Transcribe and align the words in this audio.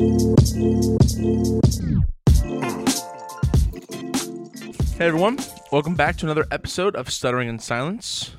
Hey 0.00 0.06
everyone, 5.06 5.38
welcome 5.70 5.94
back 5.94 6.16
to 6.16 6.24
another 6.24 6.46
episode 6.50 6.96
of 6.96 7.10
Stuttering 7.10 7.50
in 7.50 7.58
Silence. 7.58 8.34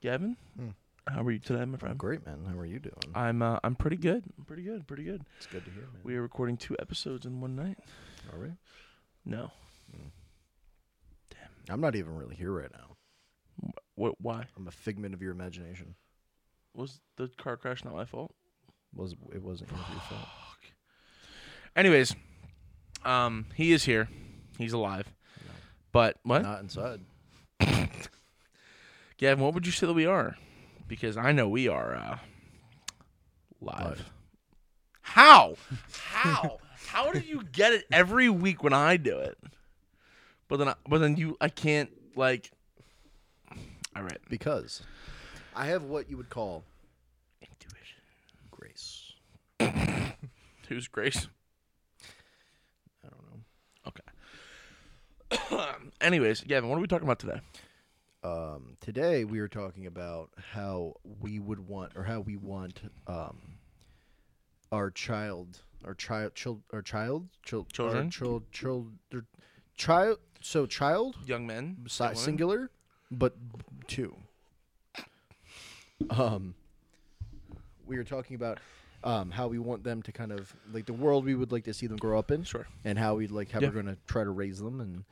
Gavin, 0.00 0.36
Hmm. 0.56 0.70
how 1.06 1.22
are 1.22 1.30
you 1.30 1.38
today, 1.38 1.64
my 1.64 1.78
friend? 1.78 1.96
Great, 1.96 2.26
man. 2.26 2.44
How 2.44 2.58
are 2.58 2.66
you 2.66 2.80
doing? 2.80 2.96
I'm 3.14 3.40
uh, 3.40 3.60
I'm 3.62 3.76
pretty 3.76 3.96
good. 3.96 4.24
I'm 4.36 4.44
pretty 4.46 4.64
good. 4.64 4.84
Pretty 4.88 5.04
good. 5.04 5.24
It's 5.36 5.46
good 5.46 5.64
to 5.64 5.70
hear, 5.70 5.82
man. 5.82 6.00
We 6.02 6.16
are 6.16 6.22
recording 6.22 6.56
two 6.56 6.74
episodes 6.80 7.24
in 7.24 7.40
one 7.40 7.54
night. 7.54 7.78
Are 8.32 8.40
we? 8.40 8.48
No. 9.24 9.52
I'm 11.70 11.80
not 11.80 11.94
even 11.94 12.16
really 12.16 12.34
here 12.34 12.50
right 12.50 12.72
now. 12.72 12.96
What? 13.94 14.20
Why? 14.20 14.46
I'm 14.56 14.66
a 14.66 14.72
figment 14.72 15.14
of 15.14 15.22
your 15.22 15.30
imagination. 15.30 15.94
Was 16.74 16.98
the 17.16 17.28
car 17.38 17.56
crash 17.56 17.84
not 17.84 17.94
my 17.94 18.06
fault? 18.06 18.34
Was 18.92 19.12
it 19.32 19.40
wasn't 19.40 19.70
your 19.70 19.78
fault? 19.78 20.28
Anyways, 21.76 22.14
um, 23.04 23.46
he 23.54 23.72
is 23.72 23.84
here. 23.84 24.08
He's 24.58 24.72
alive. 24.72 25.06
But 25.92 26.16
what? 26.22 26.42
Not 26.42 26.60
inside. 26.60 27.00
Gavin, 29.16 29.44
what 29.44 29.54
would 29.54 29.66
you 29.66 29.72
say 29.72 29.86
that 29.86 29.92
we 29.92 30.06
are? 30.06 30.36
Because 30.86 31.16
I 31.16 31.32
know 31.32 31.48
we 31.48 31.68
are 31.68 31.94
uh, 31.94 32.18
live. 33.60 33.80
Live. 33.80 34.10
How? 35.00 35.56
How? 36.10 36.58
How 36.86 37.10
do 37.12 37.20
you 37.20 37.42
get 37.50 37.72
it 37.72 37.86
every 37.90 38.28
week 38.28 38.62
when 38.62 38.72
I 38.72 38.96
do 38.96 39.18
it? 39.18 39.38
But 40.48 40.58
then, 40.58 40.68
I, 40.68 40.74
but 40.88 40.98
then 40.98 41.16
you, 41.16 41.36
I 41.40 41.48
can't 41.48 41.90
like. 42.14 42.50
All 43.96 44.02
right. 44.02 44.18
Because 44.28 44.82
I 45.56 45.66
have 45.66 45.84
what 45.84 46.10
you 46.10 46.16
would 46.16 46.30
call 46.30 46.64
Intuition. 47.40 48.00
grace. 48.50 49.12
Who's 50.68 50.88
Grace? 50.88 51.28
I 53.04 53.08
don't 53.08 53.22
know. 53.30 53.40
Anyways, 56.00 56.42
Gavin, 56.42 56.68
what 56.68 56.76
are 56.76 56.80
we 56.80 56.86
talking 56.86 57.06
about 57.06 57.18
today? 57.18 57.40
Um, 58.22 58.76
today 58.80 59.24
we 59.24 59.38
are 59.40 59.48
talking 59.48 59.86
about 59.86 60.30
how 60.52 60.94
we 61.20 61.38
would 61.38 61.60
want, 61.66 61.92
or 61.96 62.04
how 62.04 62.20
we 62.20 62.36
want, 62.36 62.80
um, 63.06 63.58
our 64.72 64.90
child, 64.90 65.60
our 65.84 65.94
child, 65.94 66.34
child, 66.34 66.62
our 66.72 66.82
child, 66.82 67.28
chil- 67.42 67.66
Children? 67.72 68.10
child, 68.10 68.44
child, 68.52 68.92
child. 69.76 70.18
So 70.40 70.66
child, 70.66 71.16
Young 71.26 71.46
men. 71.46 71.76
singular, 72.14 72.70
but 73.10 73.34
two. 73.86 74.16
Um, 76.10 76.54
we 77.86 77.96
are 77.96 78.04
talking 78.04 78.36
about 78.36 78.58
um, 79.04 79.30
how 79.30 79.46
we 79.48 79.58
want 79.58 79.84
them 79.84 80.02
to 80.02 80.12
kind 80.12 80.32
of 80.32 80.54
like 80.72 80.86
the 80.86 80.92
world 80.92 81.24
we 81.24 81.34
would 81.34 81.52
like 81.52 81.64
to 81.64 81.74
see 81.74 81.86
them 81.86 81.96
grow 81.98 82.18
up 82.18 82.30
in, 82.30 82.42
Sure. 82.42 82.66
and 82.84 82.98
how 82.98 83.14
we'd 83.16 83.30
like 83.30 83.50
how 83.50 83.60
Yeah. 83.60 83.68
we're 83.68 83.74
going 83.74 83.86
to 83.86 83.98
try 84.06 84.24
to 84.24 84.30
raise 84.30 84.58
them 84.58 84.80
and 84.80 85.04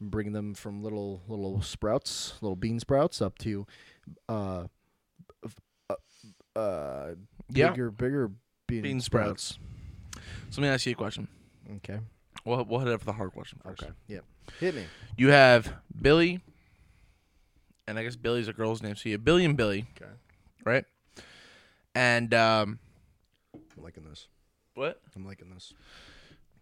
bring 0.00 0.32
them 0.32 0.54
from 0.54 0.82
little 0.82 1.22
little 1.28 1.60
sprouts, 1.62 2.34
little 2.40 2.56
bean 2.56 2.80
sprouts, 2.80 3.20
up 3.20 3.36
to 3.38 3.66
uh, 4.28 4.64
f- 5.44 5.56
uh, 5.90 6.58
uh 6.58 7.14
Yeah. 7.50 7.70
bigger 7.70 7.90
bigger 7.90 8.30
bean, 8.66 8.82
Bean 8.82 9.00
sprouts. 9.00 9.58
So 10.50 10.60
let 10.60 10.62
me 10.62 10.68
ask 10.68 10.86
you 10.86 10.92
a 10.92 10.94
question. 10.94 11.28
Okay. 11.76 11.98
We'll, 12.44 12.64
we'll 12.64 12.80
head 12.80 12.88
up 12.88 13.00
for 13.00 13.06
the 13.06 13.12
hard 13.12 13.32
question 13.32 13.58
first. 13.62 13.82
Okay. 13.82 13.92
Yeah. 14.08 14.20
Hit 14.60 14.74
me. 14.74 14.84
You 15.16 15.28
have 15.30 15.72
Billy, 16.00 16.40
and 17.86 17.98
I 17.98 18.02
guess 18.02 18.16
Billy's 18.16 18.48
a 18.48 18.52
girl's 18.52 18.82
name. 18.82 18.96
So 18.96 19.08
you 19.08 19.14
have 19.14 19.24
Billy 19.24 19.44
and 19.44 19.56
Billy, 19.56 19.86
Okay. 19.96 20.10
right? 20.64 20.84
And 21.94 22.32
um, 22.34 22.78
I'm 23.76 23.82
liking 23.84 24.04
this. 24.04 24.26
what? 24.74 25.00
I'm 25.16 25.24
liking 25.26 25.50
this. 25.50 25.72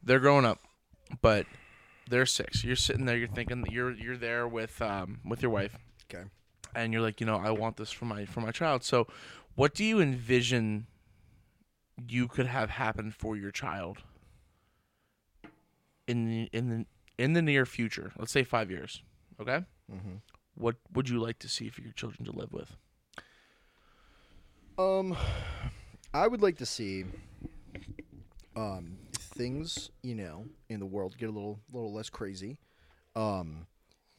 They're 0.02 0.20
growing 0.20 0.44
up, 0.44 0.60
but 1.22 1.46
they're 2.08 2.26
six. 2.26 2.64
You're 2.64 2.76
sitting 2.76 3.04
there. 3.04 3.16
You're 3.16 3.28
thinking 3.28 3.62
that 3.62 3.72
you're 3.72 3.92
you're 3.92 4.16
there 4.16 4.46
with 4.48 4.80
um 4.82 5.20
with 5.24 5.42
your 5.42 5.50
wife, 5.50 5.76
Okay. 6.12 6.24
and 6.74 6.92
you're 6.92 7.02
like, 7.02 7.20
you 7.20 7.26
know, 7.26 7.36
I 7.36 7.50
want 7.50 7.76
this 7.76 7.90
for 7.90 8.04
my 8.06 8.24
for 8.24 8.40
my 8.40 8.50
child. 8.50 8.82
So, 8.84 9.06
what 9.54 9.74
do 9.74 9.84
you 9.84 10.00
envision 10.00 10.86
you 12.08 12.26
could 12.28 12.46
have 12.46 12.70
happen 12.70 13.10
for 13.10 13.36
your 13.36 13.50
child 13.50 13.98
in 16.06 16.24
the 16.26 16.48
in 16.52 16.68
the 16.68 16.86
in 17.22 17.34
the 17.34 17.42
near 17.42 17.66
future? 17.66 18.12
Let's 18.18 18.32
say 18.32 18.42
five 18.44 18.70
years. 18.70 19.02
Okay. 19.40 19.64
Mm-hmm. 19.92 20.16
What 20.54 20.76
would 20.92 21.08
you 21.08 21.20
like 21.20 21.38
to 21.40 21.48
see 21.48 21.68
for 21.68 21.80
your 21.82 21.92
children 21.92 22.24
to 22.26 22.32
live 22.32 22.52
with? 22.52 22.76
Um, 24.78 25.16
I 26.12 26.26
would 26.26 26.42
like 26.42 26.58
to 26.58 26.66
see 26.66 27.04
um 28.56 28.96
things 29.14 29.90
you 30.02 30.14
know 30.14 30.44
in 30.68 30.80
the 30.80 30.86
world 30.86 31.16
get 31.16 31.28
a 31.28 31.32
little 31.32 31.60
little 31.72 31.92
less 31.92 32.10
crazy. 32.10 32.58
Um, 33.16 33.66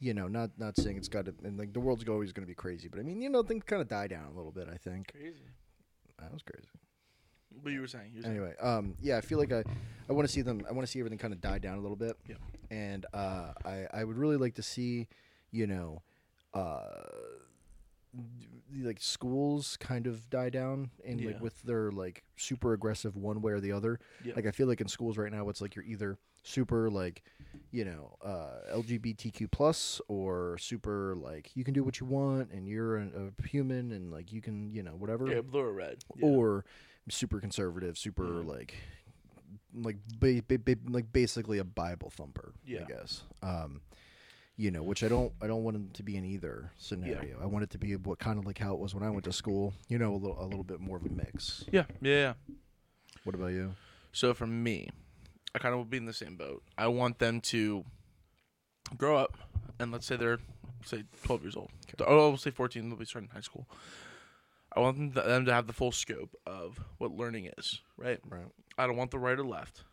you 0.00 0.14
know, 0.14 0.26
not 0.28 0.50
not 0.58 0.76
saying 0.76 0.96
it's 0.96 1.08
got 1.08 1.26
to 1.26 1.34
and 1.44 1.58
like 1.58 1.72
the 1.72 1.80
world's 1.80 2.08
always 2.08 2.32
going 2.32 2.44
to 2.44 2.48
be 2.50 2.54
crazy, 2.54 2.88
but 2.88 2.98
I 2.98 3.02
mean, 3.02 3.20
you 3.22 3.30
know, 3.30 3.42
things 3.42 3.64
kind 3.64 3.80
of 3.80 3.88
die 3.88 4.06
down 4.08 4.26
a 4.32 4.36
little 4.36 4.50
bit. 4.52 4.68
I 4.72 4.76
think 4.76 5.12
Crazy. 5.12 5.44
that 6.18 6.32
was 6.32 6.42
crazy. 6.42 6.68
What 7.60 7.72
you 7.72 7.80
were 7.82 7.86
saying? 7.86 8.10
You 8.12 8.16
were 8.18 8.22
saying- 8.22 8.36
Anyway, 8.36 8.54
um, 8.60 8.94
yeah, 9.00 9.18
I 9.18 9.20
feel 9.20 9.38
like 9.38 9.52
I, 9.52 9.62
I 10.08 10.12
want 10.12 10.26
to 10.26 10.32
see 10.32 10.40
them. 10.42 10.62
I 10.68 10.72
want 10.72 10.86
to 10.86 10.90
see 10.90 10.98
everything 10.98 11.18
kind 11.18 11.32
of 11.34 11.40
die 11.40 11.58
down 11.58 11.76
a 11.78 11.80
little 11.80 11.96
bit. 11.96 12.16
Yeah. 12.28 12.36
And 12.70 13.04
uh, 13.12 13.52
I, 13.64 13.86
I 13.92 14.04
would 14.04 14.16
really 14.16 14.38
like 14.38 14.54
to 14.54 14.62
see, 14.62 15.06
you 15.50 15.66
know, 15.66 16.02
uh, 16.54 17.04
like 18.80 19.00
schools 19.00 19.76
kind 19.78 20.06
of 20.06 20.28
die 20.30 20.50
down 20.50 20.90
and 21.04 21.20
Yeah. 21.20 21.28
like 21.32 21.40
with 21.40 21.62
their 21.62 21.90
like 21.90 22.22
super 22.36 22.72
aggressive 22.72 23.16
one 23.16 23.42
way 23.42 23.52
or 23.52 23.60
the 23.60 23.72
other. 23.72 24.00
Yeah. 24.24 24.34
Like 24.36 24.46
I 24.46 24.50
feel 24.50 24.66
like 24.66 24.80
in 24.80 24.88
schools 24.88 25.18
right 25.18 25.30
now, 25.32 25.48
it's 25.48 25.60
like 25.60 25.74
you're 25.74 25.84
either 25.84 26.18
super 26.44 26.90
like, 26.90 27.22
you 27.70 27.84
know, 27.84 28.16
uh, 28.24 28.74
LGBTQ 28.76 29.50
plus 29.50 30.00
or 30.08 30.56
super 30.58 31.14
like 31.16 31.50
you 31.54 31.64
can 31.64 31.74
do 31.74 31.84
what 31.84 32.00
you 32.00 32.06
want 32.06 32.50
and 32.50 32.66
you're 32.66 32.96
a, 32.98 33.06
a 33.42 33.46
human 33.46 33.92
and 33.92 34.10
like 34.10 34.32
you 34.32 34.40
can 34.40 34.72
you 34.72 34.82
know 34.82 34.92
whatever 34.92 35.26
Yeah, 35.28 35.42
blue 35.42 35.60
or 35.60 35.72
red. 35.72 35.98
Yeah. 36.16 36.26
or 36.26 36.64
super 37.08 37.40
conservative, 37.40 37.96
super 37.98 38.40
Yeah. 38.42 38.48
like 38.48 38.74
like 39.74 39.96
ba- 40.18 40.42
ba- 40.46 40.58
ba- 40.58 40.76
like 40.90 41.12
basically 41.12 41.58
a 41.58 41.64
Bible 41.64 42.10
thumper. 42.10 42.52
Yeah. 42.66 42.82
I 42.82 42.84
guess. 42.84 43.22
Um, 43.42 43.80
you 44.56 44.70
know, 44.70 44.82
which 44.82 45.02
I 45.02 45.08
don't 45.08 45.32
I 45.40 45.46
don't 45.46 45.64
want 45.64 45.76
it 45.76 45.94
to 45.94 46.02
be 46.02 46.16
in 46.16 46.24
either 46.24 46.70
scenario. 46.76 47.38
I 47.40 47.46
want 47.46 47.64
it 47.64 47.70
to 47.70 47.78
be 47.78 47.96
what 47.96 48.18
kind 48.18 48.38
of 48.38 48.46
like 48.46 48.58
how 48.58 48.74
it 48.74 48.80
was 48.80 48.94
when 48.94 49.02
I 49.02 49.10
went 49.10 49.24
to 49.24 49.32
school. 49.32 49.74
You 49.88 49.98
know, 49.98 50.14
a 50.14 50.16
little 50.16 50.40
a 50.40 50.44
little 50.44 50.64
bit 50.64 50.80
more 50.80 50.96
of 50.96 51.06
a 51.06 51.08
mix. 51.08 51.64
yeah, 51.72 51.84
yeah, 52.00 52.14
yeah. 52.14 52.32
What 53.24 53.34
about 53.34 53.48
you? 53.52 53.74
So 54.12 54.34
for 54.34 54.46
me, 54.46 54.88
I 55.54 55.58
kind 55.58 55.72
of 55.72 55.78
will 55.78 55.84
be 55.84 55.96
in 55.96 56.06
the 56.06 56.12
same 56.12 56.36
boat. 56.36 56.62
I 56.76 56.88
want 56.88 57.18
them 57.18 57.40
to 57.42 57.84
grow 58.96 59.16
up, 59.16 59.38
and 59.78 59.90
let's 59.90 60.06
say 60.06 60.16
they're 60.16 60.38
say 60.84 61.04
12 61.24 61.42
years 61.42 61.56
old. 61.56 61.70
Oh, 62.00 62.28
we'll 62.28 62.36
say 62.36 62.50
14. 62.50 62.88
They'll 62.88 62.98
be 62.98 63.04
starting 63.04 63.30
high 63.32 63.40
school. 63.40 63.68
I 64.74 64.80
want 64.80 64.96
them 64.96 65.12
to, 65.12 65.20
them 65.20 65.44
to 65.46 65.52
have 65.52 65.66
the 65.66 65.72
full 65.72 65.92
scope 65.92 66.34
of 66.46 66.80
what 66.98 67.12
learning 67.12 67.50
is. 67.58 67.80
Right. 67.96 68.18
Right. 68.28 68.46
I 68.78 68.86
don't 68.86 68.96
want 68.96 69.10
the 69.10 69.18
right 69.18 69.38
or 69.38 69.44
left. 69.44 69.84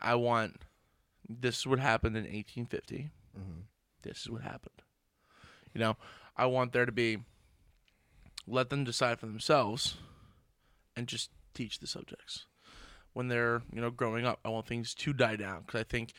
I 0.00 0.14
want 0.14 0.62
this 1.28 1.58
is 1.58 1.66
what 1.66 1.78
happened 1.78 2.16
in 2.16 2.22
1850. 2.22 3.10
Mm-hmm. 3.38 3.60
This 4.02 4.20
is 4.22 4.30
what 4.30 4.42
happened. 4.42 4.82
You 5.74 5.80
know, 5.80 5.96
I 6.36 6.46
want 6.46 6.72
there 6.72 6.86
to 6.86 6.92
be 6.92 7.18
let 8.46 8.70
them 8.70 8.84
decide 8.84 9.18
for 9.18 9.26
themselves 9.26 9.96
and 10.96 11.06
just 11.06 11.30
teach 11.54 11.80
the 11.80 11.86
subjects. 11.86 12.46
When 13.12 13.28
they're, 13.28 13.62
you 13.72 13.80
know, 13.80 13.90
growing 13.90 14.26
up, 14.26 14.40
I 14.44 14.50
want 14.50 14.66
things 14.66 14.94
to 14.94 15.12
die 15.12 15.36
down 15.36 15.62
because 15.66 15.80
I 15.80 15.84
think 15.84 16.12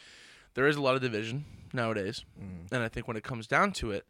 there 0.55 0.67
is 0.67 0.75
a 0.75 0.81
lot 0.81 0.95
of 0.95 1.01
division 1.01 1.45
nowadays. 1.73 2.25
Mm. 2.41 2.71
And 2.71 2.83
I 2.83 2.89
think 2.89 3.07
when 3.07 3.17
it 3.17 3.23
comes 3.23 3.47
down 3.47 3.71
to 3.73 3.91
it, 3.91 4.05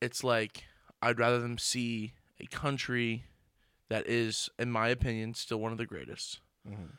it's 0.00 0.22
like 0.24 0.64
I'd 1.00 1.18
rather 1.18 1.40
them 1.40 1.58
see 1.58 2.14
a 2.40 2.46
country 2.46 3.24
that 3.88 4.06
is, 4.06 4.50
in 4.58 4.70
my 4.70 4.88
opinion, 4.88 5.34
still 5.34 5.58
one 5.58 5.72
of 5.72 5.78
the 5.78 5.86
greatest. 5.86 6.40
Mhm. 6.68 6.98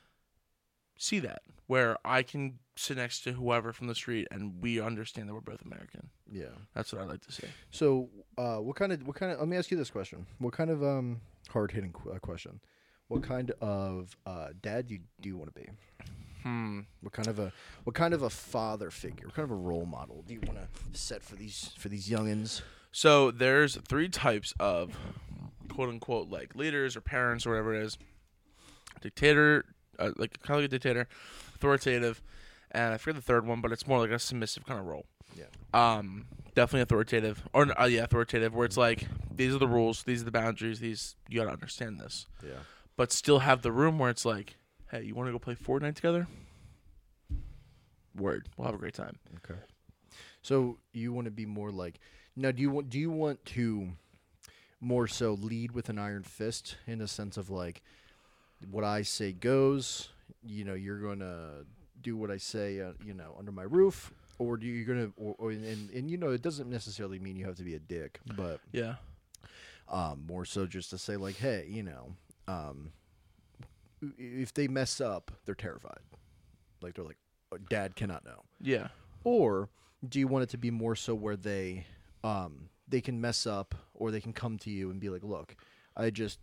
See 1.01 1.19
that 1.19 1.41
where 1.67 1.97
I 2.03 2.23
can 2.23 2.59
sit 2.75 2.97
next 2.97 3.21
to 3.21 3.31
whoever 3.31 3.71
from 3.71 3.87
the 3.87 3.95
street 3.95 4.27
and 4.31 4.61
we 4.61 4.81
understand 4.81 5.29
that 5.29 5.33
we're 5.33 5.39
both 5.39 5.63
American. 5.63 6.09
Yeah. 6.29 6.47
That's 6.73 6.91
what 6.91 7.01
I 7.01 7.05
like 7.05 7.25
to 7.25 7.31
say. 7.31 7.47
So, 7.71 8.09
uh, 8.37 8.57
what 8.57 8.75
kind 8.75 8.91
of 8.91 9.07
what 9.07 9.15
kind 9.15 9.31
of? 9.31 9.39
Let 9.39 9.47
me 9.47 9.55
ask 9.55 9.71
you 9.71 9.77
this 9.77 9.89
question. 9.89 10.25
What 10.39 10.51
kind 10.51 10.69
of 10.69 10.83
um 10.83 11.21
hard 11.49 11.71
hitting 11.71 11.93
qu- 11.93 12.11
uh, 12.11 12.19
question? 12.19 12.59
What 13.07 13.23
kind 13.23 13.51
of 13.61 14.17
uh, 14.25 14.49
dad 14.61 14.87
do 14.87 14.95
you, 14.95 14.99
do 15.21 15.29
you 15.29 15.37
want 15.37 15.55
to 15.55 15.61
be? 15.61 15.69
Hmm. 16.43 16.81
What 17.01 17.13
kind 17.13 17.27
of 17.27 17.39
a 17.39 17.53
what 17.85 17.95
kind 17.95 18.13
of 18.13 18.23
a 18.23 18.29
father 18.29 18.91
figure? 18.91 19.27
What 19.27 19.35
kind 19.35 19.45
of 19.45 19.51
a 19.51 19.55
role 19.55 19.85
model 19.85 20.23
do 20.27 20.33
you 20.33 20.41
want 20.45 20.59
to 20.59 20.99
set 20.99 21.23
for 21.23 21.35
these 21.35 21.71
for 21.77 21.87
these 21.89 22.09
youngins? 22.09 22.61
So 22.91 23.31
there's 23.31 23.75
three 23.87 24.09
types 24.09 24.53
of 24.59 24.97
quote 25.69 25.89
unquote 25.89 26.29
like 26.29 26.55
leaders 26.55 26.95
or 26.95 27.01
parents 27.01 27.45
or 27.45 27.51
whatever 27.51 27.73
it 27.75 27.83
is. 27.83 27.97
Dictator, 29.01 29.65
uh, 29.99 30.11
like 30.17 30.41
kind 30.41 30.57
of 30.57 30.63
like 30.63 30.65
a 30.65 30.67
dictator, 30.69 31.07
authoritative, 31.55 32.21
and 32.71 32.93
I 32.93 32.97
forget 32.97 33.15
the 33.15 33.21
third 33.21 33.45
one, 33.45 33.61
but 33.61 33.71
it's 33.71 33.85
more 33.87 33.99
like 33.99 34.11
a 34.11 34.19
submissive 34.19 34.65
kind 34.65 34.79
of 34.79 34.85
role. 34.85 35.05
Yeah. 35.37 35.45
Um, 35.73 36.25
definitely 36.55 36.81
authoritative, 36.81 37.47
or 37.53 37.67
uh, 37.79 37.85
yeah, 37.85 38.03
authoritative, 38.03 38.53
where 38.55 38.65
it's 38.65 38.77
like 38.77 39.07
these 39.35 39.53
are 39.53 39.59
the 39.59 39.67
rules, 39.67 40.03
these 40.03 40.21
are 40.21 40.25
the 40.25 40.31
boundaries, 40.31 40.79
these 40.79 41.15
you 41.27 41.39
gotta 41.39 41.51
understand 41.51 41.99
this, 41.99 42.25
Yeah. 42.43 42.53
but 42.97 43.11
still 43.11 43.39
have 43.39 43.61
the 43.61 43.71
room 43.71 43.99
where 43.99 44.09
it's 44.09 44.25
like, 44.25 44.55
Hey, 44.91 45.03
you 45.03 45.13
want 45.13 45.27
to 45.27 45.31
go 45.31 45.37
play 45.39 45.53
Fortnite 45.55 45.95
together? 45.95 46.27
Word. 48.15 48.49
We'll 48.57 48.65
have 48.65 48.75
a 48.75 48.79
great 48.79 48.95
time. 48.95 49.17
Okay. 49.37 49.59
So 50.41 50.77
you 50.93 51.13
want 51.13 51.25
to 51.25 51.31
be 51.31 51.45
more 51.45 51.71
like 51.71 51.99
now? 52.35 52.51
Do 52.51 52.61
you 52.61 52.69
want? 52.71 52.89
Do 52.89 52.97
you 52.99 53.11
want 53.11 53.45
to 53.47 53.89
more 54.81 55.07
so 55.07 55.33
lead 55.33 55.71
with 55.73 55.89
an 55.89 55.99
iron 55.99 56.23
fist 56.23 56.77
in 56.87 57.01
a 57.01 57.07
sense 57.07 57.37
of 57.37 57.49
like 57.49 57.81
what 58.71 58.83
I 58.83 59.01
say 59.03 59.31
goes? 59.31 60.09
You 60.43 60.63
know, 60.65 60.73
you're 60.73 60.99
gonna 60.99 61.65
do 62.01 62.15
what 62.17 62.31
I 62.31 62.37
say. 62.37 62.79
Uh, 62.81 62.93
you 63.05 63.13
know, 63.13 63.35
under 63.37 63.51
my 63.51 63.63
roof, 63.63 64.11
or 64.37 64.57
do 64.57 64.65
you 64.67 64.85
gonna? 64.85 65.11
Or, 65.17 65.35
or 65.37 65.51
and 65.51 65.89
and 65.91 66.09
you 66.09 66.17
know, 66.17 66.29
it 66.31 66.41
doesn't 66.41 66.69
necessarily 66.69 67.19
mean 67.19 67.35
you 67.35 67.45
have 67.45 67.55
to 67.57 67.63
be 67.63 67.75
a 67.75 67.79
dick, 67.79 68.19
but 68.35 68.59
Yeah. 68.71 68.95
um, 69.87 70.23
more 70.27 70.45
so 70.45 70.65
just 70.65 70.89
to 70.91 70.97
say 70.97 71.17
like, 71.17 71.35
hey, 71.37 71.67
you 71.69 71.83
know, 71.83 72.13
um, 72.47 72.91
if 74.17 74.53
they 74.53 74.67
mess 74.67 75.01
up, 75.01 75.31
they're 75.45 75.55
terrified. 75.55 75.99
Like 76.81 76.93
they're 76.95 77.05
like, 77.05 77.17
"Oh, 77.51 77.57
Dad 77.69 77.95
cannot 77.95 78.23
know. 78.25 78.43
Yeah. 78.61 78.87
Or 79.23 79.69
do 80.07 80.19
you 80.19 80.27
want 80.27 80.43
it 80.43 80.49
to 80.49 80.57
be 80.57 80.71
more 80.71 80.95
so 80.95 81.13
where 81.13 81.35
they 81.35 81.85
um 82.23 82.69
they 82.87 83.01
can 83.01 83.19
mess 83.19 83.45
up 83.45 83.75
or 83.93 84.11
they 84.11 84.21
can 84.21 84.31
come 84.33 84.57
to 84.59 84.69
you 84.69 84.89
and 84.89 84.99
be 84.99 85.09
like, 85.09 85.23
"Look, 85.23 85.55
I 85.97 86.09
just 86.09 86.39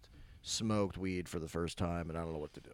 smoked 0.48 0.96
weed 0.96 1.28
for 1.28 1.38
the 1.40 1.48
first 1.48 1.76
time 1.76 2.08
and 2.08 2.16
I 2.16 2.22
don't 2.22 2.32
know 2.32 2.38
what 2.38 2.54
to 2.54 2.60
do." 2.60 2.70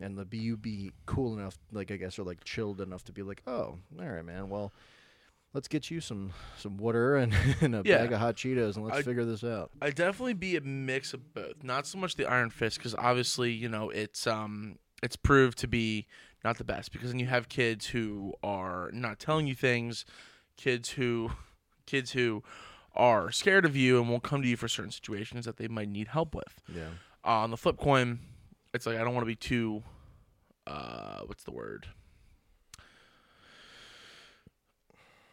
And 0.00 0.16
the 0.16 0.24
be 0.24 0.92
cool 1.06 1.36
enough 1.36 1.58
like 1.72 1.90
I 1.90 1.96
guess 1.96 2.18
or 2.18 2.22
like 2.24 2.44
chilled 2.44 2.80
enough 2.80 3.04
to 3.04 3.12
be 3.12 3.22
like, 3.22 3.42
"Oh, 3.46 3.78
all 3.98 4.06
right, 4.08 4.24
man. 4.24 4.48
Well, 4.48 4.72
let's 5.54 5.66
get 5.68 5.90
you 5.90 6.00
some 6.00 6.32
some 6.58 6.76
water 6.76 7.16
and, 7.16 7.34
and 7.60 7.74
a 7.74 7.82
Yeah. 7.84 7.98
bag 7.98 8.12
of 8.12 8.20
hot 8.20 8.36
Cheetos 8.36 8.76
and 8.76 8.84
let's 8.84 8.98
I- 8.98 9.02
figure 9.02 9.24
this 9.24 9.42
out." 9.44 9.70
I'd 9.82 9.94
definitely 9.96 10.34
be 10.34 10.56
a 10.56 10.60
mix 10.60 11.12
of 11.14 11.34
both. 11.34 11.62
Not 11.64 11.86
so 11.86 11.98
much 11.98 12.14
the 12.16 12.26
Iron 12.26 12.50
Fist 12.50 12.78
because 12.78 12.94
obviously 12.94 13.52
you 13.52 13.68
know 13.68 13.90
it's 13.90 14.26
um 14.26 14.78
it's 15.02 15.16
proved 15.16 15.58
to 15.58 15.68
be 15.68 16.06
not 16.44 16.58
the 16.58 16.64
best 16.64 16.92
because 16.92 17.10
then 17.10 17.18
you 17.18 17.26
have 17.26 17.48
kids 17.48 17.86
who 17.86 18.32
are 18.44 18.90
not 18.92 19.18
telling 19.18 19.46
you 19.48 19.54
things, 19.56 20.04
kids 20.56 20.90
who 20.90 21.30
kids 21.86 22.12
who 22.12 22.42
are 22.94 23.30
scared 23.30 23.64
of 23.64 23.76
you 23.76 24.00
and 24.00 24.08
won't 24.08 24.22
come 24.24 24.42
to 24.42 24.48
you 24.48 24.56
for 24.56 24.66
certain 24.68 24.90
situations 24.90 25.44
that 25.44 25.56
they 25.56 25.68
might 25.68 25.88
need 25.88 26.08
help 26.08 26.34
with. 26.34 26.60
Yeah. 26.74 26.88
Uh, 27.24 27.40
on 27.42 27.50
the 27.50 27.56
flip 27.56 27.76
coin, 27.78 28.20
it's 28.74 28.86
like 28.86 28.96
I 28.96 29.04
don't 29.04 29.14
want 29.14 29.22
to 29.22 29.26
be 29.26 29.36
too 29.36 29.82
uh 30.66 31.20
what's 31.26 31.44
the 31.44 31.50
word? 31.50 31.86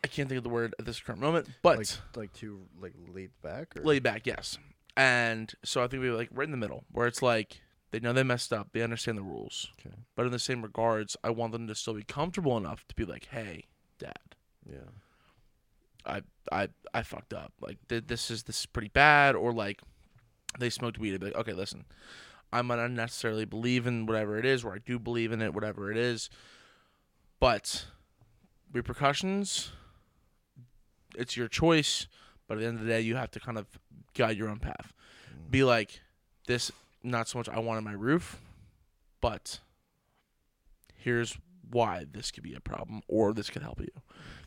I 0.03 0.07
can't 0.07 0.29
think 0.29 0.37
of 0.37 0.43
the 0.43 0.49
word 0.49 0.75
at 0.77 0.85
this 0.85 0.99
current 0.99 1.19
moment, 1.19 1.49
but 1.63 1.77
like 1.79 1.87
like 2.15 2.33
too 2.33 2.61
like 2.79 2.93
laid 3.11 3.31
back 3.41 3.75
or 3.75 3.83
laid 3.83 4.03
back, 4.03 4.25
yes. 4.27 4.57
And 4.95 5.51
so 5.63 5.83
I 5.83 5.87
think 5.87 6.01
we 6.01 6.09
were 6.09 6.15
like 6.15 6.29
right 6.31 6.45
in 6.45 6.51
the 6.51 6.57
middle, 6.57 6.85
where 6.91 7.07
it's 7.07 7.21
like 7.21 7.61
they 7.91 7.99
know 7.99 8.13
they 8.13 8.23
messed 8.23 8.53
up, 8.53 8.69
they 8.71 8.81
understand 8.81 9.17
the 9.17 9.23
rules, 9.23 9.71
Okay. 9.79 9.95
but 10.15 10.25
in 10.25 10.31
the 10.31 10.39
same 10.39 10.61
regards, 10.61 11.17
I 11.23 11.31
want 11.31 11.53
them 11.53 11.67
to 11.67 11.75
still 11.75 11.93
be 11.95 12.03
comfortable 12.03 12.55
enough 12.57 12.85
to 12.87 12.95
be 12.95 13.03
like, 13.03 13.25
"Hey, 13.31 13.65
Dad, 13.97 14.35
Yeah. 14.69 14.77
I 16.05 16.21
I 16.51 16.69
I 16.93 17.01
fucked 17.01 17.33
up. 17.33 17.53
Like 17.59 17.79
th- 17.89 18.05
this 18.07 18.29
is 18.29 18.43
this 18.43 18.59
is 18.61 18.65
pretty 18.67 18.89
bad." 18.89 19.35
Or 19.35 19.51
like 19.51 19.81
they 20.59 20.69
smoked 20.69 20.97
weed, 20.97 21.13
I'd 21.13 21.19
be 21.19 21.27
like, 21.27 21.35
"Okay, 21.35 21.53
listen, 21.53 21.85
I 22.51 22.61
might 22.61 22.77
not 22.77 22.91
necessarily 22.91 23.45
believe 23.45 23.87
in 23.87 24.05
whatever 24.05 24.37
it 24.37 24.45
is, 24.45 24.63
or 24.63 24.73
I 24.73 24.79
do 24.79 24.99
believe 24.99 25.31
in 25.31 25.41
it, 25.41 25.53
whatever 25.53 25.91
it 25.91 25.97
is, 25.97 26.29
but 27.39 27.85
repercussions, 28.71 29.71
it's 31.15 31.35
your 31.37 31.47
choice." 31.47 32.07
But 32.47 32.55
at 32.55 32.59
the 32.61 32.67
end 32.67 32.77
of 32.79 32.85
the 32.85 32.89
day, 32.89 33.01
you 33.01 33.15
have 33.15 33.31
to 33.31 33.39
kind 33.39 33.57
of 33.57 33.67
guide 34.13 34.37
your 34.37 34.49
own 34.49 34.59
path. 34.59 34.93
Be 35.49 35.63
like, 35.63 36.01
this 36.47 36.71
not 37.03 37.27
so 37.27 37.37
much 37.37 37.49
I 37.49 37.59
wanted 37.59 37.83
my 37.83 37.93
roof, 37.93 38.39
but 39.21 39.59
here's 40.93 41.37
why 41.69 42.05
this 42.11 42.31
could 42.31 42.43
be 42.43 42.53
a 42.53 42.59
problem 42.59 43.01
or 43.07 43.33
this 43.33 43.49
could 43.49 43.61
help 43.61 43.79
you. 43.79 43.91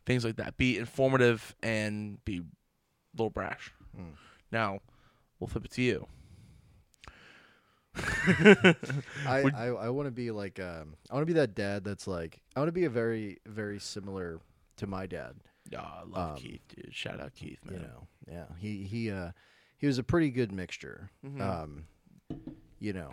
Things 0.06 0.24
like 0.24 0.36
that. 0.36 0.56
Be 0.56 0.78
informative 0.78 1.54
and 1.62 2.24
be 2.24 2.38
a 2.38 2.42
little 3.16 3.30
brash. 3.30 3.72
Mm. 3.96 4.14
Now, 4.50 4.80
we'll 5.40 5.48
flip 5.48 5.64
it 5.64 5.70
to 5.72 5.82
you. 5.82 6.06
I, 7.96 8.74
I, 9.26 9.66
I 9.66 9.88
want 9.90 10.06
to 10.06 10.12
be 10.12 10.30
like 10.30 10.60
um 10.60 10.94
I 11.10 11.14
want 11.14 11.22
to 11.22 11.26
be 11.26 11.38
that 11.38 11.54
dad 11.54 11.84
that's 11.84 12.06
like 12.06 12.40
I 12.54 12.60
want 12.60 12.68
to 12.68 12.72
be 12.72 12.84
a 12.84 12.90
very 12.90 13.38
very 13.46 13.80
similar 13.80 14.40
to 14.76 14.86
my 14.86 15.06
dad. 15.06 15.34
Yeah, 15.70 15.80
I 15.82 16.02
love 16.06 16.30
Um, 16.30 16.36
Keith, 16.36 16.60
dude. 16.68 16.94
Shout 16.94 17.20
out 17.20 17.34
Keith, 17.34 17.58
man. 17.64 17.74
You 17.74 17.80
know, 17.80 18.06
yeah. 18.30 18.44
He 18.58 18.84
he 18.84 19.10
uh 19.10 19.32
he 19.78 19.86
was 19.86 19.98
a 19.98 20.02
pretty 20.04 20.30
good 20.30 20.52
mixture. 20.52 21.10
Mhm. 21.26 21.40
Um, 21.40 21.84
you 22.78 22.92
know, 22.92 23.12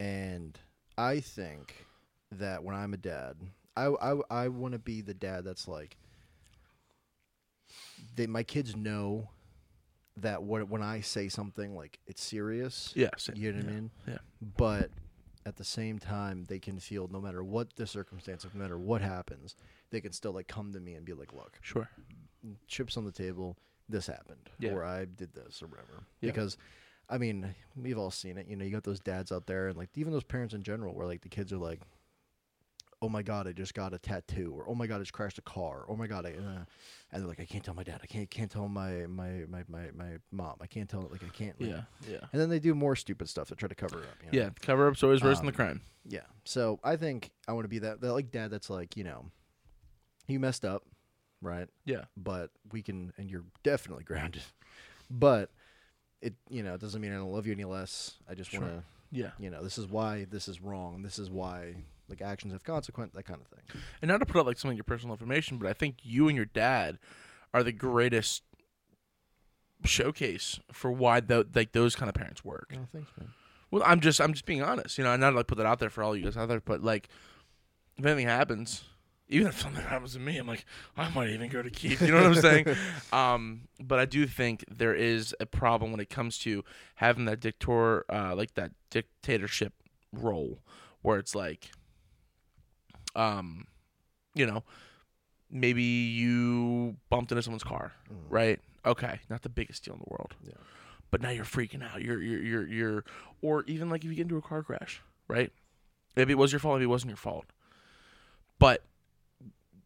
and 0.00 0.58
I 0.96 1.20
think 1.20 1.86
that 2.32 2.62
when 2.64 2.74
I'm 2.74 2.94
a 2.94 2.98
dad, 2.98 3.36
I 3.76 3.86
I 3.86 4.20
I 4.30 4.48
want 4.48 4.72
to 4.72 4.78
be 4.78 5.00
the 5.02 5.14
dad 5.14 5.44
that's 5.44 5.68
like 5.68 5.96
that 8.16 8.28
my 8.30 8.42
kids 8.42 8.74
know 8.76 9.28
that 10.18 10.42
what 10.42 10.68
when 10.68 10.82
I 10.82 11.00
say 11.00 11.28
something 11.28 11.74
like 11.74 11.98
it's 12.06 12.22
serious. 12.22 12.92
yeah, 12.94 13.10
same. 13.16 13.36
You 13.36 13.52
know 13.52 13.58
what 13.58 13.64
yeah. 13.66 13.70
I 13.70 13.74
mean? 13.74 13.90
yeah. 14.08 14.18
But 14.56 14.90
at 15.46 15.56
the 15.56 15.64
same 15.64 15.98
time, 15.98 16.44
they 16.48 16.58
can 16.58 16.78
feel 16.78 17.08
no 17.08 17.20
matter 17.20 17.42
what 17.42 17.74
the 17.76 17.86
circumstance, 17.86 18.44
no 18.54 18.60
matter 18.60 18.78
what 18.78 19.00
happens, 19.00 19.56
they 19.90 20.00
can 20.00 20.12
still 20.12 20.32
like 20.32 20.46
come 20.48 20.72
to 20.72 20.80
me 20.80 20.94
and 20.94 21.04
be 21.04 21.12
like, 21.14 21.32
"Look, 21.32 21.58
Sure. 21.62 21.88
chips 22.66 22.96
on 22.96 23.04
the 23.04 23.12
table. 23.12 23.56
This 23.88 24.06
happened, 24.06 24.50
Yeah. 24.58 24.72
or 24.72 24.84
I 24.84 25.04
did 25.04 25.32
this, 25.34 25.62
or 25.62 25.66
whatever." 25.66 26.04
Yeah. 26.20 26.30
Because, 26.30 26.56
I 27.08 27.18
mean, 27.18 27.54
we've 27.76 27.98
all 27.98 28.10
seen 28.10 28.38
it. 28.38 28.46
You 28.48 28.56
know, 28.56 28.64
you 28.64 28.70
got 28.70 28.84
those 28.84 29.00
dads 29.00 29.32
out 29.32 29.46
there, 29.46 29.68
and 29.68 29.76
like 29.76 29.90
even 29.96 30.12
those 30.12 30.22
parents 30.24 30.54
in 30.54 30.62
general, 30.62 30.94
where 30.94 31.06
like 31.06 31.22
the 31.22 31.28
kids 31.28 31.52
are 31.52 31.58
like, 31.58 31.80
"Oh 33.02 33.08
my 33.08 33.22
god, 33.22 33.46
I 33.46 33.52
just 33.52 33.74
got 33.74 33.92
a 33.92 33.98
tattoo," 33.98 34.54
or 34.56 34.66
"Oh 34.68 34.74
my 34.74 34.86
god, 34.86 34.96
I 34.96 34.98
just 35.00 35.12
crashed 35.12 35.36
a 35.38 35.42
car," 35.42 35.84
"Oh 35.88 35.96
my 35.96 36.06
god," 36.06 36.24
I, 36.24 36.30
uh, 36.30 36.64
and 37.10 37.20
they're 37.20 37.28
like, 37.28 37.40
"I 37.40 37.44
can't 37.44 37.62
tell 37.64 37.74
my 37.74 37.82
dad. 37.82 38.00
I 38.02 38.06
can't 38.06 38.30
can't 38.30 38.50
tell 38.50 38.68
my 38.68 39.06
my 39.06 39.44
my 39.48 39.64
my, 39.68 39.90
my 39.94 40.10
mom. 40.30 40.56
I 40.60 40.66
can't 40.66 40.88
tell 40.88 41.02
like 41.10 41.22
I 41.24 41.28
can't." 41.28 41.60
Like, 41.60 41.70
Yeah, 41.70 41.82
yeah. 42.08 42.18
And 42.32 42.40
then 42.40 42.48
they 42.48 42.58
do 42.60 42.74
more 42.74 42.96
stupid 42.96 43.28
stuff 43.28 43.48
to 43.48 43.56
try 43.56 43.68
to 43.68 43.74
cover 43.74 43.98
it 43.98 44.04
up. 44.08 44.16
You 44.32 44.38
know? 44.40 44.44
Yeah, 44.46 44.50
cover 44.60 44.86
up's 44.88 45.02
always 45.02 45.22
worse 45.22 45.38
than 45.38 45.46
the 45.46 45.52
Um, 45.52 45.56
crime. 45.56 45.80
Yeah. 46.06 46.20
So 46.44 46.80
I 46.82 46.96
think 46.96 47.30
I 47.48 47.52
want 47.52 47.64
to 47.64 47.68
be 47.68 47.80
that, 47.80 48.00
that 48.00 48.12
like 48.12 48.30
dad 48.30 48.50
that's 48.50 48.70
like, 48.70 48.96
you 48.96 49.04
know, 49.04 49.26
you 50.26 50.40
messed 50.40 50.64
up, 50.64 50.84
right? 51.40 51.68
Yeah. 51.84 52.04
But 52.16 52.50
we 52.72 52.82
can 52.82 53.12
and 53.18 53.30
you're 53.30 53.44
definitely 53.62 54.04
grounded. 54.04 54.42
But 55.10 55.50
it 56.20 56.34
you 56.48 56.62
know, 56.62 56.74
it 56.74 56.80
doesn't 56.80 57.00
mean 57.00 57.12
I 57.12 57.16
don't 57.16 57.32
love 57.32 57.46
you 57.46 57.52
any 57.52 57.64
less. 57.64 58.14
I 58.28 58.34
just 58.34 58.50
Sure. 58.50 58.60
want 58.60 58.72
to, 58.72 58.82
Yeah. 59.10 59.30
you 59.38 59.50
know, 59.50 59.62
this 59.62 59.76
is 59.78 59.86
why 59.86 60.24
this 60.24 60.48
is 60.48 60.60
wrong. 60.60 61.02
This 61.02 61.18
is 61.18 61.28
why 61.30 61.74
like 62.08 62.20
actions 62.20 62.52
have 62.52 62.64
consequence, 62.64 63.12
that 63.14 63.24
kind 63.24 63.40
of 63.40 63.46
thing. 63.48 63.80
And 64.00 64.08
not 64.08 64.18
to 64.18 64.26
put 64.26 64.40
out 64.40 64.46
like 64.46 64.58
some 64.58 64.70
of 64.70 64.76
your 64.76 64.84
personal 64.84 65.14
information, 65.14 65.58
but 65.58 65.68
I 65.68 65.72
think 65.72 65.96
you 66.02 66.28
and 66.28 66.36
your 66.36 66.46
dad 66.46 66.98
are 67.54 67.62
the 67.62 67.72
greatest 67.72 68.42
showcase 69.84 70.60
for 70.70 70.90
why 70.92 71.20
tho- 71.20 71.44
like 71.54 71.72
those 71.72 71.96
kind 71.96 72.08
of 72.08 72.14
parents 72.14 72.44
work. 72.44 72.72
Oh, 72.74 72.86
thanks, 72.92 73.10
man. 73.18 73.30
Well, 73.70 73.82
I'm 73.86 74.00
just 74.00 74.20
I'm 74.20 74.32
just 74.32 74.44
being 74.44 74.62
honest, 74.62 74.98
you 74.98 75.04
know, 75.04 75.12
and 75.12 75.20
not 75.20 75.30
to, 75.30 75.36
like 75.36 75.46
put 75.46 75.58
that 75.58 75.66
out 75.66 75.78
there 75.78 75.90
for 75.90 76.02
all 76.02 76.16
you 76.16 76.24
guys 76.24 76.36
out 76.36 76.48
there, 76.48 76.60
but 76.60 76.82
like 76.82 77.08
if 77.96 78.04
anything 78.04 78.26
happens, 78.26 78.84
even 79.28 79.48
if 79.48 79.60
something 79.60 79.82
happens 79.88 80.12
to 80.12 80.20
me, 80.20 80.36
I'm 80.36 80.46
like 80.46 80.66
I 80.96 81.08
might 81.08 81.30
even 81.30 81.48
go 81.48 81.62
to 81.62 81.70
Keith. 81.70 82.00
You 82.02 82.08
know 82.08 82.16
what 82.16 82.26
I'm 82.26 82.34
saying? 82.34 82.66
um, 83.12 83.62
but 83.80 83.98
I 83.98 84.04
do 84.04 84.26
think 84.26 84.64
there 84.70 84.94
is 84.94 85.34
a 85.40 85.46
problem 85.46 85.90
when 85.90 86.00
it 86.00 86.10
comes 86.10 86.38
to 86.38 86.64
having 86.96 87.24
that 87.24 87.40
dictator, 87.40 88.04
uh, 88.12 88.34
like 88.36 88.54
that 88.54 88.72
dictatorship 88.90 89.72
role, 90.12 90.60
where 91.00 91.18
it's 91.18 91.34
like, 91.34 91.70
um, 93.14 93.66
you 94.34 94.46
know, 94.46 94.62
maybe 95.50 95.82
you 95.82 96.96
bumped 97.10 97.30
into 97.32 97.42
someone's 97.42 97.64
car, 97.64 97.92
Mm. 98.10 98.16
right? 98.30 98.60
Okay, 98.84 99.20
not 99.30 99.42
the 99.42 99.48
biggest 99.48 99.84
deal 99.84 99.94
in 99.94 100.00
the 100.00 100.10
world. 100.10 100.34
Yeah. 100.44 100.54
But 101.10 101.20
now 101.20 101.30
you're 101.30 101.44
freaking 101.44 101.82
out. 101.82 102.02
You're 102.02 102.20
you're 102.22 102.42
you're 102.42 102.66
you're 102.66 103.04
or 103.42 103.64
even 103.64 103.90
like 103.90 104.02
if 104.04 104.10
you 104.10 104.16
get 104.16 104.22
into 104.22 104.38
a 104.38 104.42
car 104.42 104.62
crash, 104.62 105.02
right? 105.28 105.52
Maybe 106.16 106.32
it 106.32 106.38
was 106.38 106.52
your 106.52 106.58
fault, 106.58 106.76
maybe 106.76 106.84
it 106.84 106.88
wasn't 106.88 107.10
your 107.10 107.16
fault. 107.18 107.46
But 108.58 108.82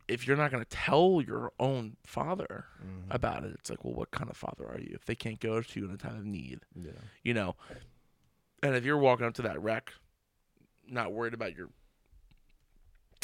if 0.09 0.26
you're 0.26 0.37
not 0.37 0.52
going 0.52 0.62
to 0.62 0.68
tell 0.71 1.21
your 1.26 1.52
own 1.59 1.97
father 2.04 2.66
Mhm. 2.80 3.06
about 3.12 3.42
it, 3.45 3.52
it's 3.59 3.68
like, 3.71 3.85
well, 3.85 3.95
what 3.95 4.12
kind 4.12 4.30
of 4.30 4.37
father 4.37 4.64
are 4.68 4.78
you 4.78 4.92
if 4.95 5.04
they 5.04 5.16
can't 5.16 5.40
go 5.40 5.61
to 5.61 5.80
you 5.80 5.87
in 5.87 5.92
a 5.92 5.97
time 5.97 6.16
of 6.16 6.25
need? 6.25 6.61
Yeah. 6.76 6.92
You 7.25 7.35
know? 7.35 7.56
And 8.62 8.75
if 8.76 8.85
you're 8.85 8.97
walking 8.99 9.26
up 9.26 9.35
to 9.35 9.42
that 9.42 9.61
wreck, 9.61 9.92
not 10.87 11.12
worried 11.12 11.35
about 11.35 11.56
your 11.56 11.71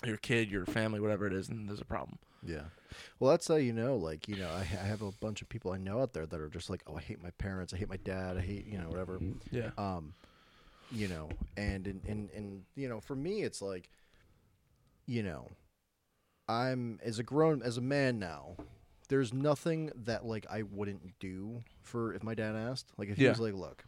your 0.07 0.17
kid, 0.17 0.51
your 0.51 0.67
family, 0.67 1.01
whatever 1.01 1.27
it 1.27 1.33
is, 1.33 1.49
and 1.49 1.69
there's 1.69 1.81
a 1.81 1.85
problem. 1.85 2.19
Yeah. 2.45 2.63
Well, 3.21 3.31
that's 3.31 3.47
how 3.49 3.55
you 3.57 3.73
know. 3.73 3.97
Like, 3.97 4.29
you 4.29 4.37
know, 4.37 4.49
I, 4.51 4.61
I 4.61 4.85
have 4.87 5.03
a 5.03 5.13
bunch 5.13 5.43
of 5.43 5.49
people 5.49 5.73
I 5.73 5.79
know 5.79 6.01
out 6.01 6.13
there 6.13 6.27
that 6.27 6.41
are 6.41 6.49
just 6.49 6.69
like, 6.69 6.83
oh, 6.87 6.97
I 6.97 7.01
hate 7.01 7.23
my 7.23 7.31
parents. 7.39 7.73
I 7.73 7.77
hate 7.77 7.89
my 7.89 7.99
dad. 7.99 8.37
I 8.37 8.41
hate, 8.41 8.67
you 8.67 8.79
know, 8.79 8.89
whatever. 8.89 9.19
Yeah. 9.51 9.71
Um, 9.79 10.15
you 10.91 11.09
know, 11.09 11.29
and 11.57 11.87
and 11.87 12.01
and, 12.07 12.31
and 12.35 12.63
you 12.75 12.89
know, 12.89 13.01
for 13.01 13.15
me, 13.17 13.43
it's 13.43 13.63
like, 13.63 13.89
you 15.07 15.23
know, 15.23 15.49
I'm 16.49 16.99
as 17.03 17.19
a 17.19 17.23
grown 17.23 17.63
as 17.63 17.77
a 17.79 17.81
man 17.81 18.19
now. 18.19 18.57
There's 19.09 19.33
nothing 19.33 19.91
that 20.05 20.25
like 20.27 20.47
I 20.51 20.63
wouldn't 20.63 21.19
do 21.21 21.63
for 21.83 22.13
if 22.15 22.23
my 22.23 22.35
dad 22.35 22.57
asked. 22.57 22.93
Like 22.99 23.09
if 23.09 23.17
he 23.17 23.25
Yeah. 23.25 23.31
was 23.31 23.41
like, 23.41 23.55
look, 23.55 23.85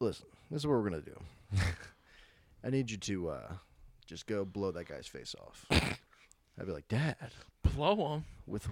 listen, 0.00 0.26
this 0.50 0.60
is 0.62 0.66
what 0.66 0.74
we're 0.78 0.88
gonna 0.90 1.02
do. 1.02 1.18
I 2.64 2.70
need 2.70 2.90
you 2.90 2.96
to 2.98 3.28
uh, 3.30 3.52
just 4.08 4.26
go 4.26 4.44
blow 4.44 4.72
that 4.72 4.88
guy's 4.88 5.06
face 5.06 5.34
off. 5.40 5.64
I'd 5.70 6.66
be 6.66 6.72
like, 6.72 6.88
Dad, 6.88 7.16
Blow 7.62 8.14
him. 8.14 8.24
with 8.46 8.66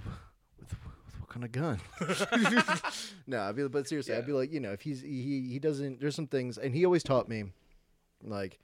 with, 0.59 0.75
with 1.05 1.21
what 1.21 1.29
kind 1.29 1.45
of 1.45 1.53
gun? 1.53 1.79
no, 3.27 3.43
I'd 3.43 3.55
be, 3.55 3.69
but 3.69 3.87
seriously, 3.87 4.15
I'd 4.15 4.27
be 4.27 4.33
like, 4.33 4.53
you 4.53 4.59
know, 4.61 4.73
if 4.73 4.81
he's 4.81 5.03
he 5.03 5.49
he 5.53 5.59
doesn't. 5.59 6.01
There's 6.01 6.17
some 6.17 6.27
things, 6.27 6.59
and 6.59 6.75
he 6.75 6.85
always 6.85 7.03
taught 7.03 7.29
me, 7.29 7.45
like, 8.25 8.59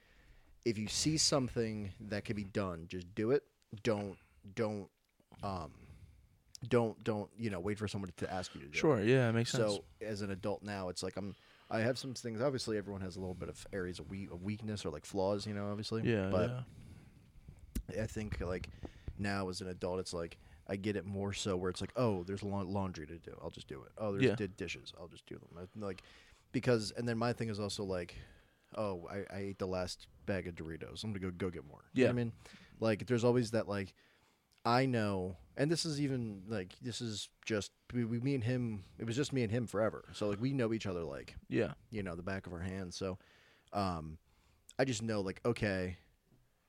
if 0.65 0.79
you 0.79 0.89
see 0.89 1.19
something 1.19 1.93
that 2.09 2.25
can 2.25 2.35
be 2.35 2.45
done, 2.45 2.87
just 2.89 3.15
do 3.15 3.31
it. 3.31 3.45
Don't 3.83 4.17
don't 4.55 4.89
um 5.43 5.71
don't 6.69 7.03
don't 7.05 7.31
you 7.39 7.51
know 7.51 7.61
wait 7.61 7.79
for 7.79 7.87
someone 7.87 8.11
to 8.17 8.33
ask 8.33 8.55
you 8.55 8.63
to 8.63 8.67
do 8.67 8.73
it. 8.73 8.77
Sure. 8.77 9.01
Yeah, 9.03 9.29
it 9.29 9.33
makes 9.35 9.53
sense. 9.53 9.75
So 9.75 9.85
as 10.01 10.23
an 10.23 10.31
adult 10.31 10.63
now, 10.63 10.89
it's 10.89 11.03
like 11.03 11.17
I'm. 11.17 11.37
I 11.73 11.81
have 11.81 11.99
some 11.99 12.15
things. 12.15 12.41
Obviously, 12.41 12.77
everyone 12.77 13.01
has 13.01 13.17
a 13.17 13.21
little 13.21 13.35
bit 13.35 13.49
of 13.49 13.67
areas 13.73 13.99
of, 13.99 14.09
we- 14.11 14.29
of 14.31 14.43
weakness 14.43 14.85
or 14.85 14.91
like 14.91 15.05
flaws. 15.07 15.47
You 15.47 15.55
know, 15.55 15.69
obviously. 15.71 16.03
yeah. 16.05 16.29
But 16.31 16.51
yeah. 17.91 18.03
I 18.03 18.07
think 18.07 18.41
like 18.41 18.69
now 19.19 19.49
as 19.49 19.61
an 19.61 19.69
adult, 19.69 20.01
it's 20.01 20.13
like 20.15 20.39
I 20.69 20.77
get 20.77 20.97
it 20.97 21.05
more 21.05 21.33
so 21.33 21.57
where 21.57 21.71
it's 21.71 21.81
like, 21.81 21.93
oh, 21.97 22.23
there's 22.25 22.43
la- 22.43 22.61
laundry 22.63 23.07
to 23.07 23.19
do. 23.19 23.33
I'll 23.43 23.51
just 23.51 23.69
do 23.69 23.83
it. 23.83 23.93
Oh, 23.99 24.13
there's 24.13 24.25
Yeah. 24.25 24.35
di- 24.37 24.47
dishes. 24.57 24.93
I'll 25.01 25.09
just 25.09 25.27
do 25.27 25.35
them. 25.37 25.49
I- 25.59 25.85
Like 25.85 26.03
because 26.53 26.93
and 26.97 27.09
then 27.09 27.19
my 27.19 27.33
thing 27.33 27.49
is 27.49 27.59
also 27.59 27.85
like, 27.85 28.15
oh, 28.77 29.09
I, 29.11 29.35
I 29.35 29.39
ate 29.41 29.59
the 29.59 29.67
last 29.67 30.07
bag 30.27 30.47
of 30.47 30.55
Doritos. 30.55 31.03
I'm 31.05 31.13
gonna 31.13 31.21
go 31.21 31.31
go 31.31 31.51
get 31.51 31.67
more. 31.67 31.85
You 31.95 32.05
know 32.05 32.09
what 32.11 32.17
Yeah. 32.17 32.21
I 32.21 32.25
mean, 32.25 32.33
like 32.81 33.07
there's 33.07 33.25
always 33.25 33.51
that 33.53 33.69
like 33.69 33.93
I 34.65 34.87
know, 34.87 35.37
and 35.57 35.71
this 35.71 35.85
is 35.85 36.01
even 36.01 36.43
like 36.49 36.75
this 36.81 37.01
is 37.01 37.29
just 37.45 37.73
we, 37.93 38.05
we 38.05 38.21
me 38.21 38.35
and 38.35 38.45
him. 38.45 38.85
It 38.99 39.07
was 39.07 39.17
just 39.17 39.33
me 39.33 39.43
and 39.43 39.51
him 39.51 39.67
forever. 39.67 40.05
So 40.13 40.29
like 40.29 40.41
we 40.41 40.53
know 40.53 40.73
each 40.73 40.87
other 40.87 41.03
like 41.03 41.35
Yeah. 41.49 41.73
you 41.91 42.03
know 42.03 42.15
the 42.15 42.23
back 42.23 42.47
of 42.47 42.53
our 42.53 42.61
hands 42.61 42.97
so 42.97 43.19
um 43.73 44.19
i 44.79 44.85
just 44.85 45.03
know 45.03 45.21
like 45.23 45.41
okay 45.47 45.97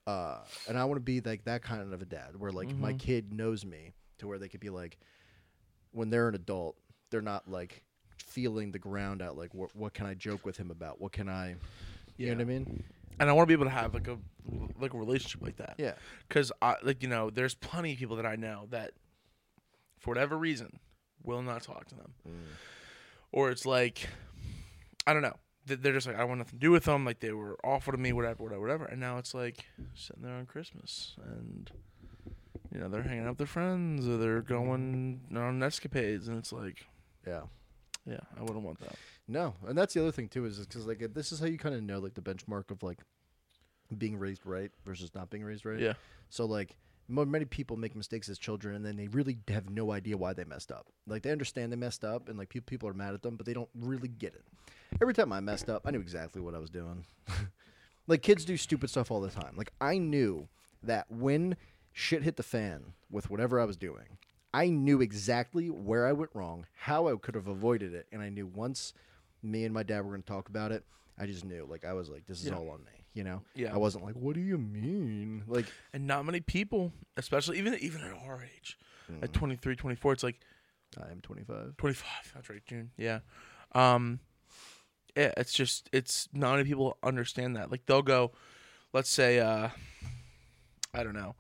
uh 0.07 0.38
and 0.67 0.77
i 0.77 0.83
want 0.85 0.95
to 0.97 1.01
be 1.03 1.19
like 1.21 1.43
that 1.45 1.62
kind 1.62 1.93
of 1.93 2.01
a 2.01 2.05
dad 2.05 2.35
where 2.38 2.51
like 2.51 2.77
my 2.79 2.93
Mhm. 2.93 3.00
kid 3.00 3.31
knows 3.33 3.65
me 3.65 3.93
to 4.19 4.27
where 4.27 4.38
they 4.39 4.47
could 4.50 4.59
be 4.62 4.69
like 4.69 4.97
when 5.91 6.09
they're 6.09 6.27
an 6.29 6.35
adult 6.35 6.75
they're 7.09 7.21
not 7.21 7.50
like 7.50 7.83
feeling 8.17 8.71
the 8.71 8.79
ground 8.79 9.21
out 9.21 9.38
like 9.38 9.53
what, 9.53 9.75
what 9.75 9.93
can 9.93 10.05
i 10.05 10.13
joke 10.13 10.45
with 10.45 10.55
him 10.57 10.71
about 10.71 11.00
what 11.01 11.12
can 11.12 11.27
i 11.29 11.55
you 12.17 12.27
know 12.27 12.33
what 12.35 12.41
i 12.41 12.45
mean 12.45 12.83
And 13.20 13.29
I 13.29 13.34
want 13.34 13.48
to 13.48 13.48
be 13.48 13.53
able 13.53 13.65
to 13.65 13.72
have 13.72 13.93
like 13.93 14.08
a 14.08 14.17
like 14.79 14.93
a 14.93 14.98
relationship 14.98 15.41
like 15.41 15.58
that. 15.58 15.75
yeah 15.77 15.93
Because 16.27 16.51
I 16.62 16.75
like 16.84 17.01
you 17.01 17.10
know, 17.10 17.29
there's 17.29 17.55
plenty 17.55 17.93
of 17.93 18.00
people 18.00 18.17
that 18.17 18.25
I 18.25 18.36
know 18.36 18.67
that, 18.72 18.91
for 20.00 20.12
whatever 20.12 20.38
reason, 20.38 20.79
will 21.24 21.41
not 21.41 21.63
talk 21.63 21.88
to 21.89 21.96
them, 21.96 22.13
mm. 22.27 22.32
or 23.32 23.50
it's 23.51 23.65
like, 23.65 24.10
I 25.08 25.13
don't 25.13 25.22
know. 25.22 25.36
Th- 25.67 25.79
They're 25.79 25.93
just 25.93 26.08
like 26.08 26.17
I 26.17 26.24
want 26.25 26.39
nothing 26.39 26.60
to 26.60 26.65
do 26.65 26.72
with 26.72 26.84
them. 26.84 27.05
Like 27.05 27.20
they 27.20 27.32
were 27.32 27.58
awful 27.63 27.93
to 27.93 27.98
me, 27.98 28.12
whatever, 28.13 28.43
whatever, 28.43 28.62
whatever. 28.62 28.86
And 28.86 29.00
now 29.00 29.17
it's 29.17 29.34
like 29.34 29.65
sitting 29.93 30.24
there 30.24 30.34
on 30.34 30.46
Christmas, 30.46 31.15
and 31.24 31.72
you 32.74 32.79
know 32.79 32.89
they're 32.89 33.03
hanging 33.03 33.24
out 33.24 33.29
with 33.29 33.38
their 33.38 33.48
friends, 33.48 34.08
or 34.08 34.17
they're 34.17 34.41
going 34.41 35.22
on 35.36 35.63
escapades, 35.63 36.27
and 36.27 36.38
it's 36.38 36.51
like, 36.51 36.86
yeah 37.25 37.43
yeah, 38.05 38.19
I 38.38 38.41
wouldn't 38.41 38.63
want 38.63 38.79
that. 38.81 38.95
no 39.27 39.53
and 39.67 39.77
that's 39.77 39.93
the 39.93 40.01
other 40.01 40.12
thing 40.12 40.27
too 40.27 40.45
is 40.45 40.60
because 40.60 40.86
like 40.86 41.01
uh, 41.03 41.07
this 41.13 41.31
is 41.31 41.39
how 41.39 41.45
you 41.45 41.57
kind 41.57 41.75
of 41.75 41.83
know 41.83 42.00
like 42.00 42.13
the 42.15 42.22
benchmark 42.22 42.69
of 42.72 42.83
like 42.83 43.00
being 43.98 44.17
raised 44.17 44.45
right 44.45 44.72
versus 44.86 45.13
not 45.13 45.29
being 45.29 45.43
raised 45.43 45.65
right 45.65 45.79
Yeah, 45.79 45.93
So 46.29 46.45
like 46.45 46.75
mo- 47.07 47.25
many 47.25 47.45
people 47.45 47.77
make 47.77 47.95
mistakes 47.95 48.27
as 48.29 48.39
children 48.39 48.75
and 48.75 48.86
then 48.86 48.95
they 48.95 49.07
really 49.07 49.38
have 49.50 49.69
no 49.69 49.91
idea 49.91 50.17
why 50.17 50.33
they 50.33 50.43
messed 50.45 50.72
up. 50.72 50.88
Like 51.05 51.22
they 51.22 51.31
understand 51.31 51.72
they 51.72 51.75
messed 51.75 52.03
up 52.03 52.27
and 52.29 52.38
like 52.39 52.50
pe- 52.50 52.62
people 52.62 52.89
are 52.89 52.93
mad 52.93 53.13
at 53.13 53.22
them, 53.22 53.36
but 53.36 53.45
they 53.45 53.53
don't 53.53 53.69
really 53.75 54.07
get 54.07 54.33
it. 54.33 54.43
Every 55.01 55.13
time 55.13 55.31
I 55.33 55.39
messed 55.41 55.69
up, 55.69 55.83
I 55.86 55.91
knew 55.91 56.00
exactly 56.00 56.41
what 56.41 56.55
I 56.55 56.60
was 56.60 56.69
doing. 56.69 57.05
like 58.07 58.22
kids 58.22 58.45
do 58.45 58.57
stupid 58.57 58.89
stuff 58.89 59.12
all 59.12 59.22
the 59.22 59.29
time. 59.29 59.55
Like 59.55 59.72
I 59.79 59.98
knew 59.98 60.48
that 60.81 61.10
when 61.12 61.55
shit 61.91 62.24
hit 62.24 62.38
the 62.38 62.43
fan 62.43 62.93
with 63.12 63.29
whatever 63.29 63.60
I 63.60 63.65
was 63.65 63.77
doing, 63.77 64.17
I 64.53 64.69
knew 64.69 65.01
exactly 65.01 65.69
where 65.69 66.05
I 66.05 66.12
went 66.12 66.31
wrong, 66.33 66.67
how 66.75 67.07
I 67.07 67.15
could 67.17 67.36
have 67.36 67.48
avoided 67.48 67.93
it, 67.93 68.07
and 68.12 68.22
I 68.22 68.29
knew 68.29 68.45
once 68.45 68.93
me 69.41 69.65
and 69.65 69.74
my 69.74 69.83
dad 69.83 70.01
were 70.01 70.12
going 70.12 70.22
to 70.22 70.27
talk 70.27 70.48
about 70.50 70.72
it, 70.72 70.83
I 71.17 71.25
just 71.25 71.43
knew. 71.43 71.65
Like 71.69 71.86
I 71.86 71.93
was 71.93 72.10
like, 72.10 72.25
this 72.27 72.39
is 72.41 72.48
Yeah. 72.50 72.55
all 72.57 72.69
on 72.69 72.79
me. 72.83 72.91
You 73.13 73.24
know, 73.24 73.41
Yeah. 73.55 73.74
I 73.74 73.77
wasn't 73.77 74.03
like, 74.05 74.15
what 74.15 74.33
do 74.36 74.41
you 74.41 74.57
mean? 74.57 75.43
Like, 75.48 75.65
and 75.93 76.07
not 76.07 76.25
many 76.25 76.39
people, 76.39 76.91
especially 77.17 77.57
even 77.60 77.75
even 77.75 78.01
at 78.01 78.12
our 78.13 78.43
age, 78.43 78.77
Mm. 79.12 79.24
at 79.24 79.33
23, 79.33 79.75
24, 79.75 80.13
it's 80.13 80.24
like 80.24 80.39
I 80.98 81.12
am 81.12 81.19
25. 81.22 81.75
25 81.77 82.31
that's 82.36 82.50
right 82.50 82.62
june 82.67 82.91
yeah 82.98 83.19
um 83.74 84.19
yeah 85.17 85.31
it's 85.38 85.51
just 85.53 85.89
it's 85.91 86.29
not 86.33 86.51
many 86.55 86.63
people 86.69 86.98
understand 87.03 87.55
that 87.55 87.72
like 87.72 87.86
they'll 87.88 88.03
go 88.03 88.31
let's 88.93 89.10
say 89.10 89.39
uh 89.39 89.69
i 90.93 91.03
don't 91.03 91.15
know 91.15 91.33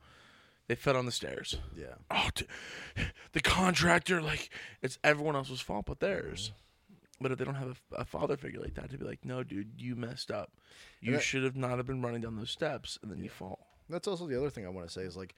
they 0.67 0.75
fell 0.75 0.97
on 0.97 1.05
the 1.05 1.11
stairs. 1.11 1.57
Yeah. 1.75 1.95
oh 2.11 2.29
d- 2.35 2.45
the 3.33 3.41
contractor 3.41 4.21
like 4.21 4.49
it's 4.81 4.97
everyone 5.03 5.35
else's 5.35 5.61
fault 5.61 5.85
but 5.85 5.99
theirs. 5.99 6.51
Mm-hmm. 6.51 6.93
But 7.21 7.31
if 7.31 7.37
they 7.37 7.45
don't 7.45 7.55
have 7.55 7.81
a, 7.91 8.01
a 8.01 8.05
father 8.05 8.35
figure 8.37 8.59
like 8.59 8.73
that 8.75 8.89
to 8.91 8.97
be 8.97 9.05
like 9.05 9.23
no 9.25 9.43
dude 9.43 9.71
you 9.77 9.95
messed 9.95 10.31
up. 10.31 10.51
You 11.01 11.13
that- 11.13 11.21
should 11.23 11.43
have 11.43 11.55
not 11.55 11.77
have 11.77 11.85
been 11.87 12.01
running 12.01 12.21
down 12.21 12.35
those 12.37 12.51
steps 12.51 12.97
and 13.01 13.11
then 13.11 13.23
you 13.23 13.29
fall. 13.29 13.67
That's 13.89 14.07
also 14.07 14.27
the 14.27 14.37
other 14.37 14.49
thing 14.49 14.65
I 14.65 14.69
want 14.69 14.87
to 14.87 14.93
say 14.93 15.01
is 15.01 15.15
like 15.17 15.35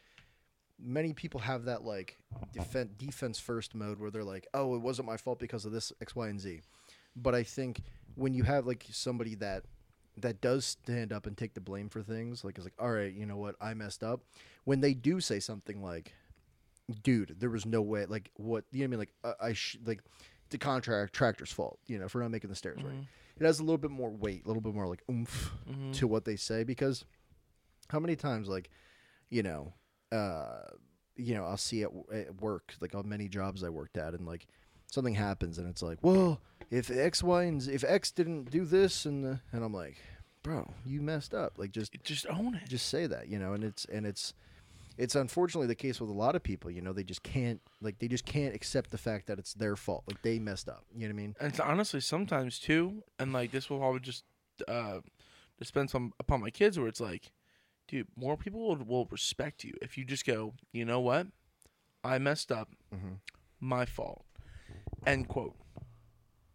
many 0.80 1.14
people 1.14 1.40
have 1.40 1.66
that 1.66 1.84
like 1.84 2.18
defense 2.54 2.92
defense 2.98 3.40
first 3.40 3.74
mode 3.76 4.00
where 4.00 4.12
they're 4.12 4.24
like, 4.24 4.46
"Oh, 4.54 4.76
it 4.76 4.82
wasn't 4.82 5.08
my 5.08 5.18
fault 5.18 5.40
because 5.40 5.66
of 5.66 5.72
this 5.72 5.92
X, 6.02 6.16
Y, 6.16 6.28
and 6.28 6.40
Z." 6.40 6.62
But 7.16 7.34
I 7.34 7.44
think 7.44 7.82
when 8.16 8.34
you 8.34 8.44
have 8.44 8.66
like 8.68 8.86
somebody 8.92 9.36
that 9.36 9.64
that 10.18 10.42
does 10.42 10.66
stand 10.66 11.12
up 11.12 11.26
and 11.26 11.38
take 11.38 11.54
the 11.54 11.62
blame 11.62 11.90
for 11.90 12.02
things, 12.02 12.44
like 12.44 12.58
it's 12.58 12.66
like, 12.66 12.74
"All 12.80 12.92
right, 12.92 13.14
you 13.14 13.26
know 13.26 13.38
what? 13.38 13.56
I 13.62 13.74
messed 13.74 14.04
up." 14.04 14.22
When 14.64 14.82
they 14.82 14.94
do 14.94 15.20
say 15.20 15.40
something 15.40 15.82
like, 15.84 16.14
"Dude, 17.04 17.36
there 17.40 17.50
was 17.50 17.66
no 17.66 17.82
way," 17.82 18.06
like 18.06 18.32
what 18.36 18.64
you 18.72 18.80
know 18.80 18.84
what 18.84 18.88
I 18.88 18.90
mean? 18.90 19.00
Like 19.00 19.14
uh, 19.24 19.34
I 19.46 19.54
sh- 19.54 19.78
like 19.86 20.02
the 20.50 20.58
contract 20.58 21.14
tractor's 21.14 21.52
fault, 21.52 21.80
you 21.88 21.98
know, 22.00 22.08
for 22.08 22.22
not 22.22 22.32
making 22.32 22.50
the 22.50 22.56
stairs 22.56 22.82
right. 22.84 22.94
It 23.40 23.44
has 23.46 23.60
a 23.60 23.64
little 23.64 23.78
bit 23.80 23.92
more 23.92 24.12
weight, 24.12 24.44
a 24.46 24.48
little 24.48 24.62
bit 24.62 24.74
more 24.74 24.88
like 24.88 25.04
oomph 25.10 25.52
Mhm. 25.70 25.94
to 25.96 26.08
what 26.08 26.24
they 26.26 26.36
say 26.38 26.64
because 26.64 27.04
how 27.90 28.00
many 28.00 28.16
times 28.16 28.48
like 28.48 28.70
you 29.30 29.44
know 29.44 29.74
uh 30.12 30.62
you 31.16 31.34
know 31.36 31.46
i'll 31.46 31.58
see 31.58 31.84
at, 31.84 31.90
w- 31.94 32.06
at 32.28 32.42
work 32.42 32.74
like 32.82 32.96
on 32.96 33.08
many 33.08 33.28
jobs 33.28 33.64
i 33.64 33.70
worked 33.70 33.98
at 33.98 34.14
and 34.14 34.26
like 34.26 34.48
something 34.92 35.14
happens 35.16 35.58
and 35.58 35.68
it's 35.70 35.82
like 35.82 35.98
well 36.02 36.40
if 36.78 36.90
x 36.92 37.24
y 37.24 37.44
and 37.44 37.62
z 37.62 37.72
if 37.74 37.84
x 37.84 38.12
didn't 38.12 38.50
do 38.52 38.66
this 38.66 39.06
and 39.06 39.24
the, 39.24 39.40
and 39.52 39.64
i'm 39.64 39.74
like 39.74 39.98
bro 40.44 40.72
you 40.86 41.02
messed 41.02 41.34
up. 41.34 41.54
Like 41.58 41.72
just 41.72 41.92
just 42.04 42.26
own 42.28 42.56
it. 42.56 42.68
just 42.70 42.88
say 42.90 43.08
that 43.08 43.28
you 43.30 43.40
know 43.40 43.54
and 43.54 43.64
it's 43.64 43.86
and 43.86 44.06
it's 44.06 44.34
it's 44.98 45.16
unfortunately 45.16 45.68
the 45.68 45.76
case 45.76 46.00
with 46.00 46.10
a 46.10 46.14
lot 46.14 46.36
of 46.36 46.44
people 46.44 46.70
you 46.72 46.82
know 46.82 46.94
they 46.94 47.04
just 47.04 47.24
can't 47.24 47.60
like 47.82 47.98
they 48.00 48.08
just 48.08 48.26
can't 48.26 48.54
accept 48.56 48.92
the 48.92 48.98
fact 48.98 49.26
that 49.28 49.40
it's 49.40 49.54
their 49.54 49.76
fault. 49.76 50.04
Like 50.08 50.22
they 50.22 50.38
messed 50.40 50.70
up. 50.70 50.84
You 50.94 51.08
know 51.08 51.14
what 51.14 51.20
i 51.20 51.22
mean? 51.24 51.36
And 51.40 51.50
it's 51.50 51.60
honestly, 51.60 52.00
sometimes 52.00 52.60
too, 52.60 53.04
and 53.20 53.34
like 53.34 53.52
this 53.52 53.70
will 53.70 53.80
probably 53.80 54.00
just 54.02 54.24
uh, 54.68 55.00
dispense 55.60 55.94
on 55.96 56.14
upon 56.20 56.42
my 56.42 56.50
kids, 56.52 56.78
where 56.80 56.88
it's 56.88 57.02
like, 57.02 57.32
dude, 57.88 58.08
more 58.16 58.38
people 58.38 58.60
will, 58.62 58.78
will 58.78 59.06
respect 59.12 59.64
you 59.64 59.74
if 59.82 59.98
you 59.98 60.06
just 60.06 60.26
go, 60.26 60.54
you 60.72 60.86
know 60.86 61.00
what, 61.02 61.28
I 62.04 62.18
messed 62.20 62.52
up, 62.52 62.70
Mhm. 62.94 63.18
my 63.60 63.86
fault, 63.86 64.24
end 65.06 65.28
quote. 65.28 65.56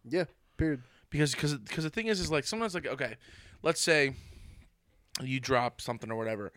Yeah 0.07 0.25
period 0.57 0.81
Because 1.09 1.33
because 1.33 1.55
because 1.55 1.83
the 1.83 1.89
thing 1.89 2.07
is, 2.07 2.19
is 2.19 2.31
like 2.31 2.43
sometimes 2.45 2.73
like 2.73 2.87
okay, 2.87 3.15
let's 3.63 3.81
say 3.81 4.13
you 5.21 5.39
drop 5.39 5.81
something 5.81 6.09
or 6.11 6.15
whatever. 6.15 6.51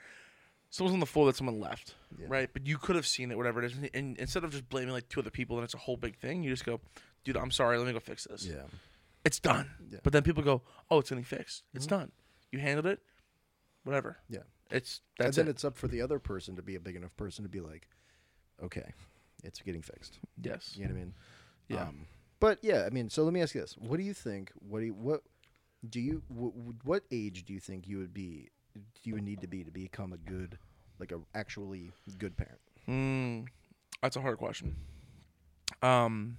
Someone's 0.70 0.94
on 0.94 1.00
the 1.00 1.06
floor 1.06 1.26
that 1.26 1.36
someone 1.36 1.60
left, 1.60 1.94
Yeah. 2.18 2.26
right? 2.28 2.50
But 2.52 2.66
you 2.66 2.78
could 2.78 2.96
have 2.96 3.06
seen 3.06 3.30
it, 3.30 3.36
whatever 3.36 3.62
it 3.62 3.66
is. 3.66 3.76
And, 3.76 3.88
and 3.94 4.16
instead 4.18 4.42
of 4.42 4.50
just 4.50 4.68
blaming 4.68 4.90
like 4.92 5.08
two 5.08 5.20
other 5.20 5.30
people 5.30 5.56
and 5.56 5.64
it's 5.64 5.74
a 5.74 5.78
whole 5.78 5.96
big 5.96 6.16
thing, 6.16 6.42
you 6.42 6.50
just 6.50 6.64
go, 6.64 6.80
dude, 7.22 7.36
I'm 7.36 7.52
sorry. 7.52 7.78
Let 7.78 7.86
me 7.86 7.92
go 7.92 8.00
fix 8.00 8.24
this. 8.24 8.44
yeah 8.44 8.62
It's 9.24 9.38
done. 9.38 9.70
Yeah. 9.88 10.00
But 10.02 10.12
then 10.12 10.22
people 10.24 10.42
go, 10.42 10.62
"Oh, 10.90 10.98
it's 10.98 11.10
getting 11.10 11.22
fixed. 11.24 11.62
It's 11.74 11.86
done. 11.86 12.10
You 12.50 12.58
handled 12.58 12.86
it. 12.86 13.00
Whatever. 13.84 14.16
Yeah. 14.28 14.40
It's 14.70 15.00
and 15.20 15.32
then 15.32 15.46
it. 15.46 15.50
it's 15.50 15.64
up 15.64 15.76
for 15.76 15.86
the 15.86 16.00
other 16.02 16.18
person 16.18 16.56
to 16.56 16.62
be 16.62 16.74
a 16.74 16.80
big 16.80 16.96
enough 16.96 17.16
person 17.16 17.44
to 17.44 17.48
be 17.48 17.60
like, 17.60 17.86
okay, 18.62 18.94
it's 19.44 19.60
getting 19.60 19.82
fixed. 19.82 20.18
yes. 20.42 20.72
You 20.76 20.86
know 20.86 20.90
what 20.94 20.96
I 20.96 20.98
mean? 21.00 21.14
Yeah. 21.68 21.82
Um, 21.82 22.06
but 22.44 22.58
yeah, 22.60 22.84
I 22.84 22.90
mean, 22.90 23.08
so 23.08 23.24
let 23.24 23.32
me 23.32 23.40
ask 23.40 23.54
you 23.54 23.62
this: 23.62 23.74
What 23.78 23.96
do 23.96 24.02
you 24.02 24.12
think? 24.12 24.52
What 24.68 24.80
do 24.80 24.84
you 24.84 24.92
what 24.92 25.22
do 25.88 25.98
you 25.98 26.22
wh- 26.28 26.86
what 26.86 27.02
age 27.10 27.46
do 27.46 27.54
you 27.54 27.58
think 27.58 27.88
you 27.88 27.96
would 27.96 28.12
be? 28.12 28.50
You 29.02 29.14
would 29.14 29.22
need 29.22 29.40
to 29.40 29.46
be 29.46 29.64
to 29.64 29.70
become 29.70 30.12
a 30.12 30.18
good, 30.18 30.58
like 30.98 31.10
a 31.10 31.20
actually 31.34 31.92
good 32.18 32.36
parent? 32.36 32.60
Mm, 32.86 33.46
that's 34.02 34.16
a 34.16 34.20
hard 34.20 34.36
question. 34.36 34.76
Um, 35.80 36.36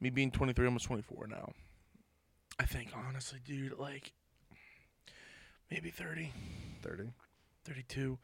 me 0.00 0.08
being 0.08 0.30
23, 0.30 0.64
almost 0.64 0.86
24 0.86 1.26
now. 1.26 1.52
I 2.58 2.64
think 2.64 2.88
honestly, 3.06 3.38
dude, 3.44 3.78
like 3.78 4.12
maybe 5.70 5.90
30, 5.90 6.32
Thirty. 6.80 7.10
32. 7.66 8.18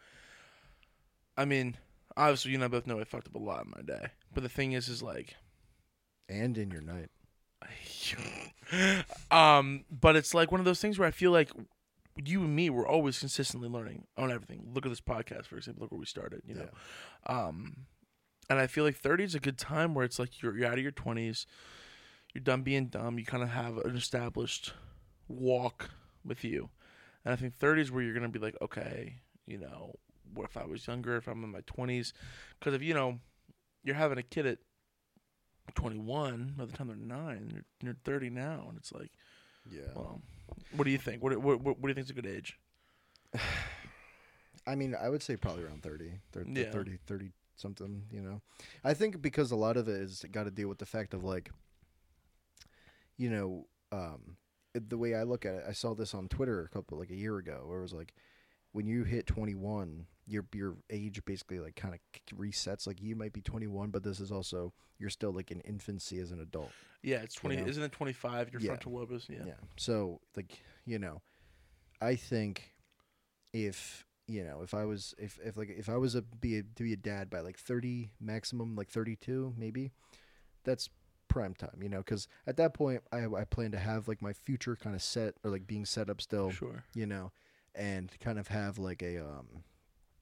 I 1.37 1.45
mean, 1.45 1.77
obviously, 2.17 2.53
you 2.53 2.57
and 2.57 2.65
I 2.65 2.69
both 2.69 2.87
know 2.87 2.99
I 2.99 3.05
fucked 3.05 3.27
up 3.29 3.35
a 3.35 3.39
lot 3.39 3.67
in 3.67 3.73
my 3.77 3.83
day. 3.83 4.07
But 4.33 4.43
the 4.43 4.49
thing 4.49 4.73
is, 4.73 4.89
is 4.89 5.03
like, 5.03 5.37
And 6.29 6.57
in 6.59 6.71
your 6.71 6.83
night. 6.83 7.11
um, 9.31 9.85
but 9.91 10.17
it's 10.17 10.35
like 10.35 10.51
one 10.53 10.61
of 10.61 10.65
those 10.65 10.81
things 10.81 10.99
where 10.99 11.09
I 11.09 11.11
feel 11.11 11.31
like 11.31 11.51
you 12.25 12.43
and 12.43 12.55
me, 12.55 12.71
we're 12.71 12.87
always 12.87 13.19
consistently 13.19 13.69
learning 13.69 14.07
on 14.17 14.31
everything. 14.31 14.71
Look 14.75 14.85
at 14.85 14.91
this 14.91 15.01
podcast, 15.01 15.47
for 15.47 15.57
example. 15.57 15.83
Look 15.83 15.93
where 15.93 16.01
we 16.01 16.07
started. 16.07 16.43
You 16.45 16.55
know, 16.57 16.69
um, 17.27 17.87
and 18.51 18.59
I 18.59 18.67
feel 18.67 18.85
like 18.85 18.97
30 18.97 19.25
is 19.25 19.35
a 19.35 19.41
good 19.41 19.59
time 19.59 19.95
where 19.95 20.05
it's 20.05 20.19
like 20.19 20.43
you're, 20.43 20.57
you're 20.57 20.67
out 20.67 20.79
of 20.79 20.83
your 20.83 20.93
20s, 20.93 21.47
you're 22.35 22.43
done 22.43 22.63
being 22.63 22.87
dumb, 22.87 23.19
you 23.19 23.25
kind 23.25 23.43
of 23.43 23.51
have 23.51 23.77
an 23.79 23.97
established 23.97 24.73
walk 25.29 25.91
with 26.25 26.45
you. 26.45 26.71
And 27.25 27.33
I 27.33 27.37
think 27.37 27.55
30 27.55 27.83
is 27.83 27.93
where 27.93 28.03
you're 28.03 28.15
going 28.15 28.31
to 28.31 28.39
be 28.39 28.45
like, 28.45 28.57
okay, 28.63 29.17
you 29.47 29.59
know, 29.59 29.95
what 30.33 30.45
if 30.45 30.57
I 30.57 30.65
was 30.65 30.87
younger, 30.87 31.17
if 31.17 31.27
I'm 31.27 31.45
in 31.45 31.51
my 31.51 31.61
20s? 31.61 32.13
Because 32.59 32.75
if, 32.75 32.83
you 32.83 32.95
know, 32.95 33.19
you're 33.85 33.95
having 33.95 34.19
a 34.19 34.23
kid 34.23 34.47
at 34.47 34.59
21, 35.75 36.55
by 36.57 36.65
the 36.65 36.73
time 36.73 36.89
they're 36.89 36.97
nine, 36.97 37.51
you're, 37.53 37.65
you're 37.83 37.97
30 38.05 38.31
now. 38.31 38.67
And 38.69 38.77
it's 38.79 38.93
like, 38.93 39.11
Yeah. 39.71 39.83
well, 39.95 40.21
what 40.75 40.85
do 40.85 40.91
you 40.91 40.99
think? 40.99 41.23
What, 41.23 41.37
what, 41.39 41.61
what, 41.61 41.79
what 41.79 41.83
do 41.83 41.89
you 41.89 41.95
think 41.95 42.07
is 42.07 42.11
a 42.11 42.15
good 42.15 42.27
age? 42.27 42.59
I 44.67 44.75
mean, 44.75 44.95
I 45.01 45.09
would 45.09 45.23
say 45.23 45.37
probably 45.37 45.65
around 45.65 45.83
30, 45.83 46.11
30, 46.33 46.53
Yeah. 46.61 46.71
30, 46.71 46.99
30 47.07 47.31
something, 47.57 48.05
you 48.13 48.21
know. 48.21 48.41
I 48.85 48.95
think 48.95 49.21
because 49.23 49.51
a 49.51 49.57
lot 49.57 49.77
of 49.77 49.89
it 49.89 50.01
is 50.01 50.25
got 50.31 50.45
to 50.45 50.51
deal 50.51 50.69
with 50.69 50.79
the 50.79 50.87
fact 50.87 51.15
of 51.15 51.25
like, 51.25 51.51
you 53.17 53.31
know, 53.31 53.67
um, 53.91 54.37
the 54.75 54.99
way 54.99 55.15
I 55.15 55.23
look 55.23 55.45
at 55.47 55.55
it, 55.55 55.65
I 55.69 55.73
saw 55.73 55.95
this 55.95 56.15
on 56.15 56.29
Twitter 56.29 56.63
a 56.63 56.69
couple, 56.69 56.99
like 56.99 57.11
a 57.11 57.17
year 57.17 57.39
ago, 57.39 57.63
where 57.67 57.79
it 57.79 57.83
was 57.83 57.93
like, 57.95 58.15
when 58.73 58.87
you 58.87 59.05
hit 59.05 59.27
21, 59.27 60.07
your 60.29 60.45
your 60.53 60.77
age 60.91 61.25
basically 61.25 61.59
like 61.59 61.75
kind 61.77 61.95
of 61.95 62.37
resets. 62.37 62.87
Like 62.87 63.01
you 63.01 63.17
might 63.17 63.33
be 63.33 63.41
21, 63.41 63.91
but 63.91 64.03
this 64.03 64.21
is 64.21 64.31
also 64.31 64.73
you're 64.99 65.11
still 65.11 65.33
like 65.33 65.51
in 65.51 65.61
infancy 65.63 66.19
as 66.21 66.31
an 66.31 66.41
adult. 66.41 66.71
Yeah, 67.03 67.19
it's 67.19 67.35
20. 67.35 67.57
know? 67.57 67.67
Isn't 67.67 67.83
it 67.83 67.93
25? 67.93 68.53
Your 68.53 68.61
Yeah. 68.61 68.67
frontal 68.69 68.93
lobe 68.93 69.13
is? 69.13 69.27
Yeah. 69.29 69.45
Yeah. 69.47 69.55
So 69.77 70.21
like 70.37 70.61
you 70.85 70.99
know, 70.99 71.23
I 72.01 72.15
think 72.17 72.75
if 73.53 74.05
you 74.27 74.45
know 74.45 74.61
if 74.63 74.75
I 74.75 74.85
was 74.85 75.15
if 75.19 75.39
if 75.45 75.57
like 75.57 75.71
if 75.71 75.89
I 75.89 75.97
was 75.97 76.15
a 76.15 76.23
be 76.23 76.59
a, 76.59 76.63
to 76.63 76.83
be 76.83 76.93
a 76.93 76.97
dad 76.97 77.31
by 77.31 77.41
like 77.41 77.59
thirty 77.59 78.11
maximum 78.21 78.77
like 78.77 78.91
thirty 78.91 79.17
two 79.17 79.55
maybe, 79.57 79.93
that's 80.65 80.91
prime 81.29 81.55
time. 81.55 81.79
You 81.83 81.89
know, 81.89 81.99
because 81.99 82.29
at 82.47 82.57
that 82.59 82.75
point 82.75 83.03
I 83.13 83.25
I 83.25 83.45
plan 83.45 83.71
to 83.73 83.79
have 83.79 84.09
like 84.09 84.21
my 84.21 84.33
future 84.33 84.77
kind 84.77 84.95
of 84.95 85.03
set 85.03 85.35
or 85.43 85.51
like 85.51 85.67
being 85.67 85.85
set 85.87 86.11
up 86.11 86.21
still. 86.21 86.51
Sure. 86.51 86.85
You 86.95 87.07
know, 87.07 87.33
and 87.75 88.11
kind 88.21 88.39
of 88.39 88.49
have 88.49 88.79
like 88.79 89.03
a 89.03 89.19
um 89.19 89.65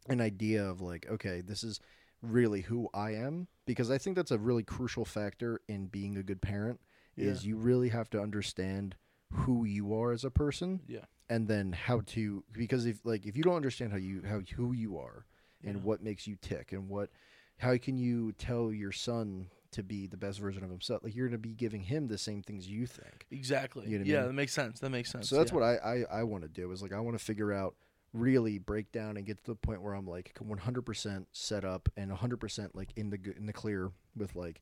an 0.08 0.20
idea 0.20 0.64
of 0.64 0.80
like 0.80 1.06
okay 1.10 1.40
this 1.40 1.62
is 1.64 1.80
really 2.22 2.62
who 2.62 2.88
I 2.94 3.10
am 3.14 3.46
because 3.66 3.90
I 3.90 3.98
think 3.98 4.16
that's 4.16 4.30
a 4.30 4.38
really 4.38 4.62
crucial 4.62 5.04
factor 5.04 5.60
in 5.68 5.86
being 5.86 6.16
a 6.16 6.22
good 6.22 6.40
parent 6.40 6.80
is 7.16 7.46
you 7.46 7.56
really 7.56 7.88
have 7.88 8.10
to 8.10 8.20
understand 8.20 8.94
who 9.32 9.64
you 9.64 9.94
are 9.94 10.12
as 10.12 10.24
a 10.24 10.30
person 10.30 10.80
Yeah. 10.86 11.04
and 11.30 11.48
then 11.48 11.72
how 11.72 12.00
to 12.08 12.44
because 12.52 12.84
if 12.86 13.04
like 13.04 13.24
if 13.26 13.36
you 13.36 13.42
don't 13.42 13.56
understand 13.56 13.90
how 13.92 13.98
you 13.98 14.22
how 14.28 14.40
who 14.56 14.72
you 14.72 14.98
are 14.98 15.24
and 15.64 15.76
Yeah. 15.76 15.82
what 15.82 16.02
makes 16.02 16.26
you 16.26 16.36
tick 16.40 16.72
and 16.72 16.88
what 16.88 17.10
how 17.58 17.76
can 17.78 17.96
you 17.96 18.32
tell 18.32 18.70
your 18.72 18.92
son 18.92 19.48
to 19.72 19.82
be 19.82 20.06
the 20.06 20.16
best 20.16 20.38
version 20.40 20.62
of 20.62 20.70
himself 20.70 21.02
like 21.02 21.14
you're 21.16 21.26
going 21.28 21.40
to 21.40 21.48
be 21.48 21.54
giving 21.54 21.82
him 21.82 22.06
the 22.08 22.18
same 22.18 22.42
things 22.42 22.66
you 22.68 22.86
think 22.86 23.26
Exactly. 23.30 23.86
You 23.88 23.98
know 23.98 24.02
what 24.04 24.08
I 24.08 24.12
yeah, 24.12 24.18
mean? 24.20 24.26
that 24.28 24.32
makes 24.34 24.52
sense. 24.52 24.80
That 24.80 24.90
makes 24.90 25.10
sense. 25.10 25.28
so 25.28 25.36
that's 25.36 25.50
yeah. 25.52 25.58
what 25.58 25.64
I 25.64 25.74
I, 25.76 26.20
I 26.20 26.22
want 26.24 26.42
to 26.44 26.48
do 26.48 26.70
is 26.72 26.82
like 26.82 26.92
I 26.92 27.00
want 27.00 27.18
to 27.18 27.24
figure 27.24 27.52
out 27.52 27.74
really 28.12 28.58
break 28.58 28.90
down 28.92 29.16
and 29.16 29.26
get 29.26 29.38
to 29.44 29.50
the 29.52 29.54
point 29.56 29.82
where 29.82 29.94
I'm 29.94 30.06
like 30.06 30.32
100% 30.42 31.26
set 31.32 31.64
up 31.64 31.88
and 31.96 32.10
100% 32.10 32.70
like 32.74 32.90
in 32.96 33.10
the 33.10 33.18
in 33.36 33.46
the 33.46 33.52
clear 33.52 33.90
with 34.16 34.34
like 34.36 34.60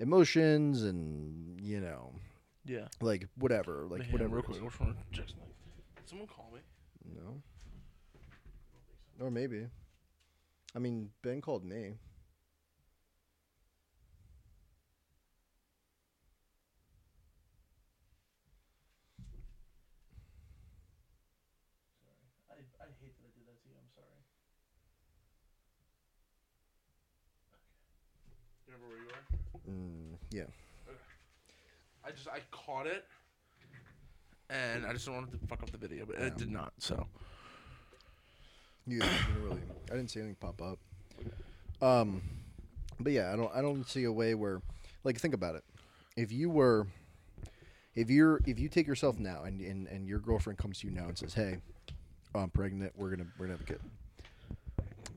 emotions 0.00 0.82
and 0.82 1.60
you 1.60 1.80
know 1.80 2.12
Yeah. 2.64 2.88
like 3.00 3.28
whatever 3.36 3.86
like 3.88 4.02
Hey, 4.02 4.12
whatever 4.12 4.36
Real 4.36 4.44
it 4.44 4.50
is. 4.50 4.56
quick, 4.58 4.64
which 4.64 4.80
one? 4.80 4.96
Check. 5.12 5.26
Did 5.26 6.08
someone 6.08 6.28
call 6.28 6.50
me? 6.54 6.60
No. 7.14 7.42
Or 9.20 9.30
maybe. 9.30 9.66
I 10.74 10.78
mean, 10.78 11.10
Ben 11.22 11.40
called 11.40 11.64
me. 11.64 11.94
I, 22.50 22.54
I 22.80 22.86
hate 23.00 23.14
that 23.18 23.26
I 23.26 23.30
did 23.36 23.46
that 23.46 23.58
to 23.62 23.68
you. 23.68 23.76
I'm 23.78 23.90
sorry. 23.94 24.18
You 28.66 28.72
remember 28.74 28.88
where 28.88 28.98
you 29.02 29.08
were? 29.08 29.53
Mm, 29.70 30.16
yeah. 30.30 30.44
I 32.06 32.10
just 32.10 32.28
I 32.28 32.40
caught 32.50 32.86
it, 32.86 33.04
and 34.50 34.84
I 34.84 34.92
just 34.92 35.08
wanted 35.08 35.32
to 35.32 35.46
fuck 35.46 35.62
up 35.62 35.70
the 35.70 35.78
video, 35.78 36.04
but 36.04 36.18
Yeah. 36.18 36.26
it 36.26 36.36
did 36.36 36.50
not. 36.50 36.72
So 36.78 37.06
You, 38.86 38.96
you 38.96 39.00
didn't 39.00 39.42
really. 39.42 39.62
I 39.90 39.94
didn't 39.96 40.10
see 40.10 40.20
anything 40.20 40.36
pop 40.38 40.60
up. 40.60 40.78
Um, 41.80 42.20
but 43.00 43.12
yeah, 43.12 43.32
I 43.32 43.36
don't. 43.36 43.50
I 43.54 43.62
don't 43.62 43.88
see 43.88 44.04
a 44.04 44.12
way 44.12 44.34
where, 44.34 44.60
like, 45.02 45.18
think 45.18 45.32
about 45.34 45.54
it. 45.56 45.64
If 46.16 46.30
you 46.30 46.50
were, 46.50 46.86
if 47.94 48.10
you're, 48.10 48.40
if 48.46 48.58
you 48.58 48.68
take 48.68 48.86
yourself 48.86 49.18
now, 49.18 49.44
and 49.44 49.60
and, 49.62 49.88
and 49.88 50.06
your 50.06 50.18
girlfriend 50.18 50.58
comes 50.58 50.80
to 50.80 50.86
you 50.86 50.92
now 50.92 51.06
and 51.08 51.16
says, 51.16 51.32
"Hey, 51.32 51.56
I'm 52.34 52.50
pregnant. 52.50 52.92
We're 52.96 53.10
gonna 53.10 53.26
we're 53.38 53.46
gonna 53.46 53.58
have 53.58 53.66
a 53.66 53.72
kid." 53.72 53.80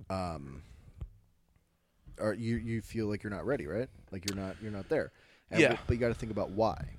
Um. 0.09 0.61
Or 2.19 2.33
you 2.33 2.57
you 2.57 2.81
feel 2.81 3.07
like 3.07 3.23
you're 3.23 3.33
not 3.33 3.45
ready, 3.45 3.67
right? 3.67 3.89
Like 4.11 4.29
you're 4.29 4.37
not 4.37 4.55
you're 4.61 4.71
not 4.71 4.89
there. 4.89 5.11
And 5.51 5.61
Yeah. 5.61 5.77
But 5.87 5.93
you 5.93 5.99
got 5.99 6.09
to 6.09 6.13
think 6.13 6.31
about 6.31 6.51
why. 6.51 6.97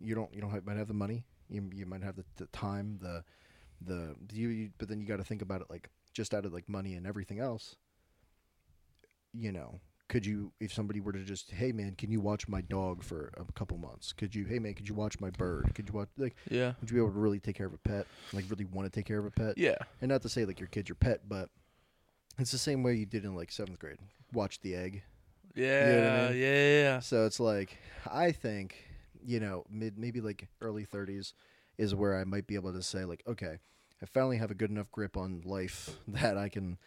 You 0.00 0.14
don't 0.14 0.32
you 0.34 0.40
don't 0.40 0.50
have, 0.50 0.66
might 0.66 0.76
have 0.76 0.88
the 0.88 0.94
money. 0.94 1.24
You 1.48 1.68
you 1.74 1.86
might 1.86 2.02
have 2.02 2.16
the, 2.16 2.24
the 2.36 2.46
time 2.46 2.98
the 3.00 3.24
the 3.80 4.14
you, 4.32 4.48
you 4.48 4.70
but 4.78 4.88
then 4.88 5.00
you 5.00 5.06
got 5.06 5.16
to 5.16 5.24
think 5.24 5.42
about 5.42 5.60
it 5.60 5.68
like 5.70 5.90
just 6.12 6.34
out 6.34 6.44
of 6.44 6.52
like 6.52 6.68
money 6.68 6.94
and 6.94 7.06
everything 7.06 7.40
else 7.40 7.76
you 9.32 9.50
know 9.50 9.80
could 10.08 10.26
you 10.26 10.52
if 10.60 10.72
somebody 10.72 11.00
were 11.00 11.12
to 11.12 11.24
just 11.24 11.50
hey 11.52 11.72
man 11.72 11.94
can 11.96 12.10
you 12.10 12.20
watch 12.20 12.46
my 12.46 12.60
dog 12.60 13.02
for 13.02 13.32
a 13.38 13.52
couple 13.52 13.78
months 13.78 14.12
could 14.12 14.34
you 14.34 14.44
hey 14.44 14.58
man 14.58 14.74
could 14.74 14.88
you 14.88 14.94
watch 14.94 15.18
my 15.20 15.30
bird 15.30 15.70
could 15.74 15.88
you 15.88 15.94
watch 15.94 16.08
like 16.18 16.36
yeah, 16.50 16.72
would 16.80 16.90
you 16.90 16.96
be 16.96 17.00
able 17.00 17.12
to 17.12 17.18
really 17.18 17.40
take 17.40 17.56
care 17.56 17.66
of 17.66 17.72
a 17.72 17.78
pet 17.78 18.06
like 18.32 18.44
really 18.50 18.66
want 18.66 18.90
to 18.90 18.94
take 18.94 19.06
care 19.06 19.18
of 19.18 19.24
a 19.24 19.30
pet 19.30 19.56
yeah, 19.56 19.76
and 20.00 20.10
not 20.10 20.20
to 20.22 20.28
say 20.28 20.44
like 20.44 20.60
your 20.60 20.68
kid's 20.68 20.88
your 20.88 20.96
pet 20.96 21.20
but 21.28 21.48
it's 22.38 22.52
the 22.52 22.58
same 22.58 22.82
way 22.82 22.94
you 22.94 23.06
did 23.06 23.24
in 23.24 23.34
like 23.34 23.50
seventh 23.52 23.78
grade 23.78 23.98
watch 24.32 24.60
the 24.60 24.74
egg 24.74 25.02
yeah, 25.54 25.68
I 25.68 26.30
mean? 26.30 26.40
yeah, 26.40 26.82
yeah. 26.82 27.00
so 27.00 27.26
it's 27.26 27.38
like 27.40 27.76
I 28.10 28.32
think 28.32 28.76
you 29.24 29.38
know 29.40 29.64
mid 29.70 29.98
maybe 29.98 30.20
like 30.20 30.48
early 30.60 30.84
30s 30.84 31.34
is 31.78 31.94
where 31.94 32.18
I 32.18 32.24
might 32.24 32.46
be 32.46 32.54
able 32.54 32.72
to 32.72 32.82
say 32.82 33.04
like 33.04 33.22
okay 33.26 33.58
I 34.02 34.06
finally 34.06 34.38
have 34.38 34.50
a 34.50 34.54
good 34.54 34.70
enough 34.70 34.90
grip 34.90 35.16
on 35.16 35.42
life 35.44 35.90
that 36.08 36.36
I 36.38 36.48
can 36.48 36.78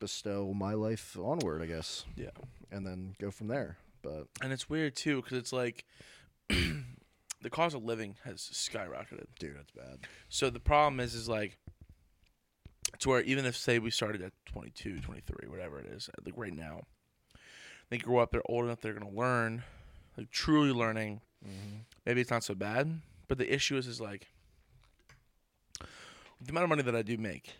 bestow 0.00 0.52
my 0.54 0.74
life 0.74 1.16
onward 1.20 1.62
I 1.62 1.66
guess 1.66 2.04
Yeah. 2.16 2.30
and 2.70 2.86
then 2.86 3.14
go 3.20 3.30
from 3.30 3.48
there 3.48 3.78
but 4.02 4.26
And 4.40 4.52
it's 4.52 4.68
weird 4.70 4.94
too, 4.94 5.22
because 5.22 5.38
it's 5.38 5.52
like 5.52 5.84
the 6.48 7.50
cost 7.50 7.74
of 7.74 7.84
living 7.84 8.14
has 8.24 8.38
skyrocketed. 8.52 9.26
dude 9.40 9.56
that's 9.56 9.70
bad 9.72 9.98
So 10.28 10.50
the 10.50 10.60
problem 10.60 11.00
is, 11.00 11.14
is 11.14 11.28
like, 11.28 11.58
to 13.00 13.08
where 13.08 13.20
even 13.22 13.44
if 13.44 13.56
say 13.56 13.78
we 13.78 13.90
started 13.90 14.22
at 14.22 14.32
22, 14.46 15.00
23, 15.00 15.48
whatever 15.48 15.78
it 15.78 15.86
is, 15.86 16.08
like 16.24 16.34
right 16.36 16.54
now, 16.54 16.82
they 17.90 17.98
grow 17.98 18.18
up, 18.18 18.30
they're 18.32 18.42
old 18.50 18.64
enough, 18.64 18.80
they're 18.80 18.92
gonna 18.94 19.10
learn, 19.14 19.62
like 20.16 20.30
truly 20.30 20.72
learning. 20.72 21.20
Mm-hmm. 21.46 21.76
Maybe 22.06 22.20
it's 22.20 22.30
not 22.30 22.44
so 22.44 22.54
bad, 22.54 23.00
but 23.28 23.38
the 23.38 23.52
issue 23.52 23.76
is, 23.76 23.86
is 23.86 24.00
like 24.00 24.28
the 25.80 26.50
amount 26.50 26.64
of 26.64 26.70
money 26.70 26.82
that 26.82 26.96
I 26.96 27.02
do 27.02 27.16
make 27.18 27.54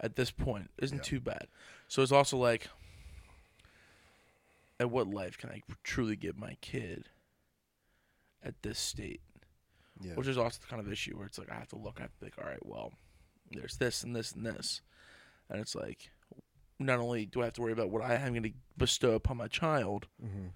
at 0.00 0.16
this 0.16 0.30
point 0.30 0.70
isn't 0.78 0.98
Yeah. 0.98 1.02
too 1.02 1.20
bad. 1.20 1.46
So 1.88 2.02
it's 2.02 2.12
also 2.12 2.36
like, 2.36 2.68
at 4.78 4.90
what 4.90 5.06
life 5.06 5.38
can 5.38 5.50
I 5.50 5.62
truly 5.84 6.16
give 6.16 6.36
my 6.38 6.56
kid 6.60 7.08
at 8.42 8.62
this 8.62 8.78
state? 8.78 9.20
yeah 10.02 10.12
which 10.12 10.28
is 10.28 10.36
also 10.36 10.58
the 10.60 10.66
kind 10.66 10.78
of 10.78 10.92
issue 10.92 11.16
where 11.16 11.24
it's 11.26 11.38
like 11.38 11.50
I 11.50 11.54
have 11.54 11.68
to 11.68 11.76
look, 11.76 11.94
I 11.98 12.02
have 12.02 12.12
to 12.12 12.18
be 12.20 12.26
like, 12.26 12.34
all 12.38 12.44
right, 12.44 12.64
well, 12.66 12.92
there's 13.52 13.76
this 13.76 14.02
and 14.02 14.14
this 14.14 14.32
and 14.32 14.44
this, 14.44 14.80
and 15.48 15.60
it's 15.60 15.74
like, 15.74 16.10
not 16.78 16.98
only 16.98 17.26
do 17.26 17.42
I 17.42 17.44
have 17.44 17.54
to 17.54 17.62
worry 17.62 17.72
about 17.72 17.90
what 17.90 18.02
I 18.02 18.14
am 18.14 18.32
going 18.32 18.42
to 18.42 18.52
bestow 18.76 19.12
upon 19.12 19.36
my 19.36 19.48
child, 19.48 20.06
mm-hmm. 20.22 20.48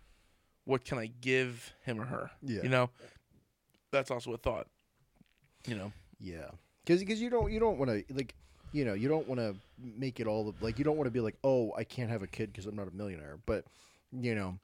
what 0.64 0.84
can 0.84 0.98
I 0.98 1.10
give 1.20 1.72
him 1.82 2.00
or 2.00 2.04
her? 2.04 2.30
yeah 2.42 2.62
You 2.62 2.68
know, 2.68 2.90
that's 3.90 4.10
also 4.10 4.32
a 4.32 4.38
thought. 4.38 4.66
You 5.66 5.74
know, 5.74 5.92
Yeah, 6.18 6.50
because 6.84 7.00
because 7.00 7.20
you 7.20 7.30
don't 7.30 7.52
you 7.52 7.60
don't 7.60 7.78
want 7.78 7.90
to 7.90 8.14
like 8.14 8.34
you 8.72 8.84
know 8.84 8.94
you 8.94 9.08
don't 9.08 9.28
want 9.28 9.40
to 9.40 9.54
make 9.78 10.20
it 10.20 10.26
all 10.26 10.54
like 10.60 10.78
you 10.78 10.84
don't 10.84 10.96
want 10.96 11.06
to 11.06 11.10
be 11.10 11.20
like 11.20 11.36
oh 11.44 11.72
I 11.76 11.84
can't 11.84 12.10
have 12.10 12.22
a 12.22 12.26
kid 12.26 12.52
because 12.52 12.66
I'm 12.66 12.76
not 12.76 12.88
a 12.88 12.92
millionaire, 12.92 13.38
but 13.46 13.64
you 14.12 14.34
know 14.34 14.58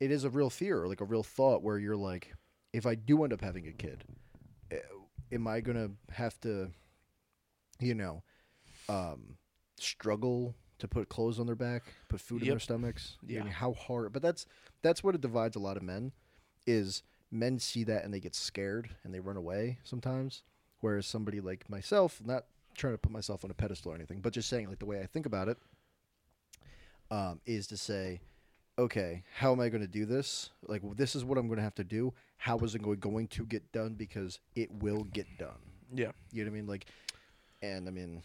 it 0.00 0.10
is 0.10 0.24
a 0.24 0.30
real 0.30 0.50
fear 0.50 0.86
like 0.86 1.00
a 1.00 1.04
real 1.04 1.22
thought 1.22 1.62
where 1.62 1.78
you're 1.78 1.96
like 1.96 2.34
if 2.72 2.86
I 2.86 2.96
do 2.96 3.22
end 3.22 3.32
up 3.32 3.40
having 3.40 3.68
a 3.68 3.72
kid, 3.72 4.04
eh, 4.72 4.78
am 5.32 5.46
I 5.46 5.60
gonna 5.60 5.90
have 6.10 6.38
to 6.40 6.70
you 7.80 7.94
know 7.94 8.22
um, 8.88 9.36
struggle 9.78 10.54
to 10.78 10.88
put 10.88 11.08
clothes 11.08 11.38
on 11.38 11.46
their 11.46 11.54
back, 11.54 11.82
put 12.08 12.20
food 12.20 12.42
in 12.42 12.48
their 12.48 12.58
stomachs? 12.58 13.16
I 13.22 13.32
Yeah. 13.32 13.42
mean, 13.42 13.52
how 13.52 13.72
hard? 13.74 14.12
But 14.12 14.22
that's 14.22 14.46
that's 14.82 15.02
what 15.02 15.14
it 15.14 15.20
divides 15.20 15.56
a 15.56 15.60
lot 15.60 15.76
of 15.76 15.82
men 15.82 16.12
is 16.66 17.02
men 17.30 17.58
see 17.58 17.84
that 17.84 18.04
and 18.04 18.12
they 18.14 18.20
get 18.20 18.34
scared 18.34 18.90
and 19.02 19.12
they 19.14 19.20
run 19.20 19.36
away 19.36 19.78
sometimes 19.84 20.42
Whereas 20.80 21.06
somebody 21.06 21.40
like 21.40 21.68
myself, 21.70 22.20
not 22.24 22.44
trying 22.76 22.92
to 22.92 22.98
put 22.98 23.10
myself 23.10 23.42
on 23.44 23.50
a 23.50 23.54
pedestal 23.54 23.92
or 23.92 23.94
anything, 23.94 24.20
but 24.20 24.34
just 24.34 24.50
saying 24.50 24.68
like 24.68 24.78
the 24.80 24.84
way 24.86 25.00
I 25.00 25.06
think 25.06 25.24
about 25.24 25.48
it, 25.48 25.56
um, 27.10 27.40
is 27.46 27.66
to 27.68 27.76
say, 27.76 28.20
okay, 28.78 29.22
how 29.36 29.52
am 29.52 29.60
I 29.60 29.68
going 29.68 29.80
to 29.82 29.88
do 29.88 30.04
this? 30.04 30.50
Like 30.66 30.82
this 30.96 31.14
is 31.14 31.24
what 31.24 31.38
I'm 31.38 31.46
going 31.46 31.56
to 31.58 31.62
have 31.62 31.74
to 31.76 31.84
do. 31.84 32.12
How 32.36 32.58
is 32.58 32.74
it 32.74 32.82
go- 32.82 32.94
going 32.96 33.28
to 33.28 33.46
get 33.46 33.72
done? 33.72 33.94
Because 33.94 34.40
it 34.54 34.70
will 34.82 35.04
get 35.04 35.26
done. 35.38 35.56
Yeah. 35.94 36.10
You 36.32 36.44
know 36.44 36.50
what 36.50 36.54
I 36.56 36.58
mean? 36.60 36.66
Like, 36.66 36.86
and 37.64 37.88
I 37.88 37.90
mean, 37.90 38.22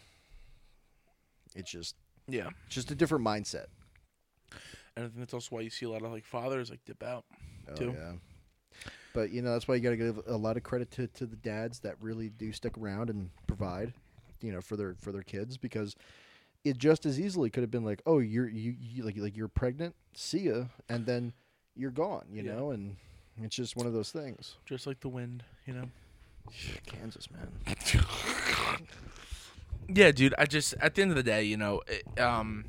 it's 1.54 1.70
just 1.70 1.96
Yeah. 2.28 2.48
it's 2.66 2.74
just 2.74 2.90
a 2.90 2.94
different 2.94 3.24
mindset. 3.24 3.66
And 4.96 5.04
I 5.04 5.08
think 5.08 5.18
that's 5.18 5.34
also 5.34 5.54
why 5.56 5.62
you 5.62 5.70
see 5.70 5.86
a 5.86 5.90
lot 5.90 6.02
of 6.02 6.12
like 6.12 6.24
fathers 6.24 6.70
like 6.70 6.84
dip 6.84 7.02
out. 7.02 7.24
Oh, 7.70 7.74
too. 7.74 7.94
yeah. 7.96 8.12
But 9.12 9.30
you 9.30 9.42
know 9.42 9.52
that's 9.52 9.66
why 9.66 9.74
you 9.74 9.80
got 9.80 9.90
to 9.90 9.96
give 9.96 10.20
a 10.26 10.36
lot 10.36 10.56
of 10.56 10.62
credit 10.62 10.90
to, 10.92 11.06
to 11.08 11.26
the 11.26 11.36
dads 11.36 11.80
that 11.80 11.96
really 12.00 12.28
do 12.28 12.52
stick 12.52 12.76
around 12.78 13.10
and 13.10 13.30
provide, 13.46 13.92
you 14.40 14.52
know, 14.52 14.60
for 14.60 14.76
their 14.76 14.94
for 15.00 15.10
their 15.12 15.22
kids 15.22 15.56
because 15.56 15.96
it 16.64 16.76
just 16.78 17.06
as 17.06 17.18
easily 17.18 17.50
could 17.50 17.62
have 17.62 17.70
been 17.70 17.84
like, 17.84 18.02
oh, 18.06 18.18
you're 18.18 18.48
you, 18.48 18.76
you 18.78 19.02
like 19.02 19.16
like 19.16 19.36
you're 19.36 19.48
pregnant, 19.48 19.94
see 20.14 20.40
ya, 20.40 20.64
and 20.88 21.06
then 21.06 21.32
you're 21.74 21.90
gone, 21.90 22.26
you 22.30 22.42
Yeah. 22.42 22.54
know, 22.54 22.70
and 22.70 22.96
it's 23.42 23.56
just 23.56 23.74
one 23.76 23.86
of 23.86 23.92
those 23.92 24.10
things. 24.12 24.56
Just 24.66 24.86
like 24.86 25.00
the 25.00 25.08
wind, 25.08 25.42
you 25.66 25.72
know? 25.72 25.88
Kansas, 26.86 27.28
man. 27.30 27.48
Yeah, 29.92 30.12
dude. 30.12 30.34
I 30.38 30.46
just 30.46 30.74
at 30.80 30.94
the 30.94 31.02
end 31.02 31.10
of 31.10 31.16
the 31.16 31.22
day, 31.22 31.44
you 31.44 31.56
know, 31.56 31.82
it, 31.86 32.20
um, 32.20 32.66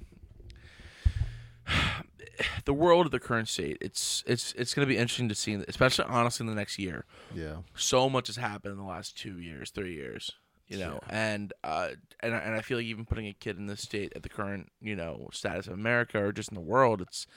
the 2.66 2.74
world 2.74 3.06
of 3.06 3.12
the 3.12 3.20
current 3.20 3.48
state. 3.48 3.78
It's 3.82 4.24
it's 4.28 4.54
it's 4.54 4.74
going 4.74 4.88
to 4.88 4.94
be 4.94 4.98
interesting 4.98 5.30
to 5.30 5.36
see, 5.36 5.54
especially 5.68 6.06
honestly 6.08 6.44
in 6.44 6.48
the 6.48 6.56
next 6.56 6.80
year. 6.80 7.06
Yeah. 7.34 7.58
So 7.76 8.10
much 8.10 8.28
has 8.28 8.38
happened 8.38 8.74
in 8.74 8.78
the 8.78 8.90
last 8.90 9.18
two 9.18 9.40
years, 9.40 9.72
three 9.72 9.94
years. 9.94 10.32
You 10.68 10.78
know, 10.78 11.00
and 11.10 11.52
uh, 11.66 11.90
and 12.22 12.34
and 12.34 12.56
I 12.56 12.62
feel 12.62 12.78
like 12.78 12.86
even 12.86 13.04
putting 13.06 13.28
a 13.28 13.34
kid 13.34 13.58
in 13.58 13.66
this 13.68 13.82
state 13.82 14.14
at 14.16 14.24
the 14.24 14.30
current 14.30 14.72
you 14.80 14.96
know 14.96 15.28
status 15.34 15.68
of 15.68 15.74
America 15.74 16.24
or 16.24 16.32
just 16.32 16.50
in 16.50 16.56
the 16.56 16.62
world, 16.62 17.02
it's 17.02 17.28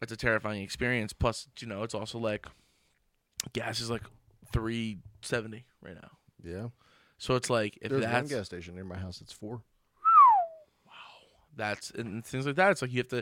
it's 0.00 0.10
a 0.10 0.16
terrifying 0.16 0.60
experience. 0.60 1.12
Plus, 1.12 1.46
you 1.60 1.68
know, 1.68 1.84
it's 1.84 1.94
also 1.94 2.18
like 2.18 2.48
gas 3.52 3.80
is 3.80 3.90
like 3.90 4.02
three 4.52 4.98
seventy 5.20 5.66
right 5.80 5.94
now. 5.94 6.10
Yeah. 6.42 6.68
So 7.22 7.36
it's 7.36 7.48
like 7.48 7.78
if 7.80 7.90
There's 7.90 8.02
one 8.02 8.10
that's 8.10 8.30
gas 8.30 8.46
station 8.46 8.74
near 8.74 8.82
my 8.82 8.96
house 8.98 9.20
that's 9.20 9.32
four. 9.32 9.62
that's 11.54 11.90
and 11.92 12.24
things 12.24 12.46
like 12.46 12.56
that. 12.56 12.72
It's 12.72 12.82
like 12.82 12.90
you 12.90 12.98
have 12.98 13.08
to 13.08 13.16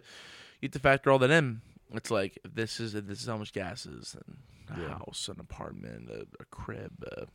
you 0.60 0.66
have 0.68 0.70
to 0.72 0.78
factor 0.78 1.10
all 1.10 1.18
that 1.18 1.30
in. 1.30 1.60
It's 1.92 2.10
like 2.10 2.38
if 2.42 2.54
this 2.54 2.80
is 2.80 2.94
if 2.94 3.06
this 3.06 3.20
is 3.20 3.26
how 3.26 3.36
much 3.36 3.52
gas 3.52 3.84
is 3.84 4.16
and 4.16 4.38
a 4.74 4.80
Yeah. 4.80 4.88
house, 4.98 5.28
an 5.28 5.38
apartment, 5.38 6.08
a, 6.10 6.26
a 6.40 6.44
crib. 6.50 6.92
Uh, 7.14 7.26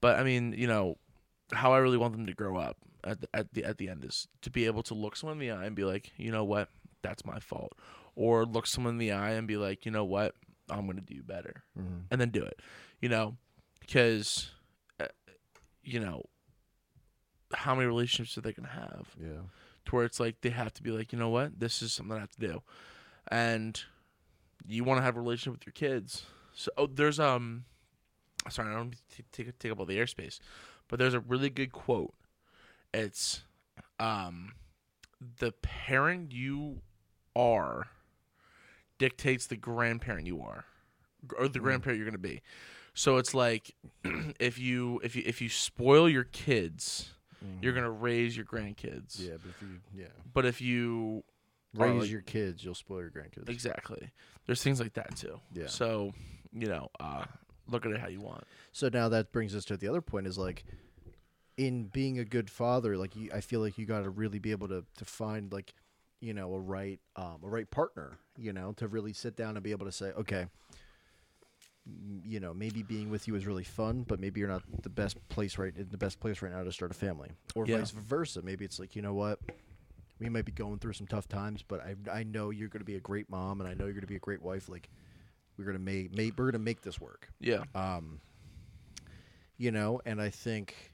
but 0.00 0.18
I 0.18 0.24
mean, 0.24 0.54
you 0.56 0.66
know, 0.66 0.96
how 1.52 1.74
I 1.74 1.78
really 1.78 1.98
want 1.98 2.12
them 2.16 2.24
to 2.26 2.32
grow 2.32 2.56
up 2.56 2.78
at 3.04 3.20
the, 3.20 3.28
at 3.34 3.52
the 3.52 3.64
at 3.64 3.76
the 3.76 3.90
end 3.90 4.02
is 4.04 4.28
to 4.42 4.50
be 4.50 4.64
able 4.64 4.82
to 4.84 4.94
look 4.94 5.14
someone 5.16 5.40
in 5.42 5.46
the 5.46 5.50
eye 5.50 5.66
and 5.66 5.76
be 5.76 5.84
like, 5.84 6.12
you 6.16 6.30
know 6.32 6.44
what, 6.44 6.68
that's 7.02 7.26
my 7.26 7.38
fault, 7.38 7.72
or 8.16 8.46
look 8.46 8.66
someone 8.66 8.94
in 8.94 8.98
the 8.98 9.12
eye 9.12 9.32
and 9.32 9.46
be 9.46 9.56
like, 9.58 9.84
you 9.84 9.90
know 9.92 10.04
what, 10.06 10.34
I'm 10.70 10.86
gonna 10.86 11.02
do 11.02 11.22
better, 11.22 11.64
Mm-hmm. 11.78 11.98
and 12.10 12.18
then 12.20 12.30
do 12.30 12.42
it, 12.44 12.60
you 13.00 13.08
know, 13.10 13.36
because, 13.80 14.52
you 15.82 16.00
know, 16.00 16.24
how 17.54 17.74
many 17.74 17.86
relationships 17.86 18.36
are 18.38 18.40
they 18.40 18.52
gonna 18.52 18.68
have? 18.68 19.08
Yeah. 19.20 19.42
to 19.84 19.96
where 19.96 20.04
it's 20.04 20.20
like 20.20 20.40
they 20.42 20.50
have 20.50 20.72
to 20.74 20.82
be 20.82 20.90
like, 20.90 21.12
you 21.12 21.18
know 21.18 21.28
what, 21.28 21.58
this 21.58 21.82
is 21.82 21.92
something 21.92 22.16
I 22.16 22.20
have 22.20 22.30
to 22.32 22.40
do, 22.40 22.62
and 23.28 23.82
you 24.66 24.84
want 24.84 24.98
to 24.98 25.02
have 25.02 25.16
a 25.16 25.20
relationship 25.20 25.58
with 25.58 25.66
your 25.66 25.72
kids. 25.90 26.24
So 26.54 26.70
oh, 26.76 26.86
there's 26.86 27.18
um, 27.18 27.64
sorry, 28.48 28.70
I 28.70 28.74
don't 28.76 28.84
mean 28.90 28.94
to 29.16 29.22
take 29.32 29.58
take 29.58 29.72
up 29.72 29.80
all 29.80 29.86
the 29.86 29.98
airspace, 29.98 30.38
but 30.88 30.98
there's 30.98 31.14
a 31.14 31.20
really 31.20 31.50
good 31.50 31.72
quote. 31.72 32.14
It's 32.94 33.42
um, 33.98 34.52
the 35.38 35.52
parent 35.62 36.32
you 36.32 36.80
are 37.34 37.88
dictates 38.98 39.46
the 39.46 39.56
grandparent 39.56 40.26
you 40.26 40.40
are, 40.42 40.64
or 41.36 41.48
the 41.48 41.58
Mm. 41.58 41.62
grandparent 41.62 41.98
you're 41.98 42.06
gonna 42.08 42.18
be. 42.18 42.40
So 42.94 43.16
it's 43.16 43.34
like 43.34 43.74
if 44.38 44.58
you 44.58 45.00
if 45.02 45.16
you 45.16 45.22
if 45.26 45.40
you 45.40 45.48
spoil 45.48 46.08
your 46.08 46.24
kids, 46.24 47.10
you're 47.60 47.72
gonna 47.72 47.90
raise 47.90 48.36
your 48.36 48.46
grandkids. 48.46 49.20
Mm-hmm. 49.20 49.30
Yeah, 49.30 49.36
but 49.42 49.44
if 49.50 49.62
you 49.62 49.68
yeah 49.94 50.06
But 50.34 50.44
if 50.46 50.60
you 50.60 51.24
raise 51.74 52.00
like- 52.02 52.10
your 52.10 52.20
kids, 52.22 52.64
you'll 52.64 52.74
spoil 52.74 53.00
your 53.00 53.10
grandkids. 53.10 53.48
exactly, 53.48 54.10
there's 54.46 54.62
things 54.62 54.78
like 54.80 54.92
that 54.94 55.16
too. 55.16 55.40
Yeah. 55.54 55.66
So 55.68 56.12
you 56.52 56.66
know, 56.68 56.90
uh, 57.00 57.24
look 57.68 57.86
at 57.86 57.92
it 57.92 58.00
how 58.00 58.08
you 58.08 58.20
want. 58.20 58.44
So 58.72 58.90
now 58.92 59.08
that 59.08 59.32
brings 59.32 59.54
us 59.56 59.64
to 59.66 59.76
the 59.76 59.88
other 59.88 60.02
point 60.02 60.26
is 60.26 60.36
like 60.36 60.64
in 61.56 61.84
being 61.84 62.18
a 62.18 62.24
good 62.24 62.50
father, 62.50 62.96
like 62.96 63.14
you, 63.16 63.30
I 63.32 63.40
feel 63.40 63.60
like 63.60 63.76
you 63.78 63.86
got 63.86 64.02
to 64.02 64.10
really 64.10 64.38
be 64.38 64.50
able 64.50 64.68
to 64.68 64.84
to 64.98 65.04
find 65.04 65.52
like 65.52 65.74
you 66.20 66.34
know 66.34 66.52
a 66.54 66.58
right 66.60 67.00
um, 67.16 67.38
a 67.42 67.48
right 67.48 67.70
partner, 67.70 68.18
you 68.36 68.52
know, 68.52 68.72
to 68.76 68.86
really 68.86 69.12
sit 69.12 69.34
down 69.36 69.56
and 69.56 69.62
be 69.62 69.70
able 69.70 69.86
to 69.86 69.92
say, 69.92 70.12
okay, 70.12 70.46
you 72.24 72.38
know, 72.40 72.54
maybe 72.54 72.82
being 72.82 73.10
with 73.10 73.26
you 73.26 73.34
is 73.34 73.46
really 73.46 73.64
fun, 73.64 74.04
but 74.06 74.20
maybe 74.20 74.40
you're 74.40 74.48
not 74.48 74.62
the 74.82 74.88
best 74.88 75.16
place 75.28 75.58
right 75.58 75.74
in 75.76 75.88
the 75.90 75.96
best 75.98 76.20
place 76.20 76.40
right 76.42 76.52
now 76.52 76.62
to 76.62 76.70
start 76.72 76.90
a 76.90 76.94
family, 76.94 77.30
or 77.54 77.66
Yeah. 77.66 77.78
vice 77.78 77.90
versa. 77.90 78.40
Maybe 78.42 78.64
it's 78.64 78.78
like 78.78 78.94
you 78.96 79.02
know 79.02 79.14
what. 79.14 79.38
We 80.20 80.28
might 80.28 80.44
be 80.44 80.52
going 80.52 80.78
through 80.78 80.92
some 80.92 81.08
tough 81.08 81.26
times, 81.26 81.64
but 81.66 81.80
I, 81.80 81.96
I 82.18 82.22
know 82.22 82.50
you're 82.50 82.68
going 82.68 82.80
to 82.80 82.84
be 82.86 82.94
a 82.94 83.00
great 83.00 83.28
mom, 83.28 83.60
and 83.60 83.68
I 83.68 83.74
know 83.74 83.86
you're 83.86 83.94
going 83.94 84.02
to 84.02 84.06
be 84.06 84.14
a 84.14 84.20
great 84.20 84.40
wife. 84.40 84.68
Like, 84.68 84.88
we're 85.58 85.64
gonna 85.64 85.80
make, 85.80 86.14
make 86.16 86.38
we're 86.38 86.50
gonna 86.52 86.62
make 86.62 86.82
this 86.82 87.00
work 87.00 87.28
Yeah. 87.40 87.64
um, 87.74 88.20
you 89.56 89.70
know, 89.70 90.00
and 90.06 90.20
I 90.20 90.30
think 90.30 90.92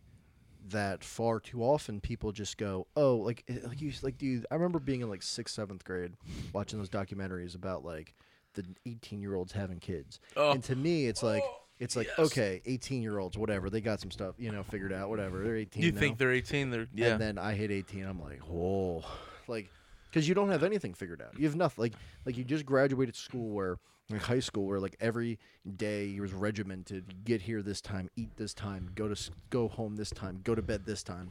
that 0.70 1.05
far 1.05 1.40
too 1.40 1.62
often 1.62 2.01
people 2.01 2.33
just 2.33 2.57
go, 2.59 2.87
oh, 2.96 3.16
like 3.16 3.44
eh, 3.48 3.59
like 3.66 3.81
you 3.81 3.92
like 4.03 4.18
dude. 4.18 4.46
I 4.51 4.55
remember 4.55 4.79
being 4.79 5.01
in 5.03 5.09
like 5.09 5.22
sixth, 5.22 5.55
seventh 5.55 5.85
grade, 5.85 6.12
watching 6.53 6.79
those 6.79 6.90
documentaries 6.90 7.55
about 7.55 7.85
like 7.85 8.14
the 8.54 8.64
eighteen 8.87 9.20
year 9.20 9.34
olds 9.34 9.52
having 9.52 9.78
kids, 9.78 10.20
Oh. 10.37 10.52
and 10.52 10.62
to 10.64 10.76
me, 10.76 11.06
it's 11.06 11.22
like 11.22 11.42
oh, 11.44 11.56
it's 11.78 11.94
like 11.96 12.08
yes. 12.08 12.18
okay, 12.18 12.61
eighteen 12.66 13.02
year 13.02 13.18
olds, 13.18 13.37
whatever, 13.38 13.70
they 13.70 13.80
got 13.80 14.00
some 14.00 14.11
stuff, 14.11 14.34
you 14.38 14.50
know, 14.50 14.62
figured 14.62 14.92
out, 14.92 15.08
whatever. 15.11 15.42
They're 15.42 15.56
eighteen. 15.56 15.82
You 15.82 15.92
now. 15.92 16.00
think 16.00 16.18
they're 16.18 16.32
18? 16.32 16.70
They're 16.70 16.88
yeah. 16.94 17.12
And 17.12 17.20
then 17.20 17.38
I 17.38 17.54
hit 17.54 17.70
18. 17.70 18.04
I'm 18.04 18.20
like, 18.20 18.40
oh, 18.50 19.04
like, 19.46 19.68
because 20.11 20.28
you 20.28 20.34
don't 20.34 20.48
have 20.50 20.62
anything 20.64 20.94
figured 20.94 21.22
out. 21.22 21.38
You 21.38 21.46
have 21.46 21.56
nothing. 21.56 21.82
Like, 21.82 21.92
like 22.26 22.37
you 22.37 22.44
just 22.44 22.66
graduated 22.66 23.14
school 23.14 23.50
where, 23.50 23.78
like 24.11 24.22
high 24.22 24.40
school, 24.40 24.66
where 24.66 24.80
like 24.80 24.96
every 25.00 25.38
day 25.76 26.06
you 26.06 26.22
was 26.22 26.32
regimented. 26.32 27.24
Get 27.24 27.42
here 27.42 27.62
this 27.62 27.80
time, 27.80 28.08
eat 28.16 28.30
this 28.37 28.54
time, 28.54 28.90
go 28.94 29.06
to 29.12 29.30
go 29.50 29.68
home 29.68 29.96
this 29.96 30.11
time, 30.11 30.40
go 30.42 30.54
to 30.54 30.62
bed 30.62 30.84
this 30.84 31.02
time. 31.02 31.30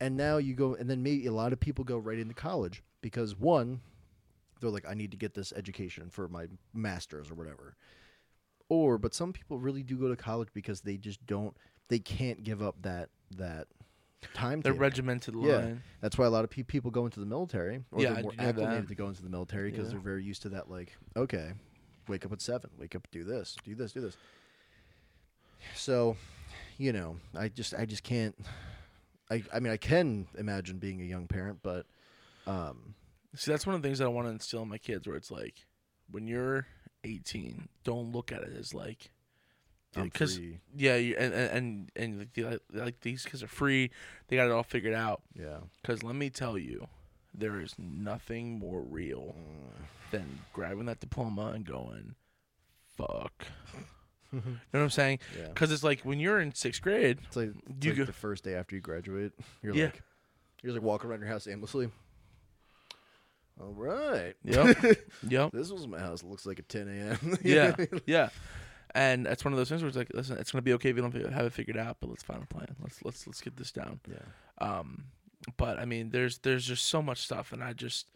And 0.00 0.16
now 0.16 0.38
you 0.38 0.54
go, 0.54 0.74
and 0.74 0.88
then 0.88 1.02
maybe 1.02 1.26
a 1.26 1.32
lot 1.32 1.52
of 1.52 1.60
people 1.60 1.84
go 1.84 1.98
right 1.98 2.18
into 2.18 2.32
college 2.32 2.82
because 3.02 3.38
one, 3.38 3.80
they're 4.60 4.70
like, 4.70 4.86
I 4.88 4.94
need 4.94 5.10
to 5.10 5.16
get 5.16 5.34
this 5.34 5.52
education 5.54 6.10
for 6.10 6.28
my 6.28 6.46
master's 6.74 7.30
or 7.30 7.34
whatever. 7.34 7.76
Or, 8.68 8.98
but 8.98 9.14
some 9.14 9.32
people 9.32 9.58
really 9.58 9.82
do 9.82 9.96
go 9.96 10.08
to 10.08 10.16
college 10.16 10.48
because 10.54 10.82
they 10.82 10.96
just 10.96 11.24
don't, 11.26 11.56
they 11.88 11.98
can't 11.98 12.44
give 12.44 12.62
up 12.62 12.76
that 12.82 13.08
that 13.36 13.66
time. 14.34 14.60
they're 14.60 14.72
regimented 14.72 15.34
Yeah. 15.34 15.56
line. 15.56 15.82
That's 16.00 16.16
why 16.18 16.26
a 16.26 16.30
lot 16.30 16.44
of 16.44 16.50
pe- 16.50 16.62
people 16.62 16.90
go 16.90 17.04
into 17.04 17.18
the 17.20 17.26
military, 17.26 17.82
or 17.90 18.02
Yeah, 18.02 18.14
they're 18.14 18.22
more 18.22 18.34
acclimated 18.38 18.88
to 18.88 18.94
go 18.94 19.08
into 19.08 19.22
the 19.22 19.30
military 19.30 19.70
because 19.70 19.86
Yeah. 19.86 19.92
they're 19.92 20.00
very 20.00 20.22
used 20.22 20.42
to 20.42 20.50
that. 20.50 20.70
Like, 20.70 20.96
okay, 21.16 21.52
wake 22.06 22.24
up 22.24 22.32
at 22.32 22.40
seven, 22.40 22.70
wake 22.78 22.94
up, 22.94 23.08
do 23.10 23.24
this, 23.24 23.56
do 23.64 23.74
this, 23.74 23.92
do 23.92 24.00
this. 24.00 24.16
So, 25.74 26.16
you 26.78 26.92
know, 26.92 27.16
I 27.34 27.48
just, 27.48 27.74
I 27.74 27.84
just 27.86 28.02
can't. 28.02 28.36
I, 29.30 29.42
I 29.52 29.60
mean, 29.60 29.72
I 29.72 29.76
can 29.76 30.26
imagine 30.38 30.78
being 30.78 31.00
a 31.00 31.04
young 31.04 31.26
parent, 31.28 31.60
but, 31.62 31.86
um, 32.46 32.94
See, 33.36 33.50
that's 33.50 33.66
one 33.66 33.74
of 33.76 33.82
the 33.82 33.88
things 33.88 33.98
that 33.98 34.06
I 34.06 34.08
want 34.08 34.26
to 34.26 34.32
instill 34.32 34.62
in 34.62 34.68
my 34.68 34.78
kids, 34.78 35.06
where 35.06 35.16
it's 35.16 35.30
like, 35.30 35.66
when 36.10 36.26
you're 36.26 36.66
18, 37.04 37.68
don't 37.84 38.12
look 38.12 38.32
at 38.32 38.42
it 38.42 38.52
as 38.58 38.74
like, 38.74 39.10
because 39.94 40.38
yeah, 40.76 40.94
you, 40.96 41.16
and 41.18 41.34
and 41.34 41.90
and, 41.96 42.18
like, 42.20 42.32
the, 42.34 42.60
like 42.72 43.00
these 43.00 43.24
kids 43.24 43.42
are 43.42 43.48
free, 43.48 43.90
they 44.28 44.36
got 44.36 44.46
it 44.46 44.52
all 44.52 44.62
figured 44.62 44.94
out. 44.94 45.22
Yeah. 45.36 45.58
Because 45.82 46.02
let 46.02 46.14
me 46.14 46.30
tell 46.30 46.56
you, 46.56 46.86
there 47.34 47.60
is 47.60 47.74
nothing 47.76 48.58
more 48.58 48.82
real 48.82 49.34
mm. 49.36 49.82
than 50.12 50.40
grabbing 50.52 50.86
that 50.86 51.00
diploma 51.00 51.52
and 51.54 51.64
going, 51.64 52.14
"Fuck." 52.96 53.46
you 54.32 54.38
know 54.40 54.52
what 54.70 54.80
I'm 54.80 54.90
saying? 54.90 55.18
Yeah. 55.38 55.48
Because 55.48 55.72
it's 55.72 55.82
like 55.82 56.02
when 56.02 56.20
you're 56.20 56.38
in 56.40 56.54
sixth 56.54 56.82
grade, 56.82 57.18
It's 57.26 57.36
like, 57.36 57.50
it's 57.68 57.84
You 57.84 57.90
like 57.92 57.98
go- 57.98 58.04
the 58.04 58.12
first 58.12 58.44
day 58.44 58.54
after 58.54 58.76
you 58.76 58.80
graduate. 58.80 59.32
You're 59.60 59.74
Yeah. 59.74 59.86
like, 59.86 60.02
you're 60.62 60.72
like 60.72 60.82
walking 60.82 61.10
around 61.10 61.20
your 61.20 61.28
house 61.28 61.48
aimlessly. 61.48 61.90
All 63.58 63.72
right. 63.72 64.34
Yep. 64.44 64.96
yep, 65.28 65.52
This 65.52 65.70
was 65.70 65.86
my 65.86 65.98
house. 65.98 66.22
It 66.22 66.28
looks 66.28 66.46
like 66.46 66.58
a 66.58 66.62
10 66.62 66.88
a.m. 66.88 67.38
yeah, 67.42 67.76
yeah. 68.06 68.28
And 68.94 69.24
that's 69.26 69.44
one 69.44 69.52
of 69.52 69.58
those 69.58 69.68
things 69.68 69.82
where 69.82 69.88
it's 69.88 69.96
like, 69.96 70.10
listen, 70.14 70.36
it's 70.38 70.50
gonna 70.50 70.62
be 70.62 70.72
okay 70.74 70.90
if 70.90 70.96
you 70.96 71.02
don't 71.02 71.14
have 71.32 71.46
it 71.46 71.52
figured 71.52 71.76
out, 71.76 71.98
but 72.00 72.10
let's 72.10 72.22
find 72.22 72.42
a 72.42 72.46
plan. 72.46 72.74
Let's 72.82 73.04
let's 73.04 73.26
let's 73.26 73.40
get 73.40 73.56
this 73.56 73.70
down. 73.70 74.00
yeah. 74.08 74.16
Um, 74.58 75.04
but 75.56 75.78
I 75.78 75.84
mean, 75.84 76.10
there's 76.10 76.38
there's 76.38 76.66
just 76.66 76.86
so 76.86 77.00
much 77.00 77.18
stuff, 77.18 77.52
and 77.52 77.62
I 77.62 77.72
just, 77.72 78.08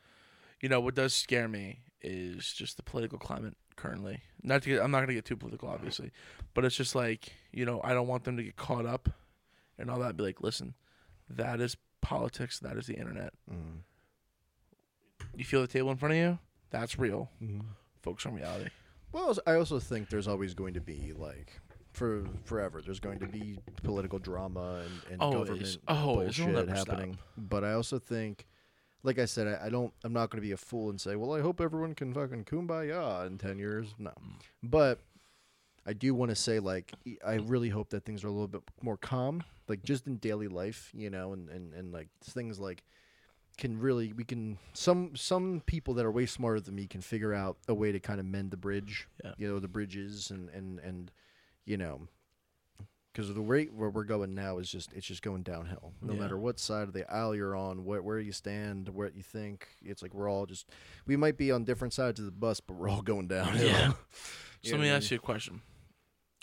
you 0.60 0.68
know, 0.68 0.80
what 0.80 0.94
does 0.94 1.14
scare 1.14 1.46
me 1.48 1.80
is 2.02 2.52
just 2.52 2.76
the 2.76 2.82
political 2.82 3.18
climate 3.18 3.56
currently. 3.76 4.20
Not 4.42 4.62
to 4.62 4.70
get, 4.70 4.82
I'm 4.82 4.90
not 4.90 5.00
gonna 5.00 5.14
get 5.14 5.24
too 5.24 5.36
political, 5.36 5.68
obviously, 5.68 6.10
but 6.54 6.64
it's 6.64 6.76
just 6.76 6.94
like 6.94 7.32
you 7.52 7.64
know, 7.64 7.80
I 7.84 7.94
don't 7.94 8.08
want 8.08 8.24
them 8.24 8.36
to 8.36 8.42
get 8.42 8.56
caught 8.56 8.84
up 8.84 9.08
and 9.78 9.90
all 9.90 10.00
that. 10.00 10.16
Be 10.16 10.24
like, 10.24 10.40
listen, 10.42 10.74
that 11.30 11.60
is 11.60 11.76
politics. 12.00 12.58
That 12.58 12.76
is 12.76 12.86
the 12.86 12.94
internet. 12.94 13.32
Mm. 13.50 13.82
You 15.36 15.44
feel 15.44 15.60
the 15.60 15.66
table 15.66 15.90
in 15.90 15.96
front 15.96 16.12
of 16.12 16.18
you? 16.18 16.38
That's 16.70 16.98
real. 16.98 17.30
Mm-hmm. 17.42 17.60
Focus 18.02 18.26
on 18.26 18.34
reality. 18.34 18.70
Well, 19.12 19.36
I 19.46 19.54
also 19.54 19.78
think 19.78 20.08
there's 20.10 20.28
always 20.28 20.54
going 20.54 20.74
to 20.74 20.80
be 20.80 21.12
like 21.16 21.60
for 21.92 22.24
forever. 22.44 22.82
There's 22.84 23.00
going 23.00 23.20
to 23.20 23.26
be 23.26 23.58
political 23.82 24.18
drama 24.18 24.82
and, 24.84 25.12
and 25.12 25.20
Always. 25.22 25.48
government 25.48 25.78
Always. 25.88 26.38
It'll 26.38 26.46
bullshit 26.52 26.66
never 26.68 26.80
stop. 26.80 26.88
happening. 26.96 27.18
But 27.36 27.64
I 27.64 27.72
also 27.74 27.98
think, 27.98 28.46
like 29.04 29.18
I 29.18 29.24
said, 29.24 29.46
I, 29.46 29.66
I 29.66 29.68
don't. 29.70 29.92
I'm 30.02 30.12
not 30.12 30.30
going 30.30 30.42
to 30.42 30.46
be 30.46 30.52
a 30.52 30.56
fool 30.56 30.90
and 30.90 31.00
say, 31.00 31.14
well, 31.16 31.32
I 31.32 31.40
hope 31.40 31.60
everyone 31.60 31.94
can 31.94 32.12
fucking 32.12 32.44
kumbaya 32.44 33.26
in 33.26 33.38
ten 33.38 33.58
years. 33.58 33.94
No, 33.98 34.10
Mm. 34.10 34.40
but 34.64 34.98
I 35.86 35.92
do 35.92 36.14
want 36.14 36.30
to 36.30 36.34
say, 36.36 36.58
like, 36.58 36.92
I 37.24 37.34
really 37.34 37.68
hope 37.68 37.90
that 37.90 38.04
things 38.04 38.24
are 38.24 38.28
a 38.28 38.32
little 38.32 38.48
bit 38.48 38.62
more 38.82 38.96
calm, 38.96 39.44
like 39.68 39.82
just 39.84 40.06
in 40.06 40.16
daily 40.16 40.48
life, 40.48 40.90
you 40.94 41.10
know, 41.10 41.32
and 41.32 41.48
and 41.50 41.72
and 41.74 41.92
like 41.92 42.08
things 42.22 42.58
like 42.58 42.82
can 43.56 43.78
really 43.78 44.12
we 44.12 44.24
can 44.24 44.58
some 44.72 45.14
some 45.14 45.62
people 45.66 45.94
that 45.94 46.04
are 46.04 46.10
way 46.10 46.26
smarter 46.26 46.60
than 46.60 46.74
me 46.74 46.86
can 46.86 47.00
figure 47.00 47.32
out 47.32 47.56
a 47.68 47.74
way 47.74 47.92
to 47.92 48.00
kind 48.00 48.18
of 48.20 48.26
mend 48.26 48.50
the 48.50 48.56
bridge 48.56 49.06
Yeah. 49.24 49.32
you 49.38 49.48
know 49.48 49.58
the 49.60 49.68
bridges 49.68 50.30
and 50.30 50.48
and 50.50 50.80
and 50.80 51.10
you 51.64 51.76
know 51.76 52.08
because 53.12 53.32
the 53.32 53.40
rate 53.40 53.72
where 53.72 53.90
we're 53.90 54.02
going 54.04 54.34
now 54.34 54.58
is 54.58 54.68
just 54.68 54.92
it's 54.92 55.06
just 55.06 55.22
going 55.22 55.42
downhill 55.44 55.92
no 56.02 56.14
Yeah. 56.14 56.20
matter 56.20 56.36
what 56.36 56.58
side 56.58 56.88
of 56.88 56.92
the 56.94 57.08
aisle 57.12 57.34
you're 57.36 57.54
on 57.54 57.84
where, 57.84 58.02
where 58.02 58.18
you 58.18 58.32
stand 58.32 58.88
what 58.88 59.14
you 59.16 59.22
think 59.22 59.68
it's 59.82 60.02
like 60.02 60.14
we're 60.14 60.28
all 60.28 60.46
just 60.46 60.68
we 61.06 61.16
might 61.16 61.36
be 61.36 61.52
on 61.52 61.62
different 61.64 61.94
sides 61.94 62.18
of 62.18 62.26
the 62.26 62.32
bus 62.32 62.58
but 62.60 62.74
we're 62.74 62.88
all 62.88 63.02
going 63.02 63.28
downhill 63.28 63.66
Yeah. 63.68 63.92
So 64.64 64.72
let 64.72 64.80
me 64.80 64.88
what 64.88 64.96
ask 64.96 65.10
you 65.10 65.18
a 65.18 65.20
question. 65.20 65.60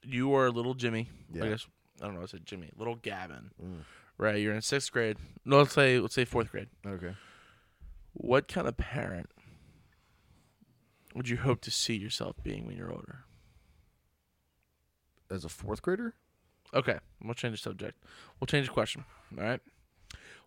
You 0.04 0.36
are 0.36 0.52
little 0.52 0.76
Jimmy. 0.76 1.10
Yeah. 1.34 1.43
I 1.45 1.50
guess 1.50 1.65
I 2.00 2.06
don't 2.06 2.13
know. 2.15 2.21
I 2.21 2.28
said 2.28 2.45
Jimmy. 2.45 2.69
Little 2.78 2.93
Gavin. 2.95 3.50
Mm. 3.60 3.78
Right. 4.21 4.39
You're 4.39 4.53
in 4.53 4.62
sixth 4.62 4.91
grade. 4.91 5.17
No, 5.43 5.57
let's 5.57 5.73
say 5.73 5.97
let's 5.97 6.13
say 6.13 6.25
fourth 6.25 6.51
grade. 6.51 6.67
okay 6.86 7.15
What 8.13 8.47
kind 8.47 8.67
of 8.67 8.77
parent 8.77 9.31
would 11.15 11.27
you 11.27 11.38
hope 11.38 11.60
to 11.62 11.71
see 11.71 11.95
yourself 11.95 12.36
being 12.43 12.67
when 12.67 12.77
you're 12.77 12.91
older? 12.91 13.25
as 15.31 15.43
a 15.45 15.49
fourth 15.49 15.81
grader 15.81 16.13
Okay, 16.73 16.99
we'll 17.21 17.34
change 17.34 17.53
the 17.53 17.69
subject. 17.69 18.01
We'll 18.39 18.45
change 18.45 18.67
the 18.67 18.73
question. 18.73 19.03
All 19.38 19.43
right. 19.43 19.60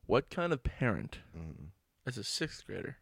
What 0.06 0.30
kind 0.30 0.52
of 0.54 0.62
parent, 0.62 1.18
mm. 1.36 1.66
as 2.06 2.16
a 2.16 2.24
sixth 2.24 2.64
grader, 2.66 2.96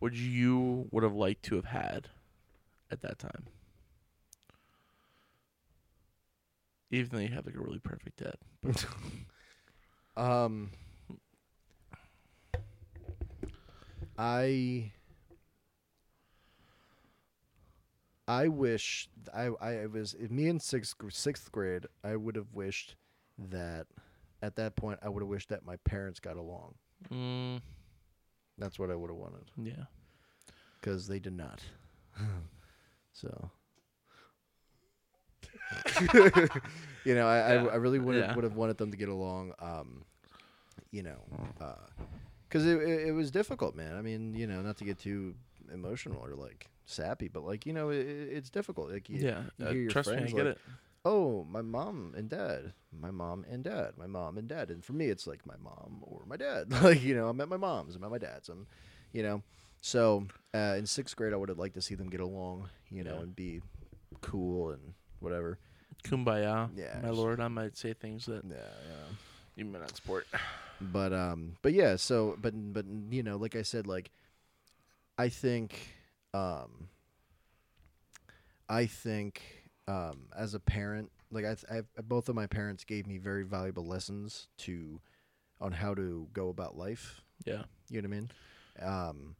would 0.00 0.16
you 0.16 0.88
would 0.90 1.04
have 1.04 1.14
liked 1.14 1.44
to 1.44 1.56
have 1.56 1.66
had 1.66 2.08
at 2.90 3.02
that 3.02 3.18
time? 3.18 3.46
Even 6.90 7.10
though 7.12 7.22
you 7.22 7.28
have 7.28 7.46
like 7.46 7.54
a 7.54 7.60
really 7.60 7.78
perfect 7.78 8.24
dad. 8.24 8.36
Um, 10.20 10.70
I 14.18 14.92
I 18.28 18.48
wish 18.48 19.08
I 19.34 19.46
I 19.60 19.86
was 19.86 20.16
me 20.18 20.48
in 20.48 20.60
sixth 20.60 20.94
sixth 21.10 21.50
grade. 21.52 21.86
I 22.04 22.16
would 22.16 22.36
have 22.36 22.52
wished 22.54 22.96
that 23.38 23.86
at 24.42 24.56
that 24.56 24.76
point 24.76 25.00
I 25.02 25.08
would 25.08 25.22
have 25.22 25.28
wished 25.28 25.48
that 25.50 25.64
my 25.64 25.76
parents 25.78 26.20
got 26.20 26.36
along. 26.36 26.74
Mm, 27.10 27.60
That's 28.58 28.78
what 28.78 28.90
I 28.90 28.96
would 28.96 29.10
have 29.10 29.18
wanted 29.18 29.50
yeah. 29.56 29.84
because 30.80 31.08
they 31.08 31.18
did 31.20 31.34
not. 31.34 31.62
so. 33.12 33.50
you 37.04 37.14
know, 37.14 37.26
I, 37.28 37.38
Yeah. 37.48 37.66
I, 37.68 37.72
I 37.72 37.76
really 37.76 37.98
would 38.00 38.16
have 38.16 38.28
Yeah. 38.28 38.34
would 38.34 38.44
have 38.44 38.56
wanted 38.56 38.78
them 38.78 38.90
to 38.92 38.96
get 38.96 39.08
along. 39.08 39.52
Um, 39.60 40.04
you 40.90 41.02
know, 41.02 41.18
because 42.48 42.66
it, 42.66 42.80
it 42.80 43.08
it 43.08 43.12
was 43.12 43.30
difficult, 43.30 43.74
man. 43.74 43.96
I 43.96 44.02
mean, 44.02 44.34
you 44.34 44.46
know, 44.46 44.60
not 44.62 44.76
to 44.78 44.84
get 44.84 44.98
too 44.98 45.34
emotional 45.72 46.20
or 46.22 46.34
like 46.34 46.68
sappy, 46.84 47.28
but 47.28 47.44
like 47.44 47.66
you 47.66 47.72
know, 47.72 47.90
it, 47.90 48.06
it's 48.06 48.50
difficult. 48.50 48.90
Like 48.90 49.08
you, 49.08 49.18
yeah. 49.18 49.70
you 49.72 49.88
uh, 49.88 49.92
trust 49.92 50.08
me, 50.10 50.14
I 50.14 50.18
friends 50.18 50.32
get 50.34 50.46
like, 50.46 50.54
it. 50.56 50.60
oh, 51.04 51.44
my 51.48 51.62
mom 51.62 52.14
and 52.16 52.28
dad, 52.28 52.72
my 52.98 53.10
mom 53.10 53.44
and 53.50 53.62
dad, 53.62 53.92
my 53.96 54.06
mom 54.06 54.38
and 54.38 54.48
dad, 54.48 54.70
and 54.70 54.84
for 54.84 54.92
me, 54.92 55.06
it's 55.06 55.26
like 55.26 55.46
my 55.46 55.56
mom 55.62 55.98
or 56.02 56.22
my 56.26 56.36
dad. 56.36 56.70
like 56.82 57.02
you 57.02 57.14
know, 57.14 57.28
I'm 57.28 57.40
at 57.40 57.48
my 57.48 57.56
mom's, 57.56 57.96
I'm 57.96 58.04
at 58.04 58.10
my 58.10 58.18
dad's, 58.18 58.48
I'm, 58.48 58.66
you 59.12 59.22
know, 59.22 59.42
so 59.80 60.26
uh, 60.54 60.74
in 60.76 60.86
sixth 60.86 61.16
grade, 61.16 61.32
I 61.32 61.36
would 61.36 61.48
have 61.48 61.58
liked 61.58 61.74
to 61.74 61.80
see 61.82 61.94
them 61.94 62.10
get 62.10 62.20
along, 62.20 62.68
you 62.90 63.04
know, 63.04 63.14
Yeah. 63.14 63.22
and 63.22 63.36
be 63.36 63.60
cool 64.20 64.70
and 64.70 64.94
whatever. 65.20 65.58
Kumbaya. 66.04 66.70
Yeah, 66.74 66.98
My 67.02 67.10
lord, 67.10 67.40
I 67.40 67.48
might 67.48 67.76
say 67.76 67.92
things 67.92 68.26
that 68.26 68.42
Yeah, 68.44 68.56
yeah. 68.56 69.14
You 69.60 69.66
may 69.66 69.78
not 69.78 69.94
support. 69.94 70.26
But 70.82 71.12
um, 71.12 71.58
but 71.60 71.74
yeah. 71.74 71.96
So, 71.96 72.38
but 72.40 72.54
but 72.72 72.86
you 73.10 73.22
know, 73.22 73.36
like 73.36 73.54
I 73.54 73.60
said, 73.60 73.86
like 73.86 74.10
I 75.18 75.28
think 75.28 75.78
um, 76.32 76.88
I 78.66 78.86
think 78.86 79.42
um, 79.86 80.28
as 80.34 80.54
a 80.54 80.58
parent, 80.58 81.10
like 81.30 81.44
I, 81.44 81.56
I, 81.70 81.82
both 82.00 82.30
of 82.30 82.34
my 82.34 82.46
parents 82.46 82.84
gave 82.84 83.06
me 83.06 83.18
very 83.18 83.42
valuable 83.42 83.84
lessons 83.84 84.48
to 84.60 85.00
on 85.60 85.72
how 85.72 85.92
to 85.92 86.28
go 86.32 86.48
about 86.48 86.78
life. 86.78 87.20
Yeah. 87.44 87.64
You 87.90 88.00
know 88.00 88.08
what 88.08 88.16
I 88.16 88.20
mean? 88.20 88.30
Um, 88.80 89.36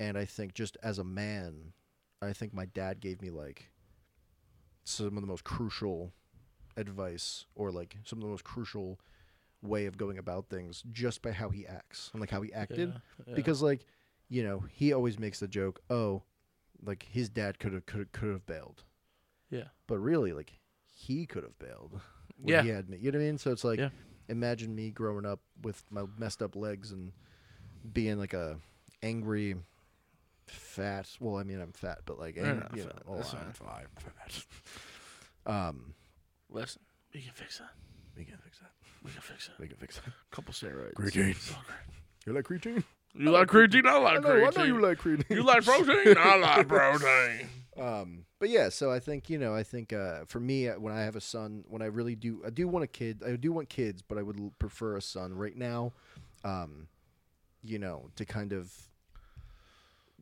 and 0.00 0.18
I 0.18 0.24
think 0.24 0.54
just 0.54 0.76
as 0.82 0.98
a 0.98 1.04
man, 1.04 1.72
I 2.20 2.32
think 2.32 2.52
my 2.52 2.64
dad 2.64 2.98
gave 2.98 3.22
me 3.22 3.30
like 3.30 3.70
some 4.82 5.16
of 5.16 5.20
the 5.20 5.28
most 5.28 5.44
crucial 5.44 6.12
advice 6.76 7.44
or 7.54 7.70
like 7.70 7.96
some 8.04 8.18
of 8.18 8.24
the 8.24 8.30
most 8.30 8.44
crucial 8.44 8.98
way 9.64 9.86
of 9.86 9.96
going 9.96 10.18
about 10.18 10.48
things 10.48 10.82
just 10.92 11.22
by 11.22 11.32
how 11.32 11.48
he 11.48 11.66
acts 11.66 12.10
and 12.12 12.20
like 12.20 12.30
how 12.30 12.42
he 12.42 12.52
acted 12.52 12.90
Yeah, 12.90 12.98
yeah. 13.26 13.34
because 13.34 13.62
like 13.62 13.86
you 14.28 14.42
know 14.44 14.64
he 14.70 14.92
always 14.92 15.18
makes 15.18 15.40
the 15.40 15.48
joke 15.48 15.80
oh 15.90 16.22
like 16.84 17.06
his 17.10 17.28
dad 17.28 17.58
could 17.58 17.72
have 17.72 17.86
could 17.86 18.12
could 18.12 18.30
have 18.30 18.44
bailed 18.46 18.84
Yeah. 19.50 19.64
but 19.86 19.98
really 19.98 20.32
like 20.32 20.52
he 20.84 21.24
could 21.26 21.42
have 21.44 21.58
bailed 21.58 22.00
when 22.36 22.54
Yeah. 22.54 22.62
he 22.62 22.68
had 22.68 22.88
me 22.90 22.98
you 22.98 23.10
know 23.10 23.18
what 23.18 23.24
I 23.24 23.26
mean 23.26 23.38
so 23.38 23.50
it's 23.52 23.64
like 23.64 23.78
Yeah. 23.78 23.88
imagine 24.28 24.74
me 24.74 24.90
growing 24.90 25.24
up 25.26 25.40
with 25.62 25.82
my 25.90 26.04
messed 26.18 26.42
up 26.42 26.54
legs 26.56 26.92
and 26.92 27.12
being 27.92 28.18
like 28.18 28.34
a 28.34 28.58
angry 29.02 29.56
fat 30.46 31.08
well 31.20 31.36
I 31.38 31.42
mean 31.44 31.60
I'm 31.60 31.72
fat 31.72 32.00
but 32.04 32.18
like 32.18 32.36
You're 32.36 32.46
you 32.74 32.84
fat. 32.84 33.02
know, 33.06 33.16
That's 33.16 33.32
I'm 33.32 33.52
fine. 33.52 33.86
fat. 33.98 34.44
um 35.46 35.94
Listen, 36.50 36.82
we 37.14 37.22
can 37.22 37.32
fix 37.32 37.58
that. 37.58 37.70
we 38.16 38.24
can 38.24 38.36
fix 38.44 38.58
that 38.58 38.70
We 39.04 39.10
can 39.10 39.20
fix 39.20 39.48
it. 39.48 39.54
we 39.60 39.68
can 39.68 39.76
fix 39.76 39.96
that 39.96 40.12
Couple 40.30 40.52
steroids. 40.54 40.94
Creatine. 40.94 41.30
It's 41.30 41.52
all 41.52 41.62
great. 41.66 42.26
you 42.26 42.32
like 42.32 42.44
creatine 42.44 42.82
You 43.14 43.30
like 43.30 43.48
creatine? 43.48 43.86
I 43.86 43.98
like 43.98 44.16
I 44.16 44.20
know, 44.20 44.28
creatine. 44.30 44.58
I 44.58 44.60
know 44.60 44.64
you 44.64 44.80
like 44.80 44.98
creatine 44.98 45.30
You 45.30 45.42
like 45.44 45.64
protein? 45.64 46.16
I 46.18 46.36
like 46.38 46.68
protein. 46.68 47.48
Um, 47.78 48.24
but 48.38 48.48
yeah, 48.50 48.68
so 48.68 48.90
I 48.90 49.00
think 49.00 49.28
you 49.28 49.38
know, 49.38 49.54
I 49.54 49.62
think 49.64 49.92
uh, 49.92 50.24
for 50.26 50.38
me, 50.40 50.68
uh, 50.68 50.78
when 50.78 50.92
I 50.94 51.02
have 51.02 51.16
a 51.16 51.20
son, 51.20 51.64
when 51.68 51.82
I 51.82 51.86
really 51.86 52.14
do, 52.14 52.40
I 52.46 52.50
do 52.50 52.68
want 52.68 52.84
a 52.84 52.86
kid. 52.86 53.22
I 53.26 53.34
do 53.36 53.52
want 53.52 53.68
kids, 53.68 54.00
but 54.00 54.16
I 54.16 54.22
would 54.22 54.38
l- 54.38 54.52
prefer 54.60 54.96
a 54.96 55.02
son 55.02 55.34
right 55.34 55.56
now. 55.56 55.92
Um, 56.44 56.86
you 57.64 57.78
know, 57.80 58.10
to 58.16 58.24
kind 58.24 58.52
of 58.52 58.72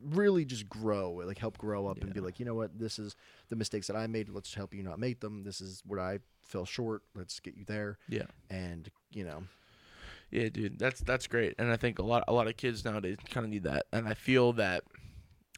really 0.03 0.45
just 0.45 0.67
grow, 0.69 1.21
like 1.25 1.37
help 1.37 1.57
grow 1.57 1.87
up 1.87 2.01
and 2.01 2.13
be 2.13 2.19
like, 2.19 2.39
you 2.39 2.45
know 2.45 2.55
what, 2.55 2.77
this 2.77 2.99
is 2.99 3.15
the 3.49 3.55
mistakes 3.55 3.87
that 3.87 3.95
I 3.95 4.07
made. 4.07 4.29
Let's 4.29 4.53
help 4.53 4.73
you 4.73 4.83
not 4.83 4.99
make 4.99 5.19
them. 5.19 5.43
This 5.43 5.61
is 5.61 5.81
where 5.85 5.99
I 5.99 6.19
fell 6.41 6.65
short. 6.65 7.03
Let's 7.15 7.39
get 7.39 7.55
you 7.55 7.65
there. 7.65 7.97
Yeah. 8.09 8.25
And 8.49 8.89
you 9.11 9.23
know, 9.23 9.43
Yeah, 10.31 10.49
dude, 10.49 10.79
that's 10.79 11.01
that's 11.01 11.27
great, 11.27 11.55
and 11.57 11.71
I 11.71 11.77
think 11.77 11.99
a 11.99 12.03
lot 12.03 12.23
a 12.27 12.33
lot 12.33 12.47
of 12.47 12.57
kids 12.57 12.83
nowadays 12.83 13.17
kind 13.29 13.45
of 13.45 13.49
need 13.51 13.63
that, 13.63 13.85
and 13.91 14.07
I 14.07 14.13
feel 14.13 14.53
that 14.53 14.83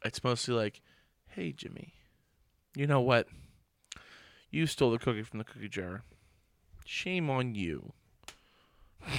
it's 0.03 0.23
mostly 0.23 0.53
like, 0.53 0.81
hey, 1.27 1.51
Jimmy, 1.51 1.93
you 2.75 2.85
know 2.87 3.01
what? 3.01 3.27
You 4.51 4.67
stole 4.67 4.91
the 4.91 4.99
cookie 4.99 5.23
from 5.23 5.39
the 5.39 5.45
cookie 5.45 5.69
jar. 5.69 6.03
Shame 6.85 7.29
on 7.29 7.55
you. 7.55 7.93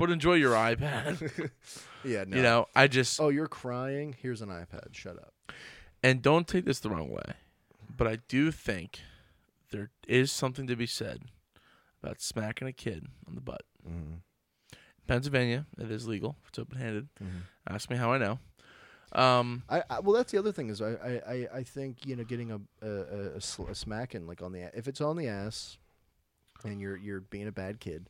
but 0.00 0.10
enjoy 0.10 0.34
your 0.34 0.54
iPad. 0.54 1.50
yeah, 2.04 2.24
no. 2.26 2.36
You 2.36 2.42
know, 2.42 2.66
I 2.74 2.88
just 2.88 3.20
oh, 3.20 3.28
you're 3.28 3.46
crying. 3.46 4.16
Here's 4.20 4.40
an 4.40 4.48
iPad. 4.48 4.92
Shut 4.92 5.16
up. 5.16 5.34
and 6.02 6.22
don't 6.22 6.48
take 6.48 6.64
this 6.64 6.80
the 6.80 6.88
wrong 6.90 7.10
way, 7.10 7.34
but 7.96 8.08
I 8.08 8.18
do 8.26 8.50
think 8.50 9.00
there 9.70 9.90
is 10.08 10.32
something 10.32 10.66
to 10.66 10.74
be 10.74 10.86
said 10.86 11.20
about 12.02 12.22
smacking 12.22 12.66
a 12.66 12.72
kid 12.72 13.06
on 13.28 13.34
the 13.34 13.42
butt. 13.42 13.62
Mm-hmm. 13.86 14.14
Pennsylvania, 15.06 15.66
it 15.78 15.90
is 15.90 16.08
legal. 16.08 16.36
It's 16.48 16.58
open 16.58 16.78
handed. 16.78 17.08
Mm-hmm. 17.22 17.38
Ask 17.68 17.90
me 17.90 17.96
how 17.96 18.12
I 18.12 18.18
know. 18.18 18.38
Um, 19.12 19.64
I, 19.68 19.82
I 19.90 20.00
well, 20.00 20.14
that's 20.14 20.32
the 20.32 20.38
other 20.38 20.52
thing 20.52 20.70
is 20.70 20.80
I, 20.80 21.20
I, 21.26 21.48
I, 21.52 21.62
think 21.64 22.06
you 22.06 22.14
know 22.14 22.22
getting 22.22 22.52
a 22.52 22.60
a, 22.80 22.88
a, 22.88 23.68
a, 23.68 23.74
smacking 23.74 24.28
like 24.28 24.40
on 24.40 24.52
the 24.52 24.70
if 24.72 24.86
it's 24.86 25.00
on 25.00 25.16
the 25.16 25.26
ass, 25.26 25.78
and 26.64 26.80
you're 26.80 26.96
you're 26.96 27.20
being 27.20 27.48
a 27.48 27.52
bad 27.52 27.80
kid, 27.80 28.08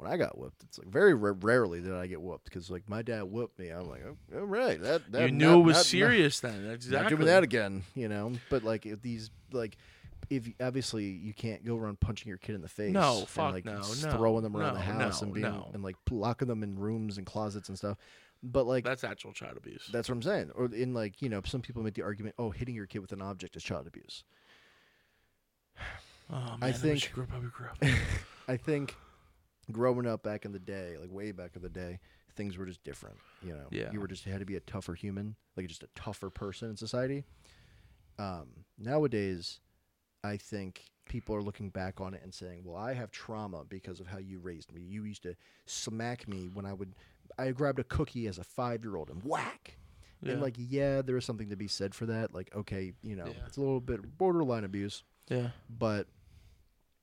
when 0.00 0.10
I 0.10 0.16
got 0.16 0.38
whooped, 0.38 0.62
it's 0.62 0.78
like 0.78 0.88
very 0.88 1.14
ra- 1.14 1.34
rarely 1.40 1.80
did 1.80 1.92
I 1.92 2.06
get 2.06 2.20
whooped 2.22 2.44
because 2.44 2.70
like 2.70 2.88
my 2.88 3.02
dad 3.02 3.24
whooped 3.24 3.58
me. 3.58 3.68
I'm 3.68 3.88
like, 3.88 4.02
oh, 4.06 4.38
all 4.38 4.46
right, 4.46 4.80
that, 4.80 5.12
that 5.12 5.22
you 5.26 5.30
knew 5.30 5.46
not- 5.50 5.58
it 5.58 5.62
was 5.62 5.74
not- 5.74 5.78
not- 5.80 5.86
serious 5.86 6.40
then. 6.40 6.70
Exactly. 6.70 7.02
Not 7.02 7.08
doing 7.10 7.26
that 7.26 7.42
again, 7.42 7.82
you 7.94 8.08
know. 8.08 8.32
But 8.48 8.64
like 8.64 8.86
if 8.86 9.02
these 9.02 9.30
like. 9.52 9.76
If 10.28 10.48
obviously 10.60 11.06
you 11.06 11.32
can't 11.34 11.64
go 11.64 11.76
around 11.76 11.98
punching 11.98 12.28
your 12.28 12.36
kid 12.38 12.54
in 12.54 12.60
the 12.60 12.68
face, 12.68 12.92
No, 12.92 13.18
and, 13.20 13.28
fuck 13.28 13.52
like 13.52 13.64
no, 13.64 13.78
no, 13.78 13.82
throwing 13.82 14.44
them 14.44 14.56
around 14.56 14.74
the 14.74 14.80
house 14.80 15.22
no, 15.22 15.24
and 15.26 15.34
being 15.34 15.46
no. 15.46 15.70
and 15.74 15.82
like 15.82 15.96
locking 16.08 16.46
them 16.46 16.62
in 16.62 16.78
rooms 16.78 17.16
and 17.18 17.26
closets 17.26 17.68
and 17.68 17.76
stuff. 17.76 17.96
But 18.40 18.64
like 18.66 18.84
That's 18.84 19.02
actual 19.02 19.32
child 19.32 19.56
abuse. 19.56 19.88
that's 19.90 20.08
what 20.08 20.14
I'm 20.16 20.22
saying. 20.22 20.52
Or 20.54 20.66
in 20.66 20.94
like, 20.94 21.20
you 21.20 21.30
know, 21.30 21.40
some 21.44 21.62
people 21.62 21.82
make 21.82 21.94
the 21.94 22.02
argument, 22.02 22.36
oh, 22.38 22.50
hitting 22.50 22.76
your 22.76 22.86
kid 22.86 23.00
with 23.00 23.10
an 23.12 23.22
object 23.22 23.56
is 23.56 23.64
child 23.64 23.88
abuse. 23.88 24.22
oh 26.30 26.34
man, 26.34 26.56
I 26.60 26.70
think- 26.72 27.04
you 27.04 27.10
grew 27.14 27.24
up 27.24 27.30
how 27.30 27.38
grew 27.40 27.66
up. 27.66 27.78
I 28.48 28.56
think 28.56 28.94
growing 29.70 30.06
up 30.06 30.22
back 30.22 30.44
in 30.44 30.52
the 30.52 30.58
day, 30.58 30.96
like 31.00 31.10
way 31.10 31.32
back 31.32 31.56
in 31.56 31.62
the 31.62 31.68
day, 31.68 31.98
things 32.36 32.56
were 32.56 32.66
just 32.66 32.82
different. 32.84 33.16
You 33.42 33.54
know, 33.54 33.66
Yeah. 33.70 33.90
you 33.92 34.00
were 34.00 34.08
just 34.08 34.24
had 34.24 34.40
to 34.40 34.46
be 34.46 34.56
a 34.56 34.60
tougher 34.60 34.94
human, 34.94 35.36
like 35.56 35.66
just 35.66 35.82
a 35.82 35.88
tougher 35.94 36.30
person 36.30 36.70
in 36.70 36.76
society. 36.76 37.24
Um, 38.18 38.64
nowadays, 38.78 39.60
I 40.22 40.36
think 40.36 40.84
people 41.06 41.34
are 41.34 41.42
looking 41.42 41.70
back 41.70 42.00
on 42.00 42.14
it 42.14 42.22
and 42.22 42.32
saying, 42.32 42.62
"Well, 42.64 42.76
I 42.76 42.92
have 42.94 43.10
trauma 43.10 43.64
because 43.64 43.98
of 44.00 44.06
how 44.06 44.18
you 44.18 44.38
raised 44.38 44.72
me. 44.72 44.82
You 44.82 45.04
used 45.04 45.22
to 45.24 45.34
smack 45.66 46.28
me 46.28 46.48
when 46.48 46.66
I 46.66 46.72
would. 46.72 46.94
I 47.38 47.50
grabbed 47.52 47.78
a 47.78 47.84
cookie 47.84 48.26
as 48.26 48.38
a 48.38 48.44
five-year-old 48.44 49.10
and 49.10 49.22
whack." 49.22 49.78
Yeah. 50.22 50.32
And 50.32 50.42
like, 50.42 50.56
yeah, 50.58 51.00
there 51.00 51.16
is 51.16 51.24
something 51.24 51.48
to 51.48 51.56
be 51.56 51.66
said 51.66 51.94
for 51.94 52.04
that. 52.06 52.34
Like, 52.34 52.54
okay, 52.54 52.92
you 53.02 53.16
know, 53.16 53.26
Yeah. 53.26 53.46
it's 53.46 53.56
a 53.56 53.60
little 53.60 53.80
bit 53.80 54.18
borderline 54.18 54.64
abuse 54.64 55.02
yeah, 55.28 55.52
but 55.70 56.08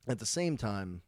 at 0.07 0.19
the 0.19 0.25
same 0.25 0.55
time 0.57 1.01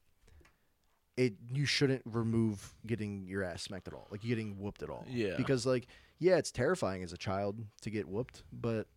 it 1.20 1.34
you 1.52 1.66
shouldn't 1.66 2.02
remove 2.06 2.74
getting 2.88 3.28
your 3.28 3.44
ass 3.44 3.64
smacked 3.64 3.88
at 3.88 3.94
all 3.94 4.08
like 4.10 4.22
getting 4.22 4.58
whooped 4.60 4.82
at 4.84 4.90
all 4.90 5.06
Yeah. 5.10 5.36
because 5.38 5.66
like 5.66 5.88
yeah 6.18 6.38
it's 6.38 6.52
terrifying 6.52 7.04
as 7.04 7.12
a 7.12 7.18
child 7.18 7.60
to 7.82 7.90
get 7.90 8.08
whooped 8.08 8.44
but 8.54 8.88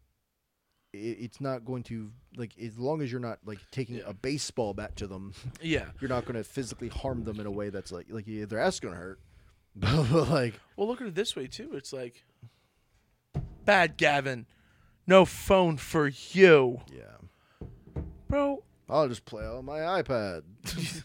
it, 0.93 0.99
it's 0.99 1.41
not 1.41 1.65
going 1.65 1.83
to 1.85 2.11
like 2.37 2.53
as 2.59 2.79
long 2.79 3.03
as 3.03 3.11
you're 3.11 3.21
not 3.21 3.39
like 3.45 3.59
taking 3.73 3.97
Yeah. 3.97 4.03
a 4.07 4.15
baseball 4.15 4.73
bat 4.73 4.95
to 4.97 5.07
them 5.07 5.33
yeah. 5.61 5.87
you're 6.01 6.09
not 6.11 6.25
going 6.25 6.37
to 6.37 6.45
physically 6.45 6.89
harm 6.89 7.25
them 7.25 7.41
in 7.41 7.47
a 7.47 7.51
way 7.51 7.71
that's 7.71 7.91
like 7.91 8.07
like 8.11 8.27
yeah, 8.29 8.45
their 8.45 8.61
ass 8.61 8.75
is 8.75 8.81
going 8.81 8.95
to 8.95 9.01
hurt 9.01 9.19
but 9.75 10.29
like 10.29 10.61
Well, 10.77 10.87
look 10.87 11.01
at 11.01 11.07
it 11.09 11.15
this 11.15 11.35
way 11.35 11.47
too. 11.47 11.71
It's 11.73 11.93
like, 11.95 12.25
bad 13.65 13.97
Gavin, 13.97 14.47
no 15.07 15.25
phone 15.25 15.77
for 15.79 16.09
you, 16.09 16.81
yeah 16.93 17.03
bro. 18.29 18.63
i'll 18.89 19.09
just 19.09 19.25
play 19.25 19.45
on 19.45 19.65
my 19.65 19.79
ipad 19.81 20.43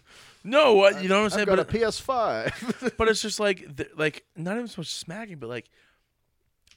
No, 0.49 0.73
what 0.73 1.01
you 1.03 1.09
know 1.09 1.17
what 1.23 1.23
I'm 1.25 1.29
saying? 1.31 1.49
i've 1.49 1.57
got 1.57 1.67
But 1.67 1.75
a 1.75 1.85
ps5 1.85 2.93
but 2.97 3.07
it's 3.09 3.21
just 3.21 3.39
like 3.39 3.75
th- 3.75 3.89
like 3.97 4.23
not 4.35 4.55
even 4.55 4.67
so 4.67 4.79
much 4.81 4.87
smacking, 4.93 5.37
but 5.39 5.49
like 5.49 5.69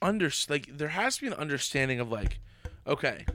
under 0.01 0.29
like 0.49 0.65
there 0.77 0.89
has 0.89 1.15
to 1.15 1.21
be 1.21 1.27
an 1.27 1.33
understanding 1.33 1.99
of 1.99 2.11
like, 2.11 2.39
okay, 2.85 3.25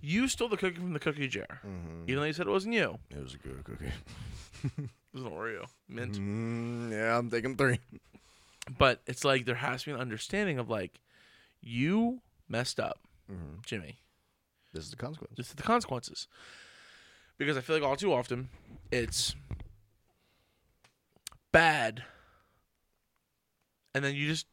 you 0.00 0.26
stole 0.28 0.48
the 0.48 0.56
cookie 0.56 0.76
from 0.78 0.92
the 0.94 0.98
cookie 0.98 1.28
jar, 1.28 1.60
Mhm. 1.64 2.08
even 2.08 2.16
though 2.20 2.26
you 2.26 2.32
said 2.32 2.46
it 2.46 2.50
wasn't 2.50 2.74
you. 2.74 2.98
it 3.10 3.22
was 3.22 3.34
a 3.34 3.38
good 3.38 3.62
cookie 3.64 3.92
It 4.78 4.88
was 5.14 5.24
an 5.24 5.30
Oreo 5.30 5.66
mint. 5.88 6.14
mm, 6.18 6.90
yeah 6.90 7.18
i'm 7.18 7.28
taking 7.30 7.54
three 7.56 7.78
But 8.78 9.00
it's 9.06 9.24
like 9.24 9.44
there 9.44 9.56
has 9.56 9.82
to 9.82 9.90
be 9.90 9.92
an 9.94 10.00
understanding 10.00 10.58
of 10.58 10.68
like, 10.70 11.00
you 11.60 12.20
messed 12.48 12.80
up, 12.80 12.98
mm-hmm. 13.30 13.60
Jimmy. 13.66 13.98
this 14.72 14.84
is 14.84 14.90
the 14.90 14.96
consequence 14.96 15.34
This 15.36 15.48
is 15.48 15.54
the 15.54 15.62
consequences. 15.62 16.26
Because 17.38 17.56
I 17.56 17.60
feel 17.60 17.76
like 17.76 17.84
all 17.84 17.96
too 17.96 18.12
often 18.12 18.48
it's 18.90 19.34
bad, 21.52 22.02
and 23.94 24.04
then 24.04 24.14
you 24.14 24.26
just 24.28 24.46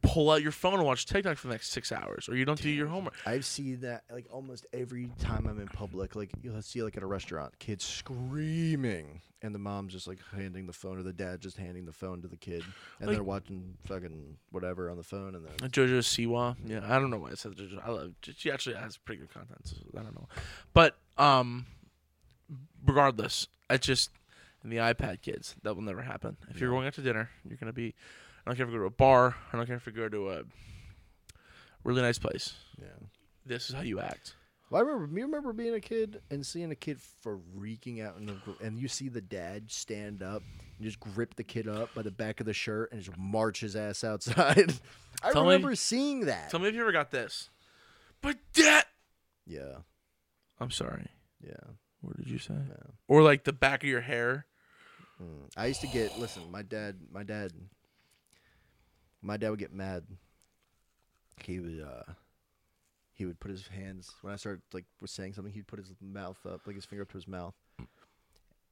pull 0.00 0.30
out 0.30 0.40
your 0.42 0.52
phone 0.52 0.74
and 0.74 0.84
watch 0.84 1.06
TikTok 1.06 1.36
for 1.36 1.48
the 1.48 1.54
next 1.54 1.70
six 1.72 1.90
hours, 1.92 2.28
or 2.28 2.36
you 2.36 2.44
don't 2.44 2.60
do 2.60 2.70
your 2.70 2.86
homework. 2.86 3.14
I've 3.26 3.44
seen 3.44 3.80
that 3.80 4.04
like 4.10 4.26
almost 4.30 4.64
every 4.72 5.10
time 5.18 5.46
I'm 5.46 5.60
in 5.60 5.66
public. 5.68 6.14
Like 6.16 6.30
you'll 6.42 6.60
see 6.62 6.82
like 6.82 6.96
at 6.96 7.02
a 7.02 7.06
restaurant, 7.06 7.58
kids 7.58 7.84
screaming, 7.84 9.20
and 9.42 9.52
the 9.54 9.58
mom's 9.58 9.92
just 9.92 10.06
like 10.06 10.18
handing 10.34 10.66
the 10.68 10.72
phone, 10.72 10.98
or 10.98 11.02
the 11.02 11.12
dad 11.12 11.40
just 11.40 11.56
handing 11.56 11.84
the 11.84 11.92
phone 11.92 12.22
to 12.22 12.28
the 12.28 12.36
kid, 12.36 12.62
and 13.00 13.08
Like- 13.08 13.16
they're 13.16 13.24
watching 13.24 13.76
fucking 13.86 14.38
whatever 14.50 14.88
on 14.90 14.96
the 14.96 15.02
phone, 15.02 15.34
and 15.34 15.44
then 15.44 15.70
JoJo 15.70 15.98
Siwa, 15.98 16.56
yeah, 16.64 16.80
I 16.88 16.98
don't 17.00 17.10
know 17.10 17.18
why 17.18 17.32
I 17.32 17.34
said 17.34 17.52
JoJo. 17.52 17.84
I 17.84 17.90
love. 17.90 18.12
She 18.36 18.50
actually 18.52 18.76
has 18.76 18.96
pretty 18.96 19.20
good 19.20 19.32
content. 19.34 19.60
So 19.66 19.76
I 19.98 20.02
don't 20.02 20.14
know, 20.14 20.28
but 20.72 20.96
um, 21.18 21.66
regardless, 22.86 23.48
I 23.68 23.76
just 23.78 24.10
and 24.62 24.72
the 24.72 24.76
iPad 24.78 25.22
kids 25.22 25.54
that 25.62 25.74
will 25.74 25.82
never 25.82 26.02
happen. 26.02 26.36
If 26.50 26.60
you're 26.60 26.70
going 26.70 26.86
out 26.86 26.94
to 26.94 27.02
dinner, 27.02 27.30
you're 27.48 27.56
gonna 27.58 27.72
be. 27.72 27.94
I 28.46 28.50
don't 28.50 28.56
care 28.56 28.66
if 28.66 28.72
you 28.72 28.78
go 28.78 28.82
to 28.82 28.86
a 28.88 28.90
bar. 28.90 29.36
I 29.52 29.56
don't 29.56 29.66
care 29.66 29.76
if 29.76 29.86
you 29.86 29.92
go 29.92 30.08
to 30.08 30.30
a 30.30 30.42
really 31.84 32.02
nice 32.02 32.18
place. 32.18 32.54
yeah. 32.80 32.86
This 33.44 33.68
is 33.68 33.74
how 33.74 33.82
you 33.82 33.98
act. 34.00 34.36
Well, 34.70 34.80
I 34.82 34.84
remember. 34.86 35.18
You 35.18 35.26
remember 35.26 35.52
being 35.52 35.74
a 35.74 35.80
kid 35.80 36.20
and 36.30 36.46
seeing 36.46 36.70
a 36.70 36.76
kid 36.76 36.98
freaking 37.24 38.04
out, 38.06 38.16
in 38.16 38.26
the, 38.26 38.32
gr- 38.34 38.64
and 38.64 38.78
you 38.78 38.88
see 38.88 39.08
the 39.08 39.20
dad 39.20 39.70
stand 39.70 40.22
up 40.22 40.42
and 40.78 40.86
just 40.86 40.98
grip 41.00 41.34
the 41.34 41.42
kid 41.44 41.68
up 41.68 41.92
by 41.94 42.02
the 42.02 42.10
back 42.10 42.40
of 42.40 42.46
the 42.46 42.52
shirt 42.54 42.90
and 42.92 43.02
just 43.02 43.16
march 43.18 43.60
his 43.60 43.74
ass 43.76 44.02
outside. 44.04 44.72
I 45.22 45.32
Tell 45.32 45.42
me- 45.44 45.50
remember 45.54 45.74
seeing 45.74 46.20
that. 46.26 46.50
Tell 46.50 46.60
me 46.60 46.68
if 46.68 46.74
you 46.74 46.80
ever 46.82 46.92
got 46.92 47.10
this. 47.10 47.50
But 48.22 48.36
dad, 48.54 48.84
yeah, 49.46 49.78
I'm 50.60 50.70
sorry. 50.70 51.08
yeah, 51.44 51.54
What 52.00 52.16
did 52.16 52.28
you 52.28 52.38
say? 52.38 52.54
yeah. 52.54 52.90
Or 53.08 53.22
like 53.22 53.42
the 53.44 53.52
back 53.52 53.82
of 53.82 53.88
your 53.88 54.00
hair. 54.02 54.46
Mm. 55.22 55.48
I 55.56 55.66
used 55.66 55.80
to 55.82 55.86
get 55.86 56.18
listen. 56.18 56.50
My 56.50 56.62
dad, 56.62 56.96
my 57.12 57.22
dad, 57.22 57.52
my 59.20 59.36
dad 59.36 59.50
would 59.50 59.58
get 59.58 59.72
mad. 59.72 60.04
He 61.44 61.60
would, 61.60 61.80
uh, 61.80 62.12
he 63.14 63.24
would 63.24 63.40
put 63.40 63.50
his 63.50 63.66
hands 63.66 64.12
when 64.22 64.32
I 64.32 64.36
started 64.36 64.62
like 64.72 64.84
was 65.00 65.10
saying 65.10 65.34
something. 65.34 65.52
He'd 65.52 65.66
put 65.66 65.78
his 65.78 65.92
mouth 66.00 66.38
up, 66.46 66.62
like 66.66 66.76
his 66.76 66.84
finger 66.84 67.02
up 67.02 67.08
to 67.10 67.16
his 67.18 67.28
mouth, 67.28 67.54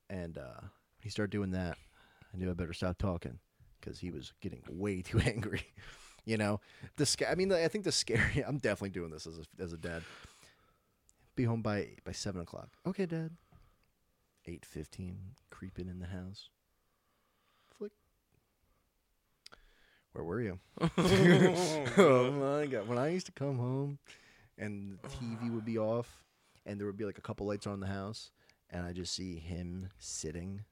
and 0.08 0.38
uh, 0.38 0.60
he 1.00 1.10
started 1.10 1.30
doing 1.30 1.50
that. 1.52 1.76
I 2.32 2.36
knew 2.36 2.50
I 2.50 2.54
better 2.54 2.72
stop 2.72 2.98
talking 2.98 3.38
because 3.80 3.98
he 3.98 4.10
was 4.10 4.32
getting 4.40 4.62
way 4.68 5.02
too 5.02 5.18
angry. 5.24 5.62
you 6.24 6.36
know, 6.36 6.60
the 6.96 7.06
sca- 7.06 7.30
I 7.30 7.34
mean, 7.34 7.52
I 7.52 7.68
think 7.68 7.84
the 7.84 7.92
scary. 7.92 8.44
I'm 8.46 8.58
definitely 8.58 8.90
doing 8.90 9.10
this 9.10 9.26
as 9.26 9.38
a, 9.38 9.62
as 9.62 9.72
a 9.72 9.78
dad. 9.78 10.02
Be 11.36 11.44
home 11.44 11.62
by 11.62 11.90
by 12.04 12.12
seven 12.12 12.40
o'clock. 12.40 12.68
Okay, 12.86 13.06
Dad. 13.06 13.30
Eight 14.46 14.64
fifteen, 14.64 15.18
creeping 15.50 15.88
in 15.88 15.98
the 16.00 16.06
house. 16.06 16.48
Flick. 17.76 17.92
Where 20.12 20.24
were 20.24 20.40
you? 20.40 20.58
oh 20.98 22.30
my 22.32 22.66
god! 22.66 22.88
When 22.88 22.98
I 22.98 23.08
used 23.10 23.26
to 23.26 23.32
come 23.32 23.58
home, 23.58 23.98
and 24.58 24.98
the 25.02 25.08
TV 25.08 25.50
would 25.52 25.64
be 25.64 25.78
off, 25.78 26.22
and 26.66 26.78
there 26.80 26.86
would 26.86 26.96
be 26.96 27.04
like 27.04 27.18
a 27.18 27.22
couple 27.22 27.46
lights 27.46 27.66
on 27.66 27.74
in 27.74 27.80
the 27.80 27.86
house, 27.86 28.30
and 28.70 28.84
I 28.86 28.92
just 28.92 29.14
see 29.14 29.38
him 29.38 29.88
sitting, 29.98 30.64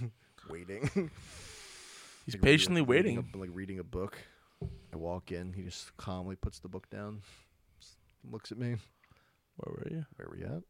waiting. 0.48 0.88
He's 2.24 2.34
Like, 2.36 2.42
patiently 2.42 2.82
reading 2.82 3.16
waiting. 3.16 3.30
a- 3.34 3.38
like 3.38 3.50
reading 3.52 3.78
a 3.80 3.84
book. 3.84 4.16
I 4.92 4.96
walk 4.96 5.32
in. 5.32 5.52
He 5.52 5.62
just 5.62 5.94
calmly 5.98 6.36
puts 6.36 6.60
the 6.60 6.68
book 6.68 6.88
down, 6.88 7.20
looks 8.30 8.50
at 8.52 8.58
me. 8.58 8.76
Where 9.56 9.74
were 9.74 9.88
you? 9.90 10.06
Where 10.16 10.28
we 10.30 10.42
at? 10.44 10.62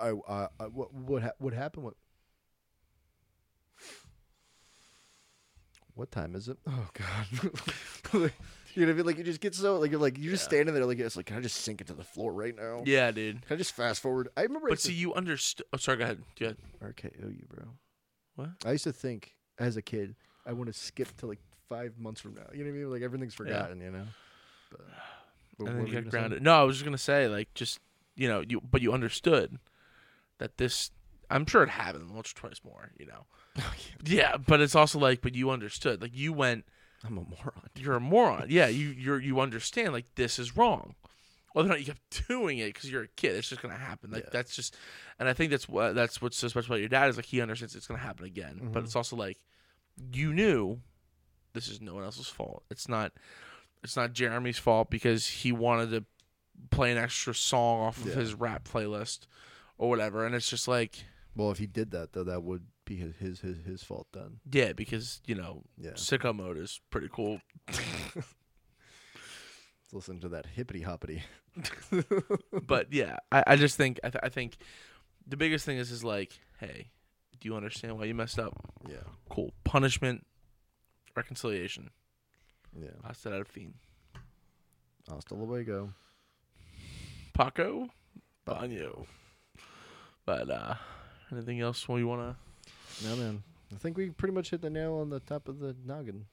I, 0.00 0.10
uh, 0.10 0.48
I 0.58 0.64
what 0.64 0.92
what 0.94 1.22
ha- 1.22 1.32
what 1.38 1.52
happened? 1.52 1.84
What 1.84 1.94
what 5.94 6.10
time 6.10 6.34
is 6.34 6.48
it? 6.48 6.58
Oh 6.66 6.88
God! 6.92 7.26
you 8.12 8.20
know, 8.20 8.86
what 8.86 8.88
I 8.90 8.92
mean? 8.94 9.06
like 9.06 9.18
you 9.18 9.24
just 9.24 9.40
get 9.40 9.54
so 9.54 9.78
like 9.78 9.90
you're 9.90 10.00
like 10.00 10.16
you're 10.18 10.30
just 10.32 10.44
Yeah. 10.44 10.58
standing 10.58 10.74
there 10.74 10.86
like 10.86 10.98
it's 10.98 11.16
like 11.16 11.26
can 11.26 11.36
I 11.36 11.40
just 11.40 11.56
sink 11.56 11.80
into 11.80 11.92
the 11.94 12.04
floor 12.04 12.32
right 12.32 12.54
now? 12.56 12.82
Yeah, 12.84 13.10
dude. 13.10 13.44
Can 13.46 13.54
I 13.54 13.58
just 13.58 13.72
fast 13.74 14.00
forward? 14.00 14.28
I 14.36 14.42
remember. 14.42 14.68
I 14.68 14.72
But 14.72 14.80
see, 14.80 14.92
you 14.92 15.12
understood. 15.14 15.66
Oh, 15.72 15.76
sorry. 15.76 15.98
Go 15.98 16.04
ahead. 16.04 16.22
Go 16.38 16.46
ahead. 16.46 16.56
to 16.80 16.86
RKO 16.86 17.36
you, 17.36 17.44
bro. 17.48 17.64
What? 18.36 18.50
I 18.64 18.72
used 18.72 18.84
to 18.84 18.92
think 18.92 19.34
as 19.58 19.76
a 19.76 19.82
kid 19.82 20.14
I 20.46 20.52
want 20.52 20.72
to 20.72 20.78
skip 20.78 21.14
to 21.18 21.26
like 21.26 21.40
five 21.68 21.98
months 21.98 22.20
from 22.20 22.34
now. 22.34 22.42
You 22.52 22.64
know 22.64 22.70
what 22.70 22.76
I 22.76 22.80
mean? 22.80 22.90
Like 22.90 23.02
everything's 23.02 23.34
forgotten. 23.34 23.80
You 23.80 23.90
know. 23.90 24.06
But, 24.70 24.80
but 25.58 25.66
and 25.68 25.78
then 25.80 25.86
you 25.86 25.92
got 25.92 25.98
gonna 26.00 26.04
say? 26.06 26.10
grounded. 26.10 26.42
No, 26.42 26.54
I 26.54 26.62
was 26.62 26.76
just 26.76 26.84
gonna 26.84 26.96
say, 26.98 27.26
like, 27.28 27.52
just 27.54 27.80
you 28.16 28.28
know, 28.28 28.42
you 28.48 28.60
but 28.60 28.80
you 28.82 28.92
understood 28.92 29.58
that 30.40 30.58
this. 30.58 30.90
I'm 31.32 31.46
sure 31.46 31.62
it 31.62 31.68
happened 31.68 32.10
once 32.10 32.32
or 32.32 32.34
twice 32.34 32.60
more. 32.64 32.90
You 32.98 33.06
know. 33.06 33.26
Oh, 33.58 33.74
Yeah, 34.04 34.36
but 34.36 34.60
it's 34.60 34.74
also 34.76 34.98
like, 34.98 35.22
but 35.22 35.34
you 35.34 35.50
understood. 35.50 36.00
Like, 36.02 36.14
you 36.16 36.32
went. 36.32 36.64
I'm 37.04 37.18
a 37.18 37.22
moron. 37.22 37.68
You're 37.76 37.94
a 37.96 38.00
moron. 38.00 38.46
Yeah, 38.48 38.66
you 38.68 38.88
you're 38.88 39.20
you 39.20 39.40
understand. 39.40 39.92
Like, 39.92 40.06
this 40.16 40.38
is 40.38 40.56
wrong. 40.56 40.94
Whether 41.52 41.68
or 41.68 41.70
not 41.70 41.80
you 41.80 41.86
kept 41.86 42.28
doing 42.28 42.58
it 42.58 42.72
because 42.74 42.90
you're 42.90 43.02
a 43.04 43.08
kid, 43.08 43.34
it's 43.36 43.48
just 43.48 43.60
gonna 43.62 43.74
happen. 43.74 44.10
Like 44.12 44.24
Yeah. 44.24 44.30
that's 44.32 44.54
just, 44.54 44.76
and 45.18 45.28
I 45.28 45.32
think 45.32 45.50
that's 45.50 45.68
what 45.68 45.94
that's 45.96 46.22
what's 46.22 46.36
so 46.36 46.46
special 46.48 46.72
about 46.74 46.80
your 46.80 46.88
dad 46.88 47.08
is 47.10 47.16
like 47.16 47.24
he 47.26 47.40
understands 47.40 47.74
it's 47.74 47.86
gonna 47.88 47.98
happen 48.00 48.24
again. 48.24 48.70
But 48.72 48.82
Mhm. 48.82 48.86
it's 48.86 48.94
also 48.96 49.16
like, 49.16 49.38
you 50.12 50.32
knew, 50.32 50.80
this 51.52 51.66
is 51.66 51.80
no 51.80 51.94
one 51.94 52.04
else's 52.04 52.28
fault. 52.28 52.62
It's 52.70 52.88
not, 52.88 53.12
it's 53.82 53.96
not 53.96 54.12
Jeremy's 54.12 54.58
fault 54.58 54.90
because 54.90 55.26
he 55.26 55.50
wanted 55.50 55.90
to 55.90 56.04
play 56.70 56.92
an 56.92 56.98
extra 56.98 57.34
song 57.34 57.80
off 57.80 57.98
of 57.98 58.06
Yeah. 58.08 58.14
his 58.14 58.32
rap 58.34 58.62
playlist 58.68 59.26
or 59.80 59.88
whatever. 59.88 60.26
And 60.26 60.34
it's 60.34 60.48
just 60.50 60.68
like, 60.68 61.04
Well, 61.34 61.50
if 61.50 61.56
he 61.58 61.66
did 61.66 61.90
that 61.92 62.12
though, 62.12 62.24
that 62.24 62.42
would 62.42 62.64
be 62.84 62.96
his 62.96 63.14
his 63.16 63.40
his, 63.40 63.56
his 63.64 63.82
fault 63.82 64.08
then. 64.12 64.40
Yeah, 64.52 64.74
because 64.74 65.22
you 65.26 65.34
know, 65.34 65.62
Yeah. 65.78 65.92
sicko 65.92 66.36
mode 66.36 66.58
is 66.58 66.80
pretty 66.90 67.08
cool. 67.10 67.40
Let's 67.66 67.80
listen 69.92 70.20
to 70.20 70.28
that 70.28 70.46
hippity 70.46 70.82
hoppity. 70.82 71.22
but 72.66 72.92
yeah, 72.92 73.16
I, 73.32 73.42
I 73.46 73.56
just 73.56 73.76
think 73.76 73.98
I, 74.04 74.10
th- 74.10 74.22
I 74.22 74.28
think 74.28 74.56
the 75.26 75.36
biggest 75.36 75.64
thing 75.64 75.78
is 75.78 75.90
is 75.90 76.04
like, 76.04 76.38
hey, 76.60 76.90
do 77.40 77.48
you 77.48 77.56
understand 77.56 77.98
why 77.98 78.04
you 78.04 78.14
messed 78.14 78.38
up? 78.38 78.52
Yeah. 78.88 78.96
Cool. 79.30 79.52
Punishment, 79.64 80.26
reconciliation. 81.16 81.90
Yeah. 82.78 82.90
Hasta 83.04 83.34
el 83.34 83.44
fin. 83.44 83.74
Hasta 85.08 85.34
luego. 85.34 85.92
Paco, 87.32 87.88
baño. 88.46 89.06
But 90.30 90.48
uh, 90.48 90.74
anything 91.32 91.60
else 91.60 91.88
we 91.88 92.04
want 92.04 92.36
to? 93.02 93.08
No 93.08 93.16
man. 93.16 93.42
I 93.74 93.78
think 93.78 93.96
we 93.96 94.10
pretty 94.10 94.32
much 94.32 94.50
hit 94.50 94.62
the 94.62 94.70
nail 94.70 94.94
on 94.94 95.10
the 95.10 95.18
top 95.18 95.48
of 95.48 95.58
the 95.58 95.74
noggin. 95.84 96.26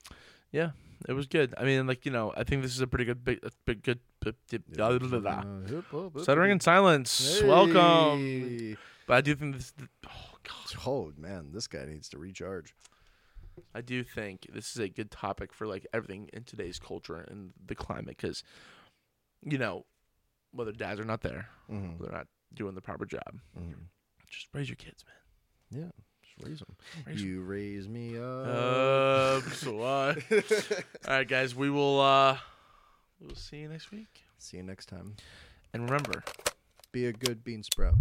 Yeah, 0.52 0.72
it 1.10 1.14
was 1.14 1.26
good. 1.26 1.56
I 1.58 1.64
mean, 1.64 1.88
like 1.88 2.06
you 2.06 2.12
know, 2.12 2.32
I 2.38 2.44
think 2.44 2.62
this 2.62 2.76
is 2.76 2.82
a 2.82 2.86
pretty 2.86 3.06
good, 3.06 3.26
big, 3.26 3.40
big 3.66 3.82
good. 3.82 4.00
big- 4.24 4.36
big- 4.52 4.62
blah, 4.78 4.96
blah, 5.00 5.08
blah, 5.08 5.20
blah. 5.20 5.32
Uh, 5.32 5.68
hip, 5.68 5.86
hop, 5.90 6.14
hip, 6.14 6.22
Stuttering 6.24 6.52
in 6.52 6.60
silence. 6.60 7.42
Welcome. 7.44 8.78
But 9.08 9.14
I 9.16 9.22
do 9.22 9.34
think 9.34 9.56
this. 9.56 9.74
Oh 10.06 10.36
god. 10.44 10.86
Oh 10.86 11.12
man, 11.18 11.50
this 11.54 11.66
guy 11.68 11.86
needs 11.86 12.08
to 12.10 12.20
recharge. 12.20 12.76
I 13.74 13.82
do 13.82 14.04
think 14.04 14.46
this 14.54 14.76
is 14.76 14.78
a 14.80 14.90
good 14.90 15.10
topic 15.10 15.54
for 15.54 15.66
like 15.66 15.88
everything 15.92 16.30
in 16.34 16.44
today's 16.44 16.78
culture 16.78 17.26
and 17.28 17.52
the 17.66 17.74
climate 17.74 18.16
because, 18.18 18.44
you 19.44 19.58
know, 19.58 19.86
whether 20.52 20.72
dads 20.72 21.00
are 21.00 21.04
not 21.06 21.22
there, 21.22 21.48
Mm-hmm. 21.72 22.04
they're 22.04 22.12
not 22.12 22.28
doing 22.54 22.76
the 22.76 22.82
proper 22.82 23.06
job. 23.06 23.40
Just 24.30 24.48
raise 24.54 24.68
your 24.70 24.76
kids, 24.76 25.04
man. 25.72 25.82
Yeah, 25.84 25.92
just 26.24 26.48
raise 26.48 26.60
them. 26.60 26.76
Raise. 27.06 27.22
You 27.22 27.42
raise 27.42 27.88
me 27.88 28.18
up. 28.18 28.48
Uh, 28.48 29.42
so 29.52 29.74
what? 29.78 30.18
All 31.08 31.18
right, 31.18 31.28
guys, 31.28 31.56
we 31.56 31.70
will. 31.70 32.00
uh 32.02 32.38
We'll 33.20 33.36
see 33.36 33.58
you 33.58 33.68
next 33.70 33.90
week. 33.92 34.24
See 34.38 34.58
you 34.58 34.64
next 34.64 34.86
time. 34.88 35.16
And 35.74 35.84
remember, 35.84 36.24
Be 36.92 37.08
a 37.08 37.14
good 37.14 37.44
bean 37.44 37.64
sprout. 37.64 37.96